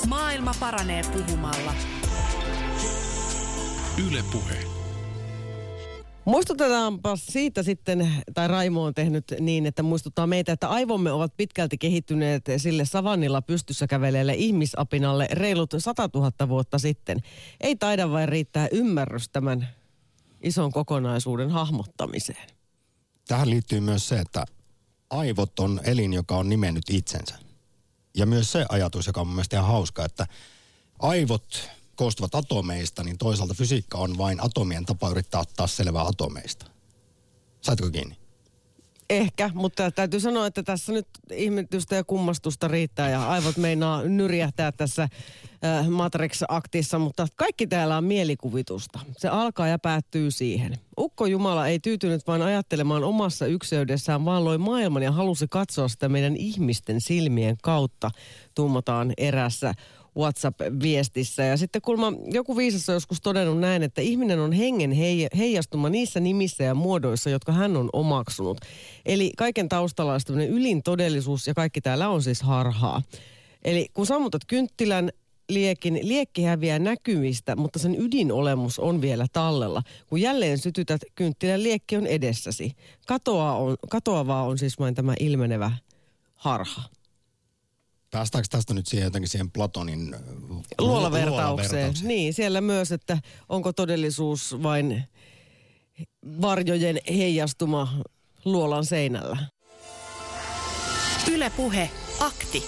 Maailma 0.08 0.54
paranee 0.60 1.02
puhumalla. 1.04 1.74
Yle 4.08 4.24
Puhe. 4.32 4.79
Muistutetaanpa 6.30 7.16
siitä 7.16 7.64
sitten, 7.64 8.14
tai 8.34 8.48
Raimo 8.48 8.84
on 8.84 8.94
tehnyt 8.94 9.26
niin, 9.40 9.66
että 9.66 9.84
muistuttaa 9.84 10.28
meitä, 10.28 10.52
että 10.52 10.70
aivomme 10.70 11.12
ovat 11.12 11.38
pitkälti 11.38 11.78
kehittyneet 11.78 12.44
sille 12.58 12.86
savannilla 12.86 13.42
pystyssä 13.42 13.88
käveleelle 13.88 14.34
ihmisapinalle 14.34 15.28
reilut 15.32 15.74
100 15.78 16.10
000 16.14 16.50
vuotta 16.50 16.80
sitten. 16.80 17.20
Ei 17.62 17.76
taida 17.76 18.12
vain 18.12 18.30
riittää 18.30 18.68
ymmärrys 18.72 19.30
tämän 19.30 19.68
ison 20.42 20.72
kokonaisuuden 20.72 21.50
hahmottamiseen. 21.50 22.50
Tähän 23.28 23.50
liittyy 23.50 23.80
myös 23.80 24.08
se, 24.08 24.20
että 24.20 24.46
aivot 25.10 25.60
on 25.60 25.82
elin, 25.84 26.14
joka 26.14 26.38
on 26.38 26.50
nimennyt 26.50 26.90
itsensä. 26.90 27.36
Ja 28.18 28.26
myös 28.26 28.52
se 28.52 28.66
ajatus, 28.70 29.08
joka 29.08 29.22
on 29.22 29.28
mun 29.28 29.36
mielestä 29.36 29.58
ihan 29.58 29.72
hauska, 29.72 30.06
että 30.06 30.28
aivot 31.00 31.70
koostuvat 32.00 32.36
atomeista, 32.36 33.04
niin 33.04 33.18
toisaalta 33.18 33.54
fysiikka 33.54 33.98
on 33.98 34.18
vain 34.18 34.44
atomien 34.44 34.86
tapa 34.86 35.10
yrittää 35.10 35.42
ottaa 35.42 35.68
selvää 35.68 36.04
atomeista. 36.04 36.66
Saitko 37.62 37.90
kiinni? 37.90 38.16
Ehkä, 39.10 39.52
mutta 39.54 39.92
täytyy 39.92 40.20
sanoa, 40.20 40.48
että 40.48 40.64
tässä 40.64 40.94
nyt 40.94 41.08
ihmetystä 41.32 41.96
ja 41.96 42.04
kummastusta 42.04 42.68
riittää 42.68 43.10
ja 43.10 43.30
aivot 43.30 43.58
meinaa 43.58 44.04
nyrjähtää 44.04 44.72
tässä 44.72 45.04
äh, 45.04 45.88
Matrix-aktissa, 45.90 47.00
mutta 47.00 47.28
kaikki 47.36 47.68
täällä 47.68 47.98
on 47.98 48.04
mielikuvitusta. 48.04 49.00
Se 49.18 49.28
alkaa 49.28 49.68
ja 49.68 49.80
päättyy 49.80 50.32
siihen. 50.32 50.74
Ukko 50.98 51.26
Jumala 51.26 51.68
ei 51.68 51.80
tyytynyt 51.80 52.28
vain 52.28 52.42
ajattelemaan 52.42 53.04
omassa 53.04 53.46
ykseydessään, 53.46 54.26
vaan 54.26 54.46
loi 54.46 54.58
maailman 54.58 55.04
ja 55.04 55.12
halusi 55.12 55.48
katsoa 55.50 55.88
sitä 55.88 56.10
meidän 56.10 56.36
ihmisten 56.36 57.02
silmien 57.02 57.58
kautta, 57.64 58.12
tummotaan 58.56 59.14
erässä 59.18 59.74
WhatsApp-viestissä. 60.20 61.44
Ja 61.44 61.58
sitten 61.58 61.82
kulma 61.82 62.14
joku 62.26 62.58
viisas 62.58 62.90
on 62.90 62.96
joskus 62.96 63.22
todennut 63.22 63.60
näin, 63.60 63.84
että 63.84 64.02
ihminen 64.02 64.40
on 64.40 64.52
hengen 64.52 64.92
heijastuma 65.38 65.90
niissä 65.90 66.20
nimissä 66.20 66.64
ja 66.64 66.76
muodoissa, 66.76 67.30
jotka 67.30 67.52
hän 67.52 67.78
on 67.78 67.90
omaksunut. 67.94 68.58
Eli 69.06 69.32
kaiken 69.38 69.70
taustalla 69.70 70.14
on 70.14 70.20
tämmöinen 70.26 70.50
ylin 70.54 70.84
todellisuus 70.84 71.48
ja 71.48 71.54
kaikki 71.54 71.82
täällä 71.82 72.10
on 72.10 72.24
siis 72.24 72.42
harhaa. 72.42 73.02
Eli 73.64 73.88
kun 73.94 74.06
sammutat 74.06 74.42
kynttilän, 74.48 75.10
liekin, 75.50 76.00
liekki 76.04 76.44
häviää 76.44 76.80
näkymistä, 76.80 77.56
mutta 77.56 77.80
sen 77.80 78.02
ydinolemus 78.02 78.80
on 78.80 79.02
vielä 79.02 79.26
tallella. 79.34 79.84
Kun 80.08 80.22
jälleen 80.22 80.58
sytytät, 80.58 81.02
kynttilän 81.16 81.64
liekki 81.64 81.98
on 81.98 82.08
edessäsi. 82.08 82.72
Katoa 83.08 83.54
on, 83.54 83.76
katoavaa 83.90 84.44
on 84.44 84.58
siis 84.58 84.80
vain 84.80 84.96
tämä 84.96 85.14
ilmenevä 85.20 85.72
harha. 86.36 86.82
Päästäänkö 88.12 88.48
tästä 88.52 88.74
nyt 88.74 88.88
siihen 88.88 89.06
jotenkin 89.06 89.30
siihen 89.30 89.52
Platonin 89.52 90.14
äh, 90.14 90.20
Luolavertaukseen. 90.80 91.94
Niin, 92.04 92.34
siellä 92.34 92.62
myös, 92.62 92.92
että 92.92 93.18
onko 93.50 93.74
todellisuus 93.74 94.56
vain 94.64 95.04
varjojen 96.42 97.00
heijastuma 97.10 98.02
luolan 98.46 98.86
seinällä. 98.86 99.38
Ylepuhe 101.32 101.90
akti. 102.20 102.64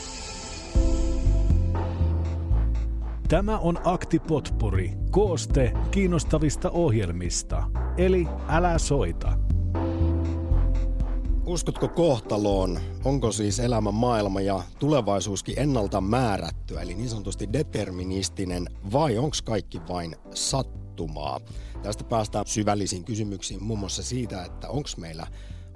Tämä 3.27 3.57
on 3.57 3.79
Akti 3.83 4.19
Potpuri, 4.19 4.93
kooste 5.11 5.73
kiinnostavista 5.91 6.69
ohjelmista. 6.69 7.63
Eli 7.97 8.27
älä 8.47 8.77
soita. 8.77 9.37
Uskotko 11.45 11.87
kohtaloon? 11.87 12.79
Onko 13.05 13.31
siis 13.31 13.59
elämä, 13.59 13.91
maailma 13.91 14.41
ja 14.41 14.63
tulevaisuuskin 14.79 15.59
ennalta 15.59 16.01
määrättyä, 16.01 16.81
eli 16.81 16.93
niin 16.93 17.09
sanotusti 17.09 17.53
deterministinen, 17.53 18.69
vai 18.91 19.17
onko 19.17 19.37
kaikki 19.43 19.81
vain 19.87 20.15
sattumaa? 20.33 21.39
Tästä 21.83 22.03
päästään 22.03 22.47
syvällisiin 22.47 23.03
kysymyksiin, 23.03 23.63
muun 23.63 23.79
muassa 23.79 24.03
siitä, 24.03 24.45
että 24.45 24.69
onko 24.69 24.89
meillä 24.97 25.27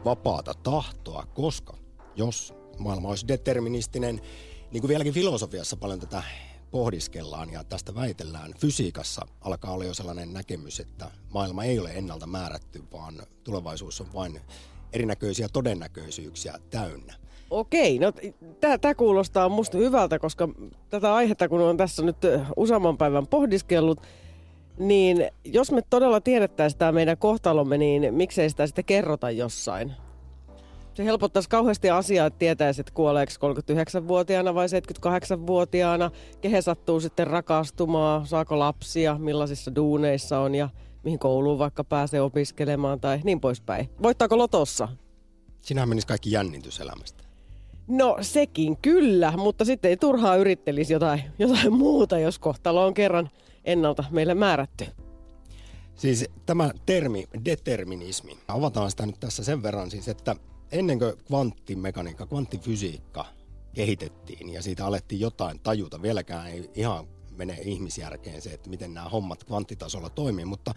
vapaata 0.05 0.53
tahtoa, 0.53 1.26
koska 1.34 1.78
jos 2.16 2.53
maailma 2.80 3.09
olisi 3.09 3.28
deterministinen, 3.28 4.22
niin 4.72 4.82
kuin 4.82 4.89
vieläkin 4.89 5.13
filosofiassa 5.13 5.78
paljon 5.78 5.99
tätä 5.99 6.24
pohdiskellaan 6.72 7.51
ja 7.51 7.63
tästä 7.63 7.95
väitellään. 7.95 8.53
Fysiikassa 8.59 9.28
alkaa 9.41 9.72
olla 9.72 9.86
jo 9.86 9.93
sellainen 9.93 10.34
näkemys, 10.34 10.80
että 10.80 11.11
maailma 11.34 11.63
ei 11.63 11.80
ole 11.80 11.91
ennalta 11.91 12.28
määrätty, 12.28 12.84
vaan 12.91 13.22
tulevaisuus 13.43 14.01
on 14.01 14.13
vain 14.13 14.41
erinäköisiä 14.95 15.47
todennäköisyyksiä 15.53 16.53
täynnä. 16.69 17.13
Okei, 17.49 17.99
no 17.99 18.11
tämä 18.81 18.95
kuulostaa 18.95 19.49
musta 19.49 19.77
hyvältä, 19.77 20.19
koska 20.19 20.49
tätä 20.89 21.15
aihetta 21.15 21.49
kun 21.49 21.61
on 21.61 21.77
tässä 21.77 22.03
nyt 22.03 22.17
useamman 22.55 22.97
päivän 22.97 23.27
pohdiskellut, 23.27 24.01
niin 24.79 25.31
jos 25.43 25.71
me 25.71 25.81
todella 25.89 26.21
tiedettäisiin 26.21 26.79
tämä 26.79 26.91
meidän 26.91 27.17
kohtalomme, 27.17 27.77
niin 27.77 28.13
miksei 28.13 28.49
sitä 28.49 28.67
sitten 28.67 28.85
kerrota 28.85 29.31
jossain? 29.31 29.93
Se 30.93 31.05
helpottaisi 31.05 31.49
kauheasti 31.49 31.89
asiaa, 31.89 32.27
että 32.27 32.39
tietäisi, 32.39 32.81
että 32.81 32.93
kuoleeko 32.93 33.31
39-vuotiaana 33.41 34.55
vai 34.55 34.67
78-vuotiaana, 34.67 36.11
kehen 36.41 36.63
sattuu 36.63 36.99
sitten 36.99 37.27
rakastumaan, 37.27 38.27
saako 38.27 38.59
lapsia, 38.59 39.17
millaisissa 39.19 39.75
duuneissa 39.75 40.39
on 40.39 40.55
ja 40.55 40.69
mihin 41.05 41.19
kouluun 41.19 41.59
vaikka 41.59 41.83
pääsee 41.83 42.21
opiskelemaan 42.21 42.99
tai 42.99 43.21
niin 43.23 43.41
poispäin. 43.41 43.89
Voittaako 44.03 44.37
lotossa? 44.37 44.87
Sinähän 45.61 45.89
menisi 45.89 46.07
kaikki 46.07 46.31
jännitys 46.31 46.79
elämästä. 46.79 47.23
No 47.87 48.17
sekin 48.21 48.77
kyllä, 48.77 49.33
mutta 49.37 49.65
sitten 49.65 49.89
ei 49.89 49.97
turhaa 49.97 50.35
yrittelisi 50.35 50.93
jotain, 50.93 51.23
jotain 51.39 51.73
muuta, 51.73 52.19
jos 52.19 52.39
kohtalo 52.39 52.85
on 52.85 52.93
kerran 52.93 53.29
ennalta 53.65 54.03
meille 54.11 54.33
määrätty. 54.33 54.85
Siis 55.95 56.25
tämä 56.45 56.71
termi 56.85 57.25
determinismi, 57.45 58.37
avataan 58.47 58.91
sitä 58.91 59.05
nyt 59.05 59.19
tässä 59.19 59.43
sen 59.43 59.63
verran 59.63 59.91
siis, 59.91 60.07
että 60.07 60.35
ennen 60.71 60.99
kuin 60.99 61.13
kvanttimekaniikka, 61.27 62.25
kvanttifysiikka 62.25 63.25
kehitettiin 63.73 64.49
ja 64.49 64.61
siitä 64.61 64.85
alettiin 64.85 65.21
jotain 65.21 65.59
tajuta, 65.59 66.01
vieläkään 66.01 66.47
ei 66.47 66.69
ihan 66.75 67.07
mene 67.36 67.57
ihmisjärkeen 67.61 68.41
se, 68.41 68.53
että 68.53 68.69
miten 68.69 68.93
nämä 68.93 69.09
hommat 69.09 69.43
kvanttitasolla 69.43 70.09
toimii, 70.09 70.45
mutta 70.45 70.73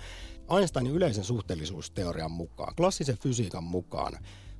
Einsteinin 0.58 0.92
yleisen 0.92 1.24
suhteellisuusteorian 1.24 2.30
mukaan, 2.30 2.74
klassisen 2.74 3.18
fysiikan 3.18 3.64
mukaan, 3.64 4.12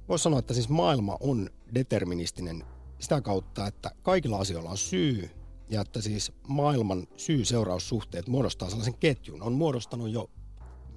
voisi 0.08 0.22
sanoa, 0.22 0.38
että 0.38 0.54
siis 0.54 0.68
maailma 0.68 1.16
on 1.20 1.50
deterministinen 1.74 2.64
sitä 2.98 3.20
kautta, 3.20 3.66
että 3.66 3.90
kaikilla 4.02 4.38
asioilla 4.38 4.70
on 4.70 4.78
syy 4.78 5.30
ja 5.70 5.80
että 5.80 6.00
siis 6.00 6.32
maailman 6.48 7.06
syy-seuraussuhteet 7.16 8.28
muodostaa 8.28 8.68
sellaisen 8.70 8.98
ketjun, 8.98 9.42
on 9.42 9.52
muodostanut 9.52 10.10
jo 10.10 10.30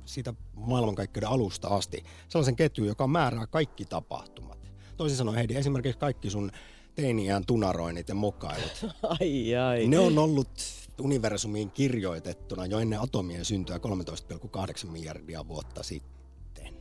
siitä 0.06 0.34
maailmankaikkeuden 0.54 1.30
alusta 1.30 1.68
asti 1.68 2.04
sellaisen 2.30 2.56
ketjun, 2.56 2.88
joka 2.88 3.08
määrää 3.08 3.48
kaikki 3.48 3.86
tapahtumat. 3.86 4.61
Toisin 5.02 5.18
sanoen 5.18 5.38
Heidi, 5.38 5.56
esimerkiksi 5.56 5.98
kaikki 5.98 6.30
sun 6.30 6.52
teiniään 6.96 7.46
tunaroinnit 7.46 8.10
ja 8.10 8.16
mokailut. 8.16 8.86
Ai 9.20 9.56
ai. 9.56 9.88
Ne 9.88 10.00
on 10.00 10.18
ollut 10.18 10.50
universumiin 11.00 11.72
kirjoitettuna 11.72 12.66
jo 12.66 12.80
ennen 12.80 13.02
atomien 13.02 13.46
syntyä 13.46 13.80
13,8 14.84 14.90
miljardia 14.90 15.48
vuotta 15.48 15.84
sitten. 15.84 16.74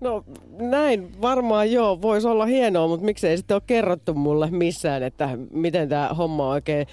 No 0.00 0.24
näin 0.58 1.20
varmaan 1.20 1.72
joo, 1.72 2.02
voisi 2.02 2.26
olla 2.26 2.46
hienoa, 2.46 2.88
mutta 2.88 3.04
miksei 3.04 3.36
sitten 3.36 3.54
ole 3.54 3.62
kerrottu 3.66 4.14
mulle 4.14 4.50
missään, 4.50 5.02
että 5.02 5.38
miten 5.50 5.88
tämä 5.88 6.08
homma 6.08 6.48
oikein 6.48 6.86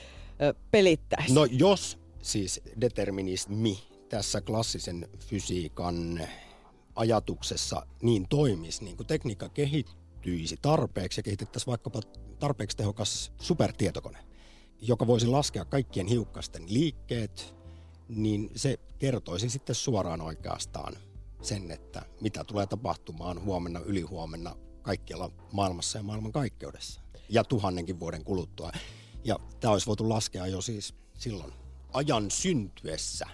pelittäisi. 0.71 1.33
No 1.33 1.45
jos 1.45 1.99
siis 2.21 2.61
determinismi 2.81 3.79
tässä 4.09 4.41
klassisen 4.41 5.07
fysiikan 5.19 6.27
ajatuksessa 6.95 7.85
niin 8.01 8.27
toimisi, 8.29 8.83
niin 8.83 8.97
kuin 8.97 9.07
tekniikka 9.07 9.49
kehittyisi 10.21 10.57
tarpeeksi 10.61 11.19
ja 11.19 11.23
kehitettäisiin 11.23 11.67
vaikkapa 11.67 12.01
tarpeeksi 12.39 12.77
tehokas 12.77 13.31
supertietokone, 13.41 14.17
joka 14.81 15.07
voisi 15.07 15.27
laskea 15.27 15.65
kaikkien 15.65 16.07
hiukkasten 16.07 16.63
liikkeet, 16.67 17.55
niin 18.07 18.49
se 18.55 18.79
kertoisi 18.99 19.49
sitten 19.49 19.75
suoraan 19.75 20.21
oikeastaan 20.21 20.93
sen, 21.41 21.71
että 21.71 22.01
mitä 22.21 22.43
tulee 22.43 22.65
tapahtumaan 22.67 23.43
huomenna, 23.43 23.79
ylihuomenna 23.79 24.55
kaikkialla 24.81 25.31
maailmassa 25.51 25.99
ja 25.99 26.03
maailman 26.03 26.31
kaikkeudessa. 26.31 27.01
Ja 27.29 27.43
tuhannenkin 27.43 27.99
vuoden 27.99 28.23
kuluttua. 28.23 28.71
Ja 29.23 29.39
tämä 29.59 29.71
olisi 29.71 29.87
voitu 29.87 30.09
laskea 30.09 30.47
jo 30.47 30.61
siis 30.61 30.93
silloin 31.13 31.53
ajan 31.93 32.31
syntyessä, 32.31 33.27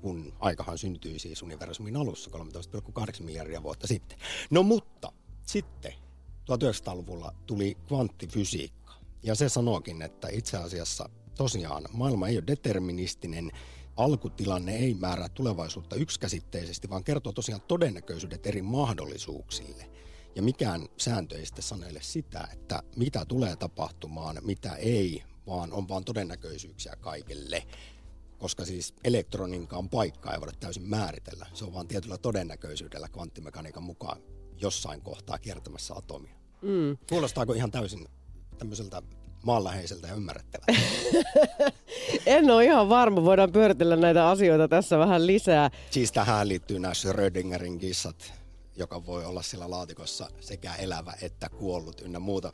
kun 0.00 0.32
aikahan 0.38 0.78
syntyi 0.78 1.18
siis 1.18 1.42
universumin 1.42 1.96
alussa 1.96 2.30
13,8 2.30 3.22
miljardia 3.22 3.62
vuotta 3.62 3.86
sitten. 3.86 4.18
No 4.50 4.62
mutta 4.62 5.12
sitten 5.46 6.01
1900-luvulla 6.50 7.34
tuli 7.46 7.76
kvanttifysiikka. 7.86 8.92
Ja 9.22 9.34
se 9.34 9.48
sanookin, 9.48 10.02
että 10.02 10.28
itse 10.32 10.56
asiassa 10.56 11.08
tosiaan 11.36 11.84
maailma 11.92 12.28
ei 12.28 12.36
ole 12.36 12.46
deterministinen, 12.46 13.50
alkutilanne 13.96 14.76
ei 14.76 14.94
määrää 14.94 15.28
tulevaisuutta 15.28 15.96
yksikäsitteisesti, 15.96 16.90
vaan 16.90 17.04
kertoo 17.04 17.32
tosiaan 17.32 17.60
todennäköisyydet 17.60 18.46
eri 18.46 18.62
mahdollisuuksille. 18.62 19.90
Ja 20.36 20.42
mikään 20.42 20.86
sääntö 20.96 21.38
ei 21.38 21.46
sitten 21.46 21.64
sanele 21.64 22.02
sitä, 22.02 22.48
että 22.52 22.82
mitä 22.96 23.24
tulee 23.24 23.56
tapahtumaan, 23.56 24.38
mitä 24.42 24.74
ei, 24.74 25.22
vaan 25.46 25.72
on 25.72 25.88
vaan 25.88 26.04
todennäköisyyksiä 26.04 26.96
kaikille. 27.00 27.66
Koska 28.38 28.64
siis 28.64 28.94
elektroninkaan 29.04 29.88
paikkaa 29.88 30.34
ei 30.34 30.40
voida 30.40 30.52
täysin 30.60 30.88
määritellä. 30.88 31.46
Se 31.54 31.64
on 31.64 31.74
vaan 31.74 31.88
tietyllä 31.88 32.18
todennäköisyydellä 32.18 33.08
kvanttimekaniikan 33.08 33.82
mukaan 33.82 34.22
jossain 34.62 35.00
kohtaa 35.00 35.38
kiertämässä 35.38 35.94
atomia. 35.94 36.34
Mm. 36.62 36.96
Kuulostaako 37.08 37.52
ihan 37.52 37.70
täysin 37.70 38.08
tämmöiseltä 38.58 39.02
maanläheiseltä 39.42 40.08
ja 40.08 40.14
ymmärrettävältä? 40.14 40.72
en 42.26 42.50
ole 42.50 42.64
ihan 42.64 42.88
varma. 42.88 43.24
Voidaan 43.24 43.52
pyöritellä 43.52 43.96
näitä 43.96 44.28
asioita 44.28 44.68
tässä 44.68 44.98
vähän 44.98 45.26
lisää. 45.26 45.70
Siis 45.90 46.12
tähän 46.12 46.48
liittyy 46.48 46.78
nämä 46.78 46.94
Schrödingerin 46.94 47.78
kissat, 47.78 48.32
joka 48.76 49.06
voi 49.06 49.24
olla 49.24 49.42
sillä 49.42 49.70
laatikossa 49.70 50.30
sekä 50.40 50.74
elävä 50.74 51.12
että 51.22 51.48
kuollut 51.48 52.00
ynnä 52.00 52.18
muuta. 52.18 52.52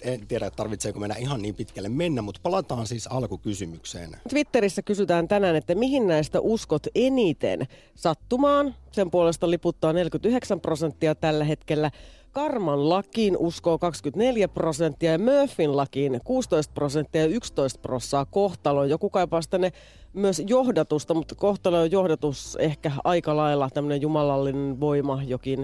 En 0.00 0.26
tiedä, 0.26 0.50
tarvitseeko 0.50 1.00
mennä 1.00 1.16
ihan 1.16 1.42
niin 1.42 1.54
pitkälle 1.54 1.88
mennä, 1.88 2.22
mutta 2.22 2.40
palataan 2.42 2.86
siis 2.86 3.06
alkukysymykseen. 3.06 4.16
Twitterissä 4.28 4.82
kysytään 4.82 5.28
tänään, 5.28 5.56
että 5.56 5.74
mihin 5.74 6.06
näistä 6.06 6.40
uskot 6.40 6.82
eniten 6.94 7.66
sattumaan. 7.94 8.74
Sen 8.92 9.10
puolesta 9.10 9.50
liputtaa 9.50 9.92
49 9.92 10.60
prosenttia 10.60 11.14
tällä 11.14 11.44
hetkellä. 11.44 11.90
Karman 12.36 12.88
lakiin 12.88 13.36
uskoo 13.36 13.78
24 13.78 14.48
prosenttia 14.48 15.12
ja 15.12 15.18
Murphyn 15.18 15.76
lakiin 15.76 16.20
16 16.24 16.74
prosenttia 16.74 17.20
ja 17.20 17.26
11 17.26 17.80
prosenttia 17.80 18.26
kohtaloon. 18.30 18.90
Joku 18.90 19.10
kaipaa 19.10 19.40
tänne 19.50 19.72
myös 20.12 20.42
johdatusta, 20.46 21.14
mutta 21.14 21.34
kohtalon 21.34 21.90
johdatus 21.90 22.56
ehkä 22.60 22.92
aika 23.04 23.36
lailla 23.36 23.70
tämmöinen 23.70 24.02
jumalallinen 24.02 24.80
voima, 24.80 25.22
jokin 25.22 25.60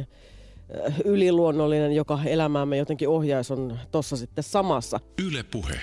äh, 0.87 1.01
yliluonnollinen, 1.05 1.93
joka 1.93 2.19
elämäämme 2.27 2.77
jotenkin 2.77 3.09
ohjaisi, 3.09 3.53
on 3.53 3.79
tuossa 3.91 4.17
sitten 4.17 4.45
samassa. 4.45 5.01
Yle 5.29 5.43
puhe. 5.43 5.81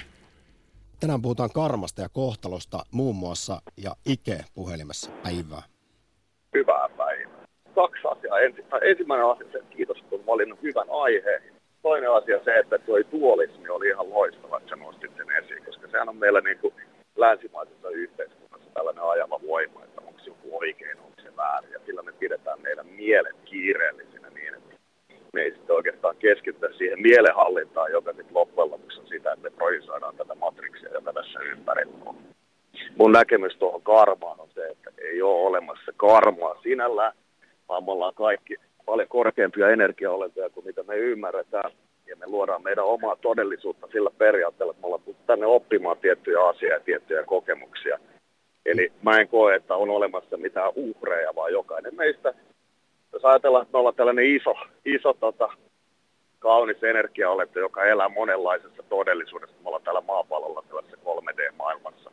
Tänään 1.00 1.22
puhutaan 1.22 1.50
karmasta 1.54 2.02
ja 2.02 2.10
kohtalosta 2.10 2.86
muun 2.92 3.16
muassa 3.16 3.62
ja 3.78 3.96
Ike 4.06 4.46
puhelimessa 4.54 5.12
päivää. 5.24 5.64
Hyvää 6.54 6.90
päivää. 6.90 6.99
Kaksi 7.82 8.08
asiaa. 8.08 8.40
Ensi, 8.40 8.66
ensimmäinen 8.82 9.28
asia 9.28 9.48
se, 9.52 9.58
että 9.58 9.76
kiitos 9.76 9.98
kun 10.10 10.26
valinnut 10.26 10.62
hyvän 10.64 10.88
aiheen. 10.90 11.42
Toinen 11.82 12.12
asia 12.12 12.44
se, 12.44 12.60
että 12.60 12.78
tuo 12.78 12.98
dualismi 13.12 13.70
oli 13.70 13.88
ihan 13.88 14.10
loistava, 14.10 14.58
että 14.58 14.70
sä 14.70 14.76
nostit 14.76 15.12
sen 15.18 15.32
esiin, 15.32 15.66
koska 15.66 15.88
sehän 15.88 16.10
on 16.10 16.18
meillä 16.18 16.42
niin 16.42 16.60
kuin 16.60 16.74
länsimaisessa 17.16 17.90
yhteiskunnassa 17.90 18.70
tällainen 18.74 19.04
ajava 19.04 19.40
voima, 19.48 19.84
että 19.84 20.02
onko 20.02 20.20
joku 20.26 20.60
oikein, 20.60 20.98
onko 20.98 21.22
se 21.24 21.36
väärin. 21.38 21.72
Ja 21.72 21.80
sillä 21.86 22.02
me 22.02 22.12
pidetään 22.12 22.62
meidän 22.62 22.88
mielet 22.88 23.36
kiireellisinä 23.46 24.30
niin, 24.30 24.54
että 24.54 24.76
me 25.34 25.42
ei 25.42 25.52
sitten 25.52 25.76
oikeastaan 25.76 26.16
keskitytä 26.16 26.68
siihen 26.78 27.02
mielenhallintaan, 27.02 27.92
joka 27.92 28.14
sitten 28.14 28.36
loppujen 28.36 28.72
lopuksi 28.72 29.00
on 29.00 29.08
sitä, 29.08 29.32
että 29.32 29.50
me 29.50 29.56
projisoidaan 29.56 30.16
tätä 30.16 30.36
matriikkaa 30.36 30.70
mun 33.00 33.12
näkemys 33.12 33.56
tuohon 33.58 33.82
karmaan 33.82 34.40
on 34.40 34.50
se, 34.54 34.68
että 34.68 34.92
ei 34.98 35.22
ole 35.22 35.48
olemassa 35.48 35.92
karmaa 35.98 36.62
sinällään, 36.64 37.14
vaan 37.70 37.84
me 37.84 37.92
ollaan 37.92 38.14
kaikki 38.14 38.56
paljon 38.86 39.08
korkeampia 39.08 39.70
energiaolentoja 39.70 40.50
kuin 40.50 40.66
mitä 40.66 40.84
me 40.84 40.96
ymmärretään. 40.96 41.72
Ja 42.08 42.16
me 42.16 42.28
luodaan 42.28 42.64
meidän 42.64 42.86
omaa 42.86 43.16
todellisuutta 43.16 43.88
sillä 43.92 44.10
periaatteella, 44.18 44.72
että 44.72 44.82
me 44.82 44.86
ollaan 44.88 45.16
tänne 45.28 45.46
oppimaan 45.46 45.98
tiettyjä 45.98 46.42
asioita 46.42 46.76
ja 46.76 46.80
tiettyjä 46.80 47.24
kokemuksia. 47.24 48.00
Eli 48.66 48.92
mä 49.02 49.20
en 49.20 49.28
koe, 49.28 49.56
että 49.56 49.76
on 49.76 49.90
olemassa 49.90 50.38
mitään 50.38 50.72
uhreja, 50.76 51.36
vaan 51.36 51.52
jokainen 51.52 51.96
meistä, 51.96 52.34
jos 53.14 53.26
ajatellaan, 53.26 53.62
että 53.62 53.74
me 53.74 53.80
ollaan 53.80 53.96
tällainen 53.96 54.26
iso, 54.36 54.54
iso 54.86 55.14
tota, 55.14 55.50
kaunis 56.40 56.84
energiaolento, 56.84 57.60
joka 57.60 57.86
elää 57.86 58.10
monenlaisessa 58.10 58.84
todellisuudessa. 58.90 59.56
Me 59.56 59.68
ollaan 59.68 59.84
täällä 59.84 60.02
maapallolla 60.02 60.64
tällaisessa 60.68 60.98
3D-maailmassa. 61.06 62.12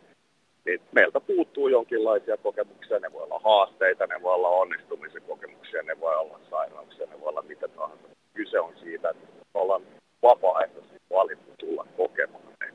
Niin 0.67 0.81
meiltä 0.93 1.21
puuttuu 1.21 1.69
jonkinlaisia 1.69 2.37
kokemuksia. 2.37 2.99
Ne 2.99 3.13
voi 3.13 3.23
olla 3.23 3.41
haasteita, 3.45 4.07
ne 4.07 4.23
voi 4.23 4.35
olla 4.35 4.49
onnistumisen 4.49 5.23
kokemuksia, 5.23 5.83
ne 5.83 6.01
voi 6.01 6.17
olla 6.17 6.41
sairauksia, 6.51 7.07
ne 7.07 7.21
voi 7.21 7.29
olla 7.29 7.43
mitä 7.43 7.69
tahansa. 7.69 8.05
Kyse 8.35 8.61
on 8.61 8.75
siitä, 8.83 9.11
että 9.11 9.27
me 9.55 9.61
ollaan 9.61 9.83
vapaaehtoisesti 10.23 11.01
valittu 11.11 11.53
tulla 11.59 11.87
kokemaan 11.97 12.45
ne. 12.61 12.73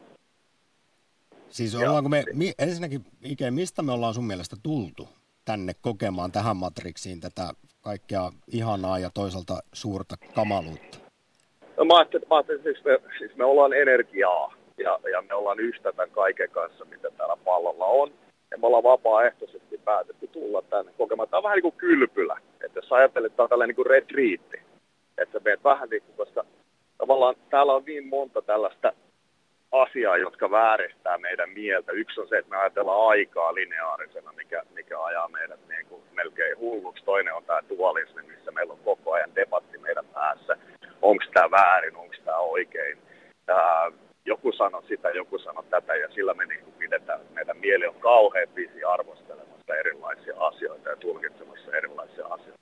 Siis 1.50 1.76
ollaanko 1.76 2.10
me, 2.10 2.24
mi, 2.34 2.54
ensinnäkin 2.60 3.02
Ike, 3.24 3.52
mistä 3.52 3.82
me 3.82 3.92
ollaan 3.92 4.14
sun 4.14 4.28
mielestä 4.28 4.56
tultu 4.64 5.10
tänne 5.46 5.74
kokemaan 5.82 6.32
tähän 6.32 6.58
matriksiin 6.58 7.20
tätä 7.20 7.54
kaikkea 7.82 8.32
ihanaa 8.48 9.00
ja 9.00 9.10
toisaalta 9.14 9.60
suurta 9.74 10.16
kamaluutta? 10.36 10.98
No 11.78 11.86
mä 11.86 11.98
ajattelin, 11.98 12.28
mä 12.30 12.36
ajattelin 12.36 12.64
siis, 12.64 12.86
me, 12.86 13.00
siis 13.18 13.36
me 13.36 13.46
ollaan 13.46 13.74
energiaa 13.74 14.61
ja, 14.82 15.00
ja 15.12 15.22
me 15.22 15.34
ollaan 15.34 15.60
yhtä 15.60 15.92
tämän 15.92 16.12
kaiken 16.12 16.50
kanssa, 16.50 16.86
mitä 16.86 17.10
täällä 17.18 17.38
pallolla 17.46 17.86
on. 17.86 18.12
Ja 18.52 18.58
me 18.58 18.68
ollaan 18.68 18.84
vapaaehtoisesti 18.84 19.78
päätetty 19.78 20.28
tulla 20.28 20.62
tänne 20.62 20.92
kokemaan. 20.98 21.30
Tämä 21.30 21.38
on 21.38 21.44
vähän 21.44 21.56
niin 21.56 21.72
kuin 21.72 21.78
kylpylä. 21.78 22.38
Että 22.64 22.80
jos 22.80 22.92
ajattelet, 22.92 23.26
että 23.26 23.38
tämä 23.38 23.44
on 23.44 23.50
tällainen 23.50 23.70
niin 23.70 23.84
kuin 23.84 23.92
retriitti, 23.92 24.62
että 25.18 25.40
sä 25.40 25.44
meet 25.46 25.64
vähän 25.64 25.90
niin 25.90 26.02
kuin, 26.02 26.18
koska 26.18 26.46
tavallaan 26.98 27.36
täällä 27.50 27.74
on 27.74 27.84
niin 27.86 28.08
monta 28.08 28.42
tällaista 28.42 28.94
asiaa, 29.72 30.18
jotka 30.18 30.52
vääristää 30.52 31.18
meidän 31.18 31.50
mieltä. 31.50 31.92
Yksi 31.92 32.22
on 32.22 32.28
se, 32.28 32.38
että 32.38 32.50
me 32.50 32.58
ajatellaan 32.58 33.08
aikaa 33.08 33.56
lineaarisena, 33.56 34.34
mikä, 34.34 34.64
mikä 34.74 35.04
ajaa 35.04 35.28
meidät 35.28 35.60
niin 35.70 35.86
kuin 35.86 36.02
melkein 36.14 36.58
hulluksi. 36.60 37.06
Toinen 37.06 37.34
on 37.34 37.44
tämä 37.46 37.60
dualismi, 37.70 38.22
missä 38.22 38.52
meillä 38.52 38.74
on 38.74 38.80
koko 38.80 39.12
ajan 39.12 39.36
debatti 39.36 39.78
meidän 39.78 40.06
päässä. 40.14 40.58
Onko 41.02 41.24
tämä 41.34 41.52
väärin, 41.52 41.96
onko 41.96 42.16
tämä 42.26 42.38
oikein. 42.38 42.98
Ää, 43.48 43.92
joku 44.26 44.52
sanoo 44.52 44.84
sitä, 44.88 45.10
joku 45.10 45.40
sanoo 45.40 45.64
tätä 45.70 45.96
ja 45.96 46.08
sillä 46.12 46.34
me 46.34 46.46
niin 46.46 46.64
kuin 46.64 46.74
pidetään, 46.74 47.22
että 47.22 47.34
meidän 47.34 47.58
mieli 47.58 47.88
on 47.88 47.96
kauhean 48.00 48.56
visi 48.56 48.84
arvostelemassa 48.84 49.76
erilaisia 49.76 50.36
asioita 50.38 50.90
ja 50.90 50.96
tulkitsemassa 50.96 51.78
erilaisia 51.78 52.26
asioita. 52.26 52.60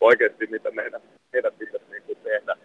Oikeasti 0.00 0.46
mitä 0.46 0.70
meidän, 0.70 1.00
meidän 1.32 1.52
pitäisi 1.58 1.86
niin 1.90 2.02
kuin 2.02 2.18
tehdä 2.18 2.56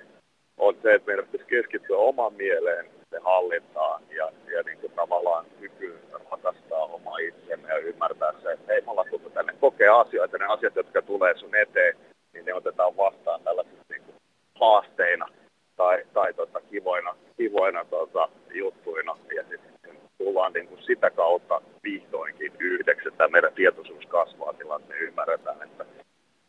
on 0.58 0.76
se, 0.82 0.94
että 0.94 1.08
meidän 1.08 1.26
pitäisi 1.26 1.50
keskittyä 1.50 1.98
omaan 1.98 2.34
mieleen, 2.34 2.86
se 3.10 3.20
hallintaan 3.20 4.04
ja, 4.10 4.32
ja 4.56 4.64
niin 4.64 4.78
kuin 4.78 4.92
tavallaan 4.92 5.46
kykyyn 5.60 6.00
rakastaa 6.32 6.86
omaa 6.86 7.18
itseämme 7.18 7.70
ja 7.70 7.78
ymmärtää 7.78 8.34
se, 8.44 8.52
että 8.52 8.74
ei 8.74 8.82
me 8.82 8.92
olla 8.92 9.06
tullut 9.10 9.34
tänne 9.34 9.54
kokea 9.60 10.00
asioita, 10.00 10.38
ne 10.38 10.46
asiat, 10.46 10.76
jotka 10.76 11.02
tulee 11.02 11.38
sun 11.38 11.56
eteen, 11.56 11.98
niin 12.34 12.46
ne 12.46 12.54
otetaan 12.54 12.98
vastaan 12.98 13.42
tällaisina 13.44 13.84
niin 13.90 14.02
kuin 14.02 14.16
haasteina 14.60 15.28
tai, 15.76 16.04
tai 16.14 16.34
tota, 16.34 16.62
kivoina, 16.62 17.16
kivoina 17.38 17.86
tota, 17.86 18.30
juttuina. 18.54 19.18
Ja 19.36 19.44
sitten 19.50 19.98
tullaan 20.18 20.54
niin 20.54 20.68
kuin 20.68 20.84
sitä 20.84 21.12
kautta 21.12 21.62
vihdoinkin 21.84 22.54
yhdeksi, 22.60 23.08
että 23.08 23.28
meidän 23.28 23.54
tietoisuus 23.54 24.06
kasvaa 24.06 24.54
sillä, 24.58 24.76
että 24.76 24.94
me 24.94 25.00
ymmärretään, 25.00 25.62
että 25.62 25.86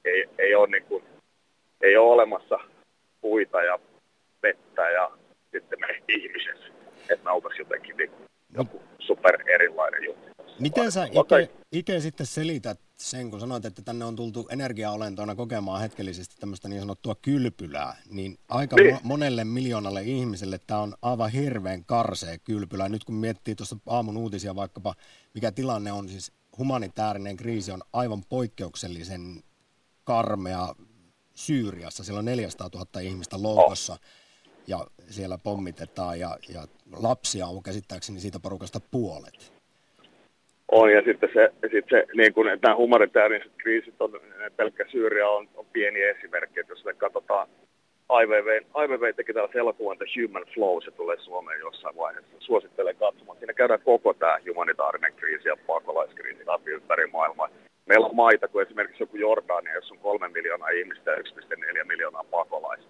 ei, 0.05 0.29
ei, 0.39 0.55
ole, 0.55 0.69
niin 0.69 0.85
kuin, 0.85 1.05
ei 1.81 1.97
ole 1.97 2.13
olemassa 2.13 2.59
puita 3.21 3.63
ja 3.63 3.79
vettä 4.43 4.91
ja 4.91 5.11
sitten 5.53 5.81
me 5.81 6.03
ihmiset, 6.09 6.73
että 7.11 7.25
me 7.25 7.31
oltaisiin 7.31 7.65
jotenkin 7.65 7.97
niin 7.97 8.11
joku 8.59 8.83
super 8.99 9.51
erilainen 9.51 10.05
juttu. 10.05 10.45
Miten 10.61 10.93
sä 10.93 11.09
Ike 11.73 12.01
sitten 12.01 12.27
selität 12.27 12.86
sen, 12.97 13.31
kun 13.31 13.41
sanoit, 13.41 13.65
että 13.65 13.83
tänne 13.83 14.05
on 14.05 14.17
tultu 14.17 14.49
energiaolentoina 14.51 15.35
kokemaan 15.35 15.81
hetkellisesti 15.81 16.37
tämmöistä 16.41 16.69
niin 16.69 16.81
sanottua 16.81 17.15
kylpylää, 17.15 17.97
niin 18.11 18.39
aika 18.49 18.77
niin. 18.77 18.99
monelle 19.03 19.45
miljoonalle 19.45 20.03
ihmiselle 20.03 20.61
tämä 20.67 20.81
on 20.81 20.95
aivan 21.03 21.31
hirveän 21.31 21.85
karsea 21.85 22.39
kylpylä. 22.39 22.89
Nyt 22.89 23.05
kun 23.05 23.15
miettii 23.15 23.55
tuossa 23.55 23.77
aamun 23.87 24.17
uutisia 24.17 24.55
vaikkapa, 24.55 24.95
mikä 25.35 25.53
tilanne 25.53 25.93
on, 25.93 26.09
siis 26.09 26.33
humanitaarinen 26.59 27.37
kriisi 27.37 27.73
on 27.73 27.83
aivan 27.93 28.25
poikkeuksellisen 28.29 29.43
karmea 30.05 30.75
Syyriassa. 31.35 32.05
Siellä 32.05 32.19
on 32.19 32.25
400 32.25 32.71
000 32.75 33.01
ihmistä 33.01 33.43
loukossa. 33.43 33.93
Oh 33.93 34.01
ja 34.67 34.87
siellä 35.11 35.39
pommitetaan 35.39 36.21
ja, 36.21 36.39
ja 36.49 36.67
lapsia 36.93 37.47
on 37.47 37.63
käsittääkseni 37.63 38.21
siitä 38.21 38.41
porukasta 38.41 38.81
puolet. 38.81 39.56
On 40.73 40.93
ja 40.93 41.03
sitten 41.03 41.31
se, 41.33 41.53
sitten 41.63 41.85
se 41.91 42.07
niin 42.15 42.35
kuin, 42.35 42.59
nämä 42.63 42.77
humanitaariset 42.77 43.53
kriisit 43.57 43.95
on, 44.01 44.21
pelkkä 44.57 44.85
Syyria 44.89 45.29
on, 45.29 45.49
on 45.55 45.67
pieni 45.73 46.03
esimerkki, 46.03 46.61
että 46.61 46.73
jos 46.73 46.85
me 46.85 46.95
katsotaan 46.95 47.49
IVV, 48.23 48.61
IVV 48.85 49.15
teki 49.15 49.33
tällaisen 49.33 49.59
elokuvan 49.59 49.99
The 49.99 50.07
Human 50.17 50.45
Flow, 50.55 50.83
se 50.85 50.91
tulee 50.91 51.17
Suomeen 51.19 51.61
jossain 51.61 51.97
vaiheessa. 51.97 52.37
Suosittelen 52.39 52.97
katsomaan. 52.97 53.39
Siinä 53.39 53.53
käydään 53.53 53.81
koko 53.85 54.15
tämä 54.15 54.39
humanitaarinen 54.49 55.13
kriisi 55.17 55.49
ja 55.49 55.57
pakolaiskriisi 55.67 56.47
läpi 56.47 56.71
ympäri 56.71 57.07
maailmaa. 57.07 57.49
Meillä 57.87 58.07
on 58.07 58.17
maita 58.17 58.49
kuin 58.49 58.67
esimerkiksi 58.67 59.03
joku 59.03 59.17
Jordania, 59.17 59.75
jossa 59.75 59.95
on 59.95 60.01
kolme 60.01 60.29
miljoonaa 60.29 60.69
ihmistä 60.69 61.11
ja 61.11 61.17
1,4 61.17 61.85
miljoonaa 61.85 62.25
pakolaista. 62.31 62.87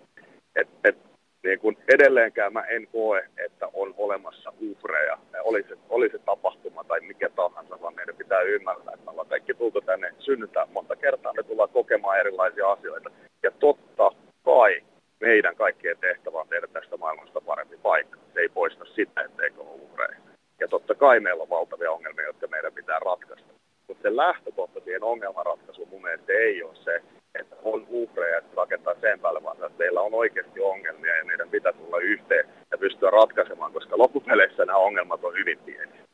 Et, 0.56 0.68
et 0.84 0.96
niin 1.42 1.58
kuin 1.58 1.78
edelleenkään 1.94 2.52
mä 2.52 2.62
en 2.62 2.86
koe, 2.92 3.28
että 3.46 3.68
on 3.74 3.94
olemassa 3.96 4.52
uhreja. 4.60 5.18
Oli 5.44 5.62
se, 5.68 5.76
oli 5.88 6.08
se 6.10 6.18
tapahtuma 6.18 6.84
tai 6.84 7.00
mikä 7.00 7.28
tahansa, 7.36 7.82
vaan 7.82 7.94
meidän 7.94 8.16
pitää 8.16 8.40
ymmärtää, 8.40 8.94
että 8.94 9.04
me 9.04 9.10
ollaan 9.10 9.28
kaikki 9.28 9.54
tultu 9.54 9.80
tänne 9.80 10.14
synnytään 10.18 10.68
monta 10.72 10.96
kertaa, 10.96 11.32
me 11.32 11.42
tullaan 11.42 11.68
kokemaan 11.68 12.20
erilaisia 12.20 12.72
asioita. 12.72 13.10
Ja 13.42 13.50
totta 13.50 14.10
kai 14.44 14.82
meidän 15.20 15.56
kaikkien 15.56 15.98
tehtävä 16.00 16.40
on 16.40 16.48
tehdä 16.48 16.66
tästä 16.66 16.96
maailmasta 16.96 17.40
parempi 17.40 17.76
paikka. 17.82 18.18
Se 18.34 18.40
ei 18.40 18.48
poista 18.48 18.84
sitä, 18.84 19.20
etteikö 19.20 19.60
ole 19.60 19.80
uhreja. 19.82 20.18
Ja 20.60 20.68
totta 20.68 20.94
kai 20.94 21.20
meillä 21.20 21.42
on 21.42 21.50
valtavia 21.50 21.92
ongelmia, 21.92 22.26
jotka 22.26 22.46
meidän 22.46 22.72
pitää 22.72 22.98
ratkaista. 22.98 23.48
Mutta 23.88 24.02
se 24.02 24.16
lähtökohta 24.16 24.80
siihen 24.80 25.02
ongelmanratkaisuun 25.02 25.88
mun 25.88 26.02
mielestä 26.02 26.32
ei 26.32 26.62
ole 26.62 26.76
se, 26.84 27.02
että 27.40 27.56
on 27.62 27.86
uhreja, 27.88 28.38
että 28.38 28.56
rakentaa 28.56 28.94
sen 29.00 29.20
päälle, 29.20 29.42
vaan 29.42 29.56
että 29.56 29.78
meillä 29.78 30.00
on 30.00 30.14
oikeasti 30.14 30.60
ongelmia 30.60 31.16
ja 31.16 31.24
meidän 31.24 31.50
pitää 31.50 31.72
tulla 31.72 31.98
yhteen 31.98 32.48
ja 32.70 32.78
pystyä 32.78 33.10
ratkaisemaan, 33.10 33.72
koska 33.72 33.98
loppupeleissä 33.98 34.64
nämä 34.64 34.78
ongelmat 34.78 35.24
on 35.24 35.34
hyvin 35.34 35.58
pieniä. 35.58 36.06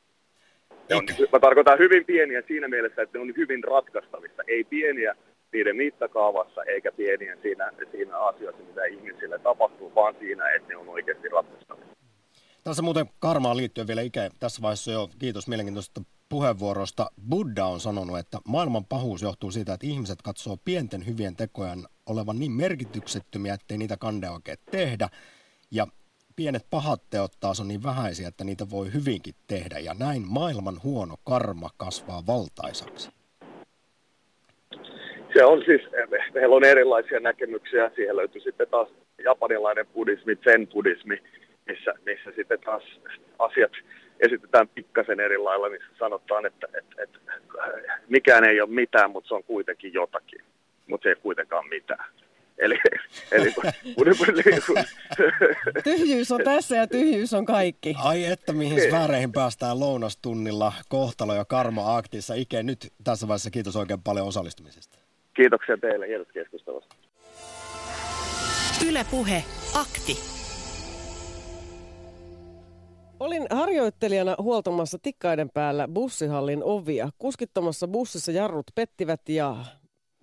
Ne 0.88 0.96
on, 0.96 1.06
mä 1.32 1.40
tarkoitan 1.40 1.78
hyvin 1.78 2.04
pieniä 2.04 2.42
siinä 2.46 2.68
mielessä, 2.68 3.02
että 3.02 3.18
ne 3.18 3.22
on 3.22 3.32
hyvin 3.36 3.64
ratkaistavissa, 3.64 4.42
ei 4.46 4.64
pieniä 4.64 5.14
niiden 5.52 5.76
mittakaavassa 5.76 6.62
eikä 6.62 6.92
pieniä 6.92 7.36
siinä, 7.42 7.72
siinä 7.90 8.18
asioissa, 8.18 8.62
mitä 8.62 8.84
ihmisille 8.84 9.38
tapahtuu, 9.38 9.94
vaan 9.94 10.14
siinä, 10.20 10.50
että 10.50 10.68
ne 10.68 10.76
on 10.76 10.88
oikeasti 10.88 11.28
ratkaistavissa. 11.28 11.92
Tässä 12.64 12.82
muuten 12.82 13.06
karmaan 13.18 13.56
liittyen 13.56 13.86
vielä 13.86 14.00
ikä. 14.00 14.30
Tässä 14.40 14.62
vaiheessa 14.62 14.92
jo 14.92 15.08
kiitos 15.18 15.48
mielenkiintoisesta 15.48 16.00
puheenvuorosta. 16.32 17.10
Buddha 17.28 17.66
on 17.66 17.80
sanonut, 17.80 18.18
että 18.18 18.38
maailman 18.48 18.84
pahuus 18.84 19.22
johtuu 19.22 19.50
siitä, 19.50 19.74
että 19.74 19.86
ihmiset 19.86 20.22
katsoo 20.22 20.56
pienten 20.64 21.06
hyvien 21.06 21.36
tekojen 21.36 21.78
olevan 22.06 22.38
niin 22.38 22.52
merkityksettömiä, 22.52 23.54
ettei 23.54 23.78
niitä 23.78 23.96
kande 23.96 24.30
oikein 24.30 24.58
tehdä. 24.70 25.08
Ja 25.70 25.86
pienet 26.36 26.66
pahat 26.70 27.02
teot 27.10 27.32
taas 27.40 27.60
on 27.60 27.68
niin 27.68 27.82
vähäisiä, 27.82 28.28
että 28.28 28.44
niitä 28.44 28.64
voi 28.70 28.86
hyvinkin 28.94 29.34
tehdä. 29.46 29.78
Ja 29.78 29.94
näin 29.98 30.22
maailman 30.26 30.80
huono 30.84 31.14
karma 31.24 31.68
kasvaa 31.76 32.22
valtaisaksi. 32.26 33.10
Se 35.34 35.44
on 35.44 35.62
siis, 35.66 35.82
meillä 36.34 36.56
on 36.56 36.64
erilaisia 36.64 37.20
näkemyksiä. 37.20 37.90
Siihen 37.94 38.16
löytyy 38.16 38.40
sitten 38.40 38.68
taas 38.70 38.88
japanilainen 39.24 39.86
buddhismi, 39.86 40.34
zen-buddhismi, 40.34 41.18
missä, 41.66 41.94
missä 42.06 42.30
sitten 42.36 42.60
taas 42.60 42.82
asiat 43.38 43.72
esitetään 44.22 44.68
pikkasen 44.68 45.20
eri 45.20 45.38
lailla, 45.38 45.68
niin 45.68 45.82
sanotaan, 45.98 46.46
että, 46.46 46.66
että, 46.78 47.02
että 47.02 47.18
mikään 48.08 48.44
ei 48.44 48.60
ole 48.60 48.70
mitään, 48.70 49.10
mutta 49.10 49.28
se 49.28 49.34
on 49.34 49.44
kuitenkin 49.44 49.92
jotakin. 49.92 50.40
Mutta 50.86 51.02
se 51.02 51.08
ei 51.08 51.16
kuitenkaan 51.16 51.68
mitään. 51.68 52.04
Eli, 52.58 52.78
eli 53.32 53.54
tyhjyys 55.84 56.32
on 56.32 56.40
tässä 56.44 56.76
ja 56.76 56.86
tyhjyys 56.86 57.34
on 57.34 57.44
kaikki. 57.44 57.94
Ai 58.04 58.24
että 58.24 58.52
mihin 58.52 58.76
niin. 58.76 58.88
sfääreihin 58.88 59.32
päästään 59.32 59.80
lounastunnilla 59.80 60.72
kohtalo- 60.88 61.34
ja 61.34 61.44
karma-aktissa. 61.44 62.34
Ike, 62.34 62.62
nyt 62.62 62.92
tässä 63.04 63.28
vaiheessa 63.28 63.50
kiitos 63.50 63.76
oikein 63.76 64.02
paljon 64.02 64.28
osallistumisesta. 64.28 64.98
Kiitoksia 65.34 65.76
teille, 65.76 66.06
kiitos 66.06 66.28
keskustelusta. 66.32 66.96
Yle 68.88 69.06
Puhe, 69.10 69.44
akti. 69.74 70.41
Olin 73.22 73.46
harjoittelijana 73.50 74.36
huoltamassa 74.38 74.98
tikkaiden 75.02 75.50
päällä 75.50 75.88
bussihallin 75.88 76.64
ovia. 76.64 77.10
Kuskittomassa 77.18 77.88
bussissa 77.88 78.32
jarrut 78.32 78.66
pettivät 78.74 79.28
ja 79.28 79.56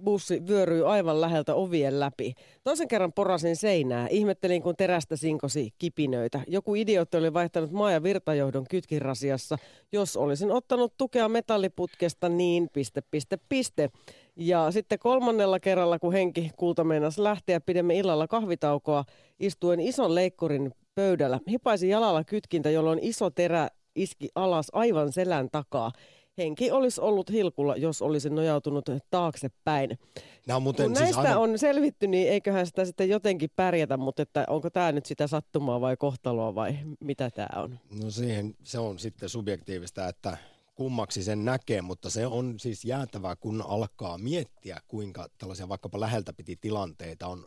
bussi 0.03 0.47
vyöryi 0.47 0.83
aivan 0.83 1.21
läheltä 1.21 1.55
ovien 1.55 1.99
läpi. 1.99 2.33
Toisen 2.63 2.87
kerran 2.87 3.13
porasin 3.13 3.55
seinää. 3.55 4.07
Ihmettelin, 4.07 4.61
kun 4.61 4.75
terästä 4.75 5.15
sinkosi 5.15 5.69
kipinöitä. 5.77 6.41
Joku 6.47 6.75
idiootti 6.75 7.17
oli 7.17 7.33
vaihtanut 7.33 7.71
maa- 7.71 7.91
ja 7.91 8.03
virtajohdon 8.03 8.65
kytkirasiassa. 8.69 9.57
Jos 9.91 10.17
olisin 10.17 10.51
ottanut 10.51 10.93
tukea 10.97 11.29
metalliputkesta, 11.29 12.29
niin 12.29 12.69
piste, 12.73 13.01
piste, 13.11 13.37
piste. 13.49 13.89
Ja 14.35 14.71
sitten 14.71 14.99
kolmannella 14.99 15.59
kerralla, 15.59 15.99
kun 15.99 16.13
henki 16.13 16.51
kulta 16.57 16.83
meinasi 16.83 17.23
lähteä, 17.23 17.59
pidemme 17.59 17.97
illalla 17.97 18.27
kahvitaukoa, 18.27 19.05
istuen 19.39 19.79
ison 19.79 20.15
leikkurin 20.15 20.71
pöydällä. 20.95 21.39
Hipaisin 21.49 21.89
jalalla 21.89 22.23
kytkintä, 22.23 22.69
jolloin 22.69 22.99
iso 23.01 23.29
terä 23.29 23.69
iski 23.95 24.29
alas 24.35 24.67
aivan 24.73 25.11
selän 25.11 25.49
takaa. 25.51 25.91
Henki 26.37 26.71
olisi 26.71 27.01
ollut 27.01 27.31
hilkulla, 27.31 27.75
jos 27.75 28.01
olisi 28.01 28.29
nojautunut 28.29 28.85
taaksepäin. 29.09 29.99
Nämä 30.47 30.55
on 30.55 30.63
muuten 30.63 30.85
Kun 30.85 30.95
siis 30.95 31.03
näistä 31.15 31.21
aivan- 31.21 31.37
on 31.37 31.59
selvitty, 31.59 32.07
niin 32.07 32.29
eiköhän 32.29 32.65
sitä 32.65 32.85
sitten 32.85 33.09
jotenkin 33.09 33.49
pärjätä, 33.55 33.97
mutta 33.97 34.21
että 34.21 34.45
onko 34.47 34.69
tämä 34.69 34.91
nyt 34.91 35.05
sitä 35.05 35.27
sattumaa 35.27 35.81
vai 35.81 35.97
kohtaloa 35.97 36.55
vai 36.55 36.77
mitä 36.99 37.29
tämä 37.29 37.63
on? 37.63 37.79
No 38.03 38.11
siihen 38.11 38.55
se 38.63 38.79
on 38.79 38.99
sitten 38.99 39.29
subjektiivista, 39.29 40.07
että 40.07 40.37
kummaksi 40.75 41.23
sen 41.23 41.45
näkee, 41.45 41.81
mutta 41.81 42.09
se 42.09 42.27
on 42.27 42.59
siis 42.59 42.85
jäätävää, 42.85 43.35
kun 43.35 43.63
alkaa 43.67 44.17
miettiä, 44.17 44.81
kuinka 44.87 45.27
tällaisia 45.37 45.69
vaikkapa 45.69 45.99
läheltä 45.99 46.33
piti 46.33 46.55
tilanteita 46.61 47.27
on 47.27 47.45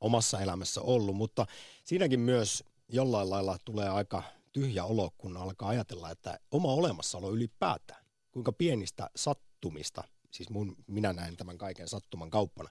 omassa 0.00 0.40
elämässä 0.40 0.80
ollut, 0.80 1.16
mutta 1.16 1.46
siinäkin 1.84 2.20
myös 2.20 2.64
jollain 2.88 3.30
lailla 3.30 3.56
tulee 3.64 3.88
aika 3.88 4.22
tyhjä 4.52 4.84
olo, 4.84 5.10
kun 5.18 5.36
alkaa 5.36 5.68
ajatella, 5.68 6.10
että 6.10 6.38
oma 6.50 6.72
olemassaolo 6.72 7.30
ylipäätään, 7.30 8.04
kuinka 8.30 8.52
pienistä 8.52 9.10
sattumista, 9.16 10.04
siis 10.30 10.50
mun, 10.50 10.76
minä 10.86 11.12
näen 11.12 11.36
tämän 11.36 11.58
kaiken 11.58 11.88
sattuman 11.88 12.30
kauppana, 12.30 12.70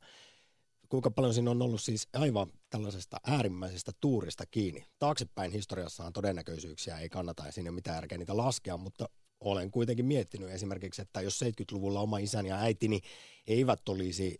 kuinka 0.89 1.11
paljon 1.11 1.34
siinä 1.34 1.51
on 1.51 1.61
ollut 1.61 1.82
siis 1.82 2.07
aivan 2.13 2.51
tällaisesta 2.70 3.18
äärimmäisestä 3.28 3.91
tuurista 4.01 4.45
kiinni. 4.45 4.86
Taaksepäin 4.99 5.51
historiassahan 5.51 6.13
todennäköisyyksiä 6.13 6.97
ei 6.97 7.09
kannata 7.09 7.45
ja 7.45 7.51
siinä 7.51 7.68
ei 7.68 7.72
ole 7.72 7.76
mitään 7.76 7.97
järkeä 7.97 8.18
niitä 8.18 8.38
laskea, 8.38 8.78
mutta 8.78 9.09
olen 9.39 9.72
kuitenkin 9.72 10.05
miettinyt 10.05 10.49
esimerkiksi, 10.49 11.01
että 11.01 11.22
jos 11.22 11.41
70-luvulla 11.43 11.99
oma 11.99 12.18
isäni 12.18 12.49
ja 12.49 12.57
äitini 12.57 13.01
eivät 13.47 13.89
olisi 13.89 14.38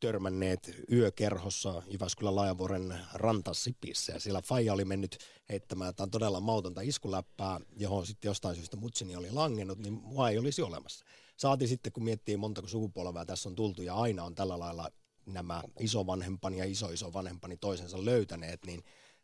törmänneet 0.00 0.70
yökerhossa 0.92 1.82
Jyväskylän 1.90 2.36
Laajavuoren 2.36 2.98
rantasipissä 3.14 4.12
ja 4.12 4.20
siellä 4.20 4.42
Faija 4.42 4.72
oli 4.72 4.84
mennyt 4.84 5.18
heittämään 5.48 5.88
jotain 5.88 6.10
todella 6.10 6.40
mautonta 6.40 6.80
iskuläppää, 6.80 7.60
johon 7.76 8.06
sitten 8.06 8.28
jostain 8.28 8.56
syystä 8.56 8.76
mutsini 8.76 9.16
oli 9.16 9.30
langennut, 9.30 9.78
niin 9.78 9.92
mua 9.92 10.30
ei 10.30 10.38
olisi 10.38 10.62
olemassa. 10.62 11.04
Saati 11.36 11.66
sitten, 11.66 11.92
kun 11.92 12.04
miettii 12.04 12.36
montako 12.36 12.68
sukupolvea 12.68 13.24
tässä 13.24 13.48
on 13.48 13.54
tultu 13.54 13.82
ja 13.82 13.94
aina 13.94 14.24
on 14.24 14.34
tällä 14.34 14.58
lailla 14.58 14.90
nämä 15.26 15.62
isovanhempani 15.80 16.58
ja 16.58 16.64
iso-isovanhempani 16.64 17.56
toisensa 17.56 18.04
löytäneet, 18.04 18.64
niin 18.66 18.82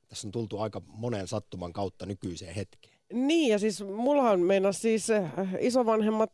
tässä 0.08 0.28
on 0.28 0.32
tultu 0.32 0.58
aika 0.58 0.82
monen 0.86 1.28
sattuman 1.28 1.72
kautta 1.72 2.06
nykyiseen 2.06 2.54
hetkeen. 2.54 2.94
Niin, 3.12 3.50
ja 3.50 3.58
siis 3.58 3.82
mullahan 3.82 4.40
meinas 4.40 4.82
siis 4.82 5.10
äh, 5.10 5.32
isovanhemmat 5.60 6.30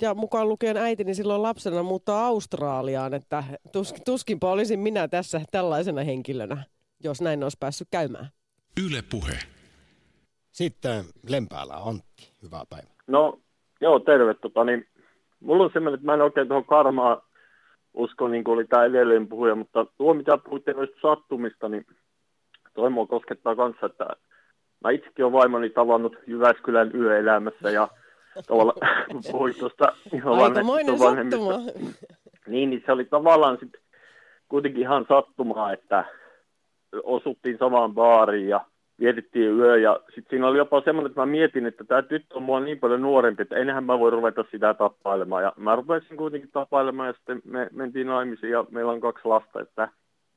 ja 0.00 0.14
mukaan 0.14 0.48
lukien 0.48 0.76
äitini 0.76 1.14
silloin 1.14 1.42
lapsena 1.42 1.82
muuttaa 1.82 2.26
Australiaan, 2.26 3.14
että 3.14 3.44
tus, 3.72 3.94
tuskinpa 4.04 4.50
olisin 4.50 4.80
minä 4.80 5.08
tässä 5.08 5.40
tällaisena 5.50 6.02
henkilönä, 6.02 6.64
jos 7.04 7.22
näin 7.22 7.42
olisi 7.42 7.56
päässyt 7.60 7.88
käymään. 7.90 8.28
Yle 8.86 9.02
Puhe. 9.10 9.38
Sitten 10.52 11.04
Lempäälä 11.28 11.74
Antti, 11.74 12.32
hyvää 12.42 12.64
päivää. 12.70 12.94
No, 13.06 13.38
joo, 13.80 13.98
terve. 13.98 14.34
Tota, 14.34 14.64
niin, 14.64 14.86
mulla 15.40 15.64
on 15.64 15.70
semmoinen, 15.72 15.94
että 15.94 16.06
mä 16.06 16.14
en 16.14 16.22
oikein 16.22 16.48
tuohon 16.48 16.64
karmaan 16.64 17.22
usko, 17.94 18.28
niin 18.28 18.44
kuin 18.44 18.54
oli 18.54 18.64
tämä 18.66 18.84
edellinen 18.84 19.28
puhuja, 19.28 19.54
mutta 19.54 19.86
tuo 19.96 20.14
mitä 20.14 20.38
puhuitte 20.38 20.72
noista 20.72 20.96
sattumista, 21.02 21.68
niin 21.68 21.86
toi 22.74 22.90
mua 22.90 23.06
koskettaa 23.06 23.56
kanssa, 23.56 23.86
että 23.86 24.06
mä 24.84 24.90
itsekin 24.90 25.24
olen 25.24 25.32
vaimoni 25.32 25.70
tavannut 25.70 26.16
Jyväskylän 26.26 26.90
yöelämässä 26.94 27.70
ja 27.70 27.88
tavallaan 28.46 28.76
kun 29.10 29.20
puhuin 29.32 29.54
tuosta 29.58 29.92
Aikamoinen 30.42 30.94
isovanhemmista- 30.94 31.64
sattuma. 31.64 31.92
niin, 32.46 32.70
niin 32.70 32.82
se 32.86 32.92
oli 32.92 33.04
tavallaan 33.04 33.58
sitten 33.60 33.80
kuitenkin 34.48 34.82
ihan 34.82 35.06
sattumaa, 35.08 35.72
että 35.72 36.04
osuttiin 37.02 37.58
samaan 37.58 37.94
baariin 37.94 38.48
ja 38.48 38.60
vietettiin 39.00 39.50
yö. 39.58 39.78
Ja 39.78 40.00
sitten 40.06 40.24
siinä 40.30 40.46
oli 40.46 40.58
jopa 40.58 40.80
semmoinen, 40.80 41.10
että 41.10 41.20
mä 41.20 41.26
mietin, 41.26 41.66
että 41.66 41.84
tämä 41.84 42.02
tyttö 42.02 42.36
on 42.36 42.42
mua 42.42 42.60
niin 42.60 42.78
paljon 42.78 43.02
nuorempi, 43.02 43.42
että 43.42 43.56
enhän 43.56 43.84
mä 43.84 43.98
voi 43.98 44.10
ruveta 44.10 44.44
sitä 44.50 44.74
tappailemaan. 44.74 45.42
Ja 45.42 45.52
mä 45.56 45.76
rupesin 45.76 46.16
kuitenkin 46.16 46.50
tappailemaan 46.52 47.06
ja 47.06 47.12
sitten 47.12 47.42
me 47.44 47.68
mentiin 47.72 48.06
naimisiin 48.06 48.52
ja 48.52 48.64
meillä 48.70 48.92
on 48.92 49.00
kaksi 49.00 49.28
lasta. 49.28 49.60
Että 49.60 49.88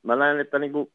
mä 0.04 0.16
näen, 0.16 0.40
että 0.40 0.60
niinku, 0.60 0.92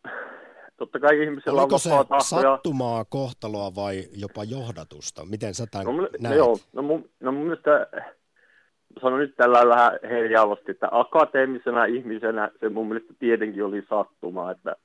totta 0.76 1.00
kai 1.00 1.22
ihmisellä 1.22 1.60
Oliko 1.60 1.74
on 1.74 1.80
se 1.80 1.90
vapaa 1.90 2.18
tahto. 2.18 2.36
ja- 2.36 2.42
sattumaa, 2.42 3.04
kohtaloa 3.04 3.74
vai 3.74 4.02
jopa 4.16 4.44
johdatusta? 4.44 5.24
Miten 5.30 5.54
sä 5.54 5.66
tämän 5.70 5.86
No, 5.86 5.92
mun- 5.92 6.02
no 6.02 6.08
näet? 6.20 6.36
joo, 6.36 6.56
no 6.72 6.82
mun, 6.82 7.08
no 7.20 7.32
mun 7.32 7.42
mielestä, 7.46 7.86
sanon 9.02 9.18
nyt 9.18 9.34
tällä 9.36 9.68
vähän 9.68 9.98
herjaavasti, 10.02 10.70
että 10.70 10.88
akateemisena 10.90 11.84
ihmisenä 11.84 12.50
se 12.60 12.68
mun 12.68 12.88
mielestä 12.88 13.14
tietenkin 13.18 13.64
oli 13.64 13.82
sattumaa, 13.88 14.50
että 14.50 14.76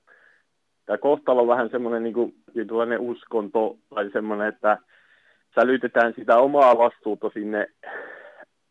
tämä 0.86 0.98
kohtalo 0.98 1.42
on 1.42 1.48
vähän 1.48 1.70
semmoinen 1.70 2.04
niin 2.04 2.14
kuin, 2.14 2.34
uskonto 3.00 3.78
tai 3.96 4.10
semmoinen, 4.14 4.48
että 4.48 4.78
sälytetään 5.56 6.14
sitä 6.16 6.38
omaa 6.38 6.78
vastuuta 6.78 7.30
sinne 7.34 7.68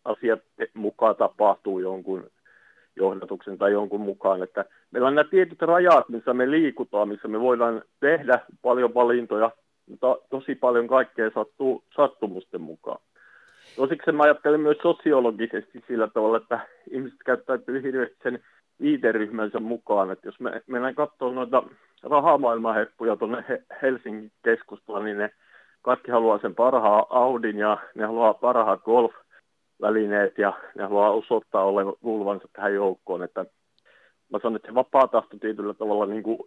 asiat 0.04 0.40
mukaan 0.74 1.16
tapahtuu 1.16 1.78
jonkun 1.78 2.30
johdatuksen 2.98 3.58
tai 3.58 3.72
jonkun 3.72 4.00
mukaan, 4.00 4.42
että 4.42 4.64
meillä 4.90 5.08
on 5.08 5.14
nämä 5.14 5.30
tietyt 5.30 5.62
rajat, 5.62 6.08
missä 6.08 6.34
me 6.34 6.50
liikutaan, 6.50 7.08
missä 7.08 7.28
me 7.28 7.40
voidaan 7.40 7.82
tehdä 8.00 8.40
paljon 8.62 8.94
valintoja, 8.94 9.50
mutta 9.88 10.16
tosi 10.30 10.54
paljon 10.54 10.88
kaikkea 10.88 11.30
sattuu 11.34 11.84
sattumusten 11.96 12.60
mukaan. 12.60 13.00
Tosiksi 13.76 14.12
mä 14.12 14.22
ajattelen 14.22 14.60
myös 14.60 14.78
sosiologisesti 14.82 15.84
sillä 15.88 16.08
tavalla, 16.08 16.36
että 16.36 16.60
ihmiset 16.90 17.18
käyttäytyy 17.24 17.82
hirveästi 17.82 18.16
sen 18.22 18.38
viiteryhmänsä 18.80 19.60
mukaan. 19.60 20.10
Että 20.10 20.28
jos 20.28 20.40
me 20.40 20.62
mennään 20.66 20.94
katsomaan 20.94 21.34
noita 21.34 21.62
rahamaailmanheppuja 22.02 23.16
tuonne 23.16 23.44
He- 23.48 23.62
Helsingin 23.82 24.32
keskustaan, 24.44 25.04
niin 25.04 25.18
ne 25.18 25.30
kaikki 25.82 26.10
haluaa 26.10 26.38
sen 26.38 26.54
parhaan 26.54 27.04
Audin 27.10 27.58
ja 27.58 27.78
ne 27.94 28.06
haluaa 28.06 28.34
parhaat 28.34 28.80
golf-välineet 29.78 30.38
ja 30.38 30.52
ne 30.74 30.82
haluaa 30.82 31.10
osoittaa 31.10 31.64
olevan 31.64 31.94
kuuluvansa 32.02 32.48
tähän 32.52 32.74
joukkoon. 32.74 33.22
Että 33.22 33.46
mä 34.32 34.38
sanon, 34.42 34.56
että 34.56 34.68
se 34.68 34.74
vapaa 34.74 35.08
tahto 35.08 35.36
tietyllä 35.40 35.74
tavalla 35.74 36.06
niin 36.06 36.22
kuin, 36.22 36.38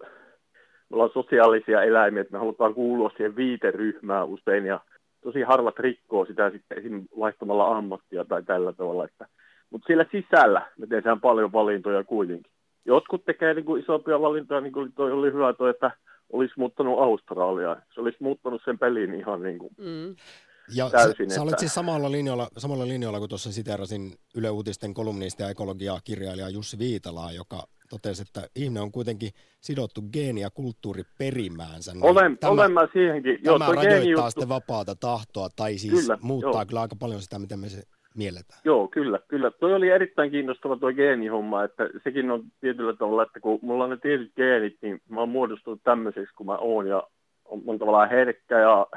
me 0.89 0.95
ollaan 0.95 1.09
sosiaalisia 1.13 1.84
eläimiä, 1.84 2.21
että 2.21 2.34
me 2.34 2.39
halutaan 2.39 2.73
kuulua 2.73 3.09
siihen 3.09 3.36
viiteryhmään 3.36 4.27
usein 4.27 4.65
ja 4.65 4.79
tosi 5.23 5.41
harvat 5.41 5.79
rikkoo 5.79 6.25
sitä 6.25 6.49
sitten 6.49 6.77
esim. 6.77 7.05
vaihtamalla 7.19 7.77
ammattia 7.77 8.25
tai 8.25 8.43
tällä 8.43 8.73
tavalla. 8.73 9.05
Että, 9.05 9.27
mutta 9.69 9.88
siellä 9.88 10.05
sisällä 10.11 10.61
me 10.77 10.88
tehdään 10.88 11.21
paljon 11.21 11.51
valintoja 11.51 12.03
kuitenkin. 12.03 12.51
Jotkut 12.86 13.25
tekee 13.25 13.53
niin 13.53 13.65
kuin 13.65 13.82
isompia 13.82 14.21
valintoja, 14.21 14.61
niin 14.61 14.73
kuin 14.73 14.93
toi 14.93 15.11
oli 15.11 15.34
hyvä 15.34 15.53
toi, 15.53 15.69
että 15.69 15.91
olisi 16.32 16.53
muuttanut 16.57 16.99
Australiaan. 16.99 17.82
Se 17.93 18.01
olisi 18.01 18.17
muuttanut 18.19 18.61
sen 18.65 18.79
pelin 18.79 19.13
ihan 19.13 19.43
niin 19.43 19.59
kuin 19.59 19.73
Mm. 19.77 20.15
Ja 20.76 20.89
täysin, 20.89 21.30
sä, 21.30 21.36
sä 21.36 21.41
olet 21.41 21.59
siis 21.59 21.74
samalla 21.74 22.11
linjalla, 22.11 22.47
samalla 22.57 22.88
linjalla 22.88 23.19
kuin 23.19 23.30
tuossa 23.30 23.51
siterasin 23.51 24.11
Yle 24.36 24.49
Uutisten 24.49 24.93
kolumnisti 24.93 25.43
ja 25.43 25.49
ekologia 25.49 25.99
kirjailija 26.03 26.49
Jussi 26.49 26.80
Viitalaa, 26.80 27.32
joka 27.32 27.63
totesi, 27.89 28.22
että 28.22 28.41
ihminen 28.55 28.84
on 28.84 28.91
kuitenkin 28.91 29.32
sidottu 29.61 30.01
geeni- 30.13 30.41
ja 30.41 30.49
kulttuuriperimäänsä. 30.49 31.93
Niin 31.93 32.05
Olen, 32.05 32.38
olen 32.43 32.72
mä 32.72 32.88
siihenkin. 32.93 33.39
Joo, 33.43 33.59
tämä 33.59 33.72
rajoittaa 33.72 34.30
sitten 34.30 34.49
vapaata 34.49 34.95
tahtoa, 34.95 35.49
tai 35.55 35.78
siis 35.78 36.01
Kyllä, 36.01 36.17
muuttaa 36.22 36.51
joo. 36.51 36.65
kyllä 36.65 36.82
aika 36.82 36.95
paljon 36.99 37.22
sitä, 37.22 37.39
miten 37.39 37.59
me 37.59 37.69
se 37.69 37.82
mielletään. 38.15 38.61
Joo, 38.65 38.88
kyllä, 38.88 39.19
kyllä. 39.28 39.51
Toi 39.51 39.74
oli 39.74 39.89
erittäin 39.89 40.32
kiinnostava 40.32 40.78
tuo 40.78 40.93
geenihomma, 40.93 41.63
että 41.63 41.89
sekin 42.03 42.32
on 42.32 42.43
tietyllä 42.61 42.93
tavalla, 42.93 43.24
että 43.24 43.39
kun 43.39 43.59
mulla 43.61 43.84
on 43.84 43.89
ne 43.89 43.97
tietyt 43.97 44.32
geenit, 44.36 44.78
niin 44.82 45.01
mä 45.09 45.19
oon 45.19 45.30
muodostunut 45.30 45.84
tämmöiseksi 45.84 46.36
kuin 46.36 46.47
mä 46.47 46.57
oon 46.57 46.88
ja 46.88 47.03
on, 47.45 47.61
on 47.67 47.80
tavallaan 47.80 48.09
herkkä 48.09 48.59
ja 48.59 48.88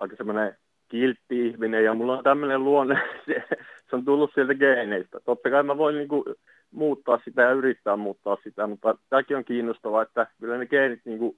aika 0.00 0.16
semmoinen 0.16 0.56
kiltti 0.94 1.46
ihminen 1.46 1.84
ja 1.84 1.94
mulla 1.94 2.18
on 2.18 2.24
tämmöinen 2.24 2.64
luonne, 2.64 3.02
se, 3.26 3.44
se 3.90 3.96
on 3.96 4.04
tullut 4.04 4.30
sieltä 4.34 4.54
geeneistä. 4.54 5.20
Totta 5.20 5.50
kai 5.50 5.62
mä 5.62 5.78
voin 5.78 5.96
niinku 5.96 6.24
muuttaa 6.70 7.20
sitä 7.24 7.42
ja 7.42 7.52
yrittää 7.52 7.96
muuttaa 7.96 8.36
sitä, 8.44 8.66
mutta 8.66 8.98
tämäkin 9.10 9.36
on 9.36 9.44
kiinnostavaa, 9.44 10.02
että 10.02 10.26
kyllä 10.40 10.58
ne 10.58 10.66
geenit 10.66 11.00
niinku, 11.04 11.36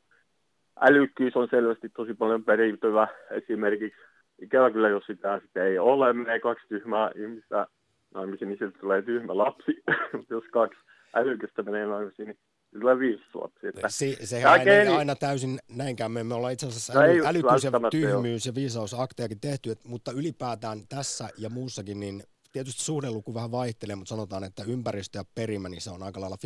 älykkyys 0.80 1.36
on 1.36 1.48
selvästi 1.50 1.88
tosi 1.88 2.14
paljon 2.14 2.44
periytyvä 2.44 3.09
esimerkiksi. 3.30 4.00
Ikävä 4.38 4.70
kyllä, 4.70 4.88
jos 4.88 5.07
sitä, 5.07 5.40
sitä 5.46 5.64
ei 5.64 5.78
ole, 5.78 6.12
menee 6.12 6.40
kaksi 6.40 6.68
tyhmää 6.68 7.11
ihmistä 7.14 7.66
naimisiin, 8.14 8.48
niin 8.48 8.59
sieltä 8.59 8.78
tulee 8.78 9.02
tyhmä 9.02 9.36
lapsi. 9.36 9.82
Jos 10.30 10.44
kaksi 10.52 10.80
älykästä 11.14 11.62
menee 11.62 11.86
naimisiin, 11.86 12.28
niin 12.28 12.38
tulee 12.81 12.99
viisi 12.99 13.23
lapsia. 13.35 13.69
Että 13.69 13.89
Si, 13.89 14.17
se 14.25 14.41
tää 14.41 14.57
ei 14.57 14.64
geeni- 14.64 14.89
aina, 14.89 14.99
aina 14.99 15.17
täysin 15.17 15.59
näinkään. 15.69 16.12
Me, 16.12 16.25
me 16.25 16.35
ollaan 16.35 16.53
itse 16.53 16.67
asiassa 16.67 16.93
No 16.93 17.01
äly, 17.01 17.27
älykyys 17.27 17.64
ja 17.64 17.71
tyhmyys 17.91 18.47
ja 18.47 18.55
viisausaktejakin 18.55 19.41
tehty, 19.41 19.71
et, 19.71 19.85
mutta 19.85 20.12
ylipäätään 20.12 20.83
tässä 20.89 21.29
ja 21.39 21.51
muussakin, 21.51 22.01
niin 22.01 22.23
tietysti 22.53 22.85
suhdeluku 22.85 23.35
vähän 23.35 23.51
vaihtelee, 23.51 23.97
mutta 23.97 24.09
sanotaan, 24.09 24.45
että 24.45 24.64
ympäristö 24.67 25.19
ja 25.19 25.25
perimä, 25.35 25.69
niin 25.69 25.81
se 25.81 25.91
on 25.91 26.03
aika 26.03 26.21
lailla 26.21 26.37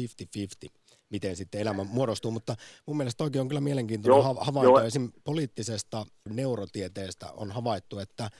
50-50, 0.66 0.68
miten 1.10 1.36
sitten 1.36 1.60
elämä 1.60 1.84
muodostuu. 1.84 2.30
Mutta 2.30 2.56
mun 2.86 2.96
mielestä 2.96 3.18
toikin 3.18 3.40
on 3.40 3.48
kyllä 3.48 3.60
mielenkiintoinen 3.60 4.16
Joo, 4.24 4.34
ha- 4.34 4.44
havainto. 4.44 4.80
Esim. 4.80 5.12
poliittisesta 5.24 6.06
neurotieteestä 6.28 7.32
on 7.32 7.50
havaittu, 7.50 7.98
että 7.98 8.30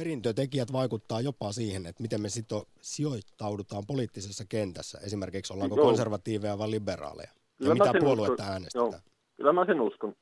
perintötekijät 0.00 0.72
vaikuttaa 0.72 1.20
jopa 1.20 1.52
siihen, 1.52 1.86
että 1.86 2.02
miten 2.02 2.20
me 2.20 2.28
sito, 2.28 2.64
sijoittaudutaan 2.80 3.82
poliittisessa 3.86 4.44
kentässä. 4.48 4.98
Esimerkiksi 5.06 5.52
ollaanko 5.52 5.76
Joo. 5.76 5.86
konservatiiveja 5.86 6.58
vai 6.58 6.70
liberaaleja. 6.70 7.28
Ja 7.32 7.40
Kyllä 7.58 7.74
mä 7.74 7.84
mitä 7.84 7.98
puoluetta 8.00 8.32
uskon. 8.42 8.52
äänestetään. 8.52 8.90
Joo, 8.92 9.00
kyllä 9.36 9.52
mä 9.52 9.64
sen 9.64 9.80
uskon. 9.80 10.14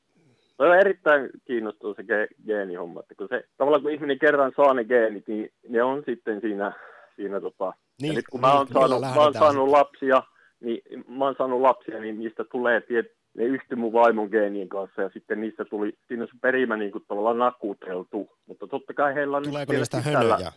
Se 0.56 0.62
on 0.62 0.78
erittäin 0.78 1.30
kiinnostava 1.44 1.94
se 1.94 2.02
ge- 2.02 2.46
geenihomma, 2.46 3.00
että 3.00 3.14
kun 3.14 3.28
se, 3.30 3.44
tavallaan 3.58 3.82
kun 3.82 3.90
ihminen 3.92 4.18
kerran 4.18 4.52
saa 4.56 4.74
ne 4.74 4.84
geenit, 4.84 5.28
niin 5.28 5.52
ne 5.68 5.82
on 5.82 6.02
sitten 6.06 6.40
siinä, 6.40 6.72
siinä 7.16 7.40
tota, 7.40 7.72
Niin, 8.02 8.12
ja 8.12 8.16
nyt 8.16 8.28
kun 8.28 8.40
niin, 8.40 8.50
mä 8.50 8.54
oon 8.54 8.66
niillä 8.66 8.88
saanut, 8.88 9.14
mä 9.14 9.22
oon 9.22 9.34
saanut 9.34 9.68
lapsia, 9.68 10.22
niin 10.60 10.82
mä 11.08 11.24
oon 11.24 11.34
saanut 11.38 11.60
lapsia, 11.60 12.00
niin 12.00 12.18
niistä 12.18 12.44
tulee, 12.44 12.80
tiet, 12.80 13.06
ne 13.38 13.44
yhtyi 13.44 13.76
mun 13.76 13.92
vaimon 13.92 14.28
geenien 14.30 14.68
kanssa 14.68 15.02
ja 15.02 15.10
sitten 15.12 15.40
niistä 15.40 15.64
tuli, 15.64 15.92
siinä 16.08 16.22
on 16.22 16.28
se 16.28 16.38
perimä 16.40 16.76
niin 16.76 16.92
kuin 16.92 17.04
tavallaan 17.08 17.38
nakuteltu, 17.38 18.28
mutta 18.46 18.66
totta 18.66 18.94
kai 18.94 19.14
heillä 19.14 19.36
on 19.36 19.42
Tuleeko 19.42 19.72
niistä 19.72 20.00
hönöjä? 20.00 20.52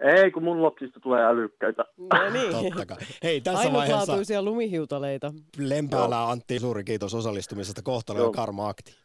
Ei, 0.00 0.30
kun 0.30 0.42
mun 0.42 0.62
lapsista 0.62 1.00
tulee 1.00 1.24
älykkäitä. 1.24 1.84
No 1.98 2.30
niin. 2.32 2.52
Totta 2.52 2.86
kai. 2.86 2.96
Hei, 3.22 3.40
tässä 3.40 3.72
vaiheessa 3.72 3.94
Ainutlaatuisia 3.96 4.42
lumihiutaleita. 4.42 5.32
Lempäälä 5.58 6.28
Antti, 6.28 6.58
suuri 6.58 6.84
kiitos 6.84 7.14
osallistumisesta. 7.14 7.82
Kohtalo 7.82 8.18
ja 8.18 8.22
Joo. 8.22 8.32
karma 8.32 8.68
akti. 8.68 8.96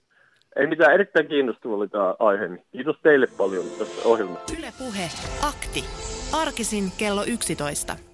Ei 0.56 0.68
mitään, 0.68 0.94
erittäin 0.94 1.28
kiinnostava 1.28 1.76
oli 1.76 1.88
tämä 1.88 2.16
aihe. 2.20 2.50
Kiitos 2.72 2.96
teille 3.04 3.28
paljon 3.38 3.66
tästä 3.80 4.08
ohjelmasta. 4.08 4.54
Yle 4.60 4.74
Puhe. 4.78 5.10
Akti. 5.42 5.84
Arkisin 6.34 6.84
kello 6.98 7.24
11. 7.24 7.96